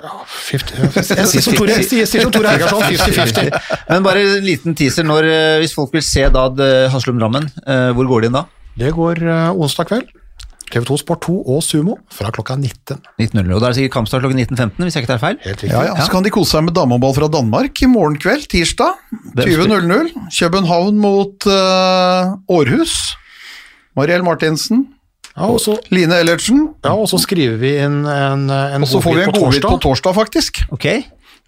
[0.00, 3.50] 50, jeg sier som Tore, jeg sier- sier som Tore Hergarsson, 50-50.
[3.90, 6.46] Men bare en liten teaser når, eh, hvis folk vil se da
[6.94, 8.46] Haslum-Drammen, eh, hvor går de inn da?
[8.80, 10.08] Det går eh, onsdag kveld.
[10.70, 13.00] TV2 Sport 2 og Sumo fra klokka 19.
[13.20, 13.54] 19.00.
[13.54, 15.40] Og da er det sikkert kampstart klokken 19.15, hvis jeg ikke tar feil.
[15.44, 15.72] Helt riktig.
[15.74, 15.96] Ja, ja.
[16.04, 19.00] Så kan de kose seg med damehåndball fra Danmark i morgen kveld, tirsdag.
[19.40, 20.14] 20.00.
[20.38, 22.96] København mot uh, Århus.
[23.98, 24.86] Mariell Martinsen.
[25.36, 26.68] Ja, og så, Line Ellertsen.
[26.84, 29.78] ja, og så skriver vi inn en, en Og så får vi en godbit på
[29.86, 30.62] torsdag, faktisk.
[30.74, 30.86] Ok?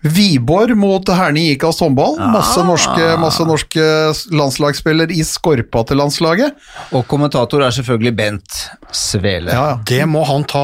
[0.03, 2.17] Viborg mot Herning IKAS håndball.
[2.19, 2.67] Masse Ah.
[2.67, 3.85] norske, masse norske
[4.35, 6.57] landslagsspillere i skorpa til landslaget.
[6.93, 8.59] Og kommentator er selvfølgelig Bent
[8.91, 9.53] Svele.
[9.55, 9.79] Ja, ja.
[9.87, 10.63] Det må han ta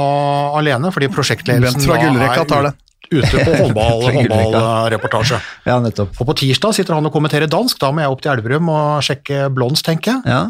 [0.59, 2.74] alene, fordi prosjektledelsen Bent fra Gullrekka tar det.
[3.09, 5.39] ute på håndball, håndballreportasje.
[5.65, 6.19] Ja, nettopp.
[6.20, 9.02] Og på tirsdag sitter han og kommenterer dansk, da må jeg opp til Elverum og
[9.06, 10.23] sjekke Blondes, tenker jeg.
[10.27, 10.43] Ja.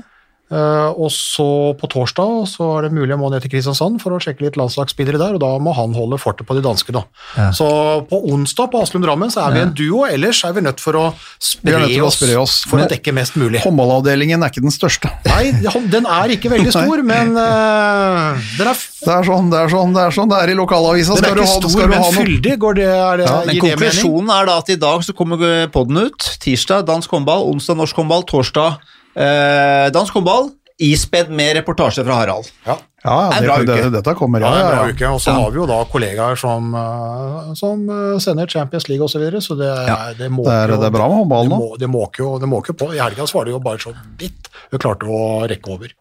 [0.49, 4.17] Eh, og så på torsdag så er det mulig jeg må ned til Kristiansand for
[4.17, 7.03] å sjekke litt landslagsspillere der, og da må han holde fortet på de danske, da.
[7.37, 7.51] Ja.
[7.53, 7.69] Så
[8.09, 10.97] på onsdag på Aslum Drammen så er vi en duo, ellers er vi nødt for
[10.97, 11.05] å
[11.37, 12.57] spre, nødt å oss, spre oss.
[12.71, 13.61] for å dekke mest mulig.
[13.67, 15.13] Håndballavdelingen er ikke den største.
[15.29, 15.53] Nei,
[15.93, 19.97] den er ikke veldig stor, men uh, den er, Det er sånn det er, sånn,
[19.97, 21.19] det er, sånn det er i lokalavisa.
[21.21, 22.57] den er ikke stor, men ha noe fyldig.
[22.65, 25.45] Går det, er det, Men gir det konklusjonen er da at i dag så kommer
[25.77, 26.37] podden ut.
[26.41, 30.51] Tirsdag dansk håndball, onsdag norsk håndball, torsdag eh, dansk håndball.
[30.79, 32.47] Ispedd med reportasje fra Harald.
[32.67, 32.77] Ja.
[33.05, 34.69] Ja, Det er det, bra det, dette kommer, Ja, ja.
[34.69, 35.11] det ja, uke.
[35.15, 39.13] Og så har vi jo da kollegaer som, eh, som eh, sender Champions League osv.,
[39.17, 39.99] så, videre, så det, er- Ja.
[40.19, 41.59] det, må Det er, det er bra med håndball det, nå.
[41.59, 42.93] må, det måker jo, det måker på.
[42.95, 45.95] I helga så var det jo bare så vidt vi klarte å rekke over.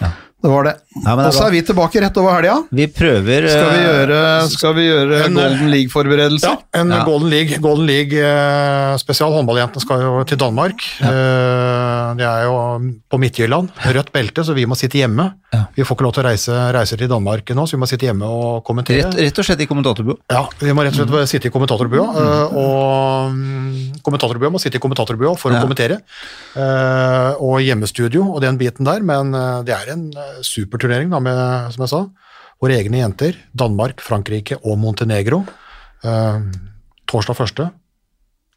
[0.00, 0.10] Ja.
[0.38, 0.72] Det var det.
[1.04, 2.52] Ja, det Og så er vi tilbake rett over helga.
[2.70, 4.18] Vi prøver Skal vi gjøre,
[4.52, 6.52] skal vi gjøre en- Golden League-forberedelser?
[6.52, 7.00] Ja, en Ja.
[7.04, 9.32] Golden League, Golden League spesial.
[9.34, 10.78] Håndballjentene skal jo til Danmark.
[11.02, 11.08] Eh,
[12.16, 12.54] det er jo
[13.10, 15.24] på Midtjylland, rødt belte, så vi må sitte hjemme.
[15.52, 15.64] Ja.
[15.74, 18.06] Vi får ikke lov til å reise, reise til Danmark nå, så vi må sitte
[18.08, 19.08] hjemme og kommentere.
[19.08, 20.16] rett, rett og slett i kommentatorbua.
[20.30, 21.30] Ja, vi må rett og slett mm.
[21.32, 22.56] sitte i kommentatorbua, Mm.
[22.60, 25.58] og mm, kommentatorbua må sitte i kommentatorbua for Ja.
[25.58, 26.00] å kommentere,
[26.56, 29.32] øh, og hjemmestudio og den biten der, men
[29.64, 30.12] det er en
[30.42, 32.04] superturnering da, med, som jeg sa,
[32.60, 35.44] våre egne jenter, Danmark, Frankrike og Montenegro,
[37.08, 37.70] torsdag første,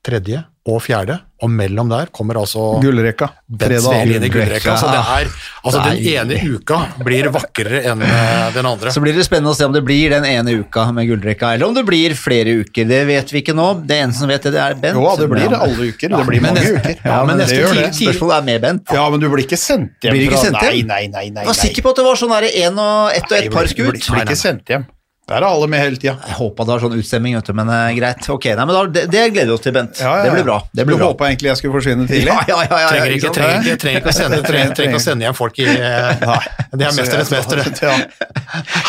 [0.03, 3.31] tredje og fjerde, og mellom der kommer altså Gullrekka.
[3.49, 4.11] Fredag.
[4.29, 5.29] Gullrekka, så det er,
[5.65, 8.93] altså den ene uka blir vakrere enn øh, den andre.
[8.93, 11.71] Så blir det spennende å se om det blir den ene uka med gullrekka, eller
[11.71, 12.85] om det blir flere uker.
[12.93, 13.67] Det vet vi ikke nå.
[13.89, 15.01] Det eneste som vet det, det er Bent.
[15.01, 16.13] Jo, det blir alle uker.
[16.13, 17.01] Det blir mange neste- uker.
[17.09, 17.91] Ja, men men neste det gjør det.
[17.97, 18.95] spørsmålet er med Bent.
[19.01, 20.13] Ja, men du blir ikke sendt hjem.
[20.13, 20.77] Blir du ikke sendt hjem?
[20.77, 21.27] Nei, nei, nei.
[21.33, 23.65] nei, Jeg var sikker på at det var sånn en og ett og ett par
[23.65, 23.73] Nei.
[23.81, 24.85] Blir, blir ikke sendt hjem.
[25.29, 26.15] Der er alle med hele tida.
[26.27, 28.25] Jeg håpa det var sånn utstemming, vet du, men uh, greit.
[28.33, 30.01] Ok, nei, men da, det, det gleder vi oss til, Bent.
[30.01, 30.57] Ja, ja, Det blir bra.
[30.73, 32.27] Det blir du håpa egentlig jeg skulle forsvinne tidlig?
[32.27, 34.97] Ja, ja, ja, ja, trenger ikke ikke, trenger, ikke, trenger, ikke å sende, trenger, trenger
[34.97, 36.35] å sende hjem folk i uh,
[36.73, 37.63] Det er mesterens mester.
[37.81, 37.95] Ja.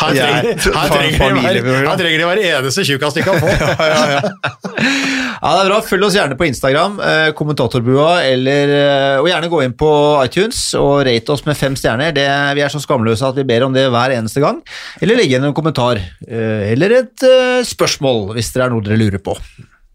[0.01, 3.53] Her trenger, her trenger, de, være eneste tjukkas de kan få.
[5.43, 5.77] Ja, det er bra.
[5.83, 9.89] Følg oss gjerne på Instagram, uh, kommentatorbua, eller, eh, og gjerne gå inn på
[10.23, 12.13] iTunes og rate oss med fem stjerner.
[12.15, 12.23] Det,
[12.55, 14.61] vi er så skamløse at vi ber om det hver eneste gang.
[15.03, 16.32] Eller legge igjen en kommentar, eh,
[16.73, 19.35] eller et eh, spørsmål, hvis det er noe dere lurer på.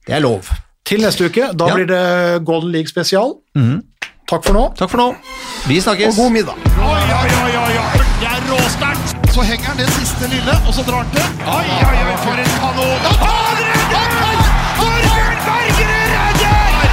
[0.06, 0.48] Det er lov.
[0.88, 1.74] Til neste uke, da Ja.
[1.74, 3.34] blir det Golden League spesial.
[4.28, 4.62] Takk for nå.
[4.76, 5.08] Takk for nå.
[5.68, 6.12] Vi snakkes.
[6.12, 6.54] Og god middag.
[6.78, 8.02] Oi, oi, oi, oi, oi.
[8.20, 9.14] Det er råsterkt.
[9.32, 11.22] Så henger han det siste lille, og så drar han til.
[11.44, 13.00] Oi, oi, oi, for en kanon.
[13.24, 14.36] Han redder!
[14.78, 16.88] Torbjørn Bergerud redder!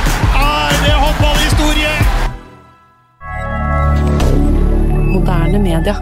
[0.45, 1.93] Er det håndballhistorie?
[5.13, 5.95] Moderne media.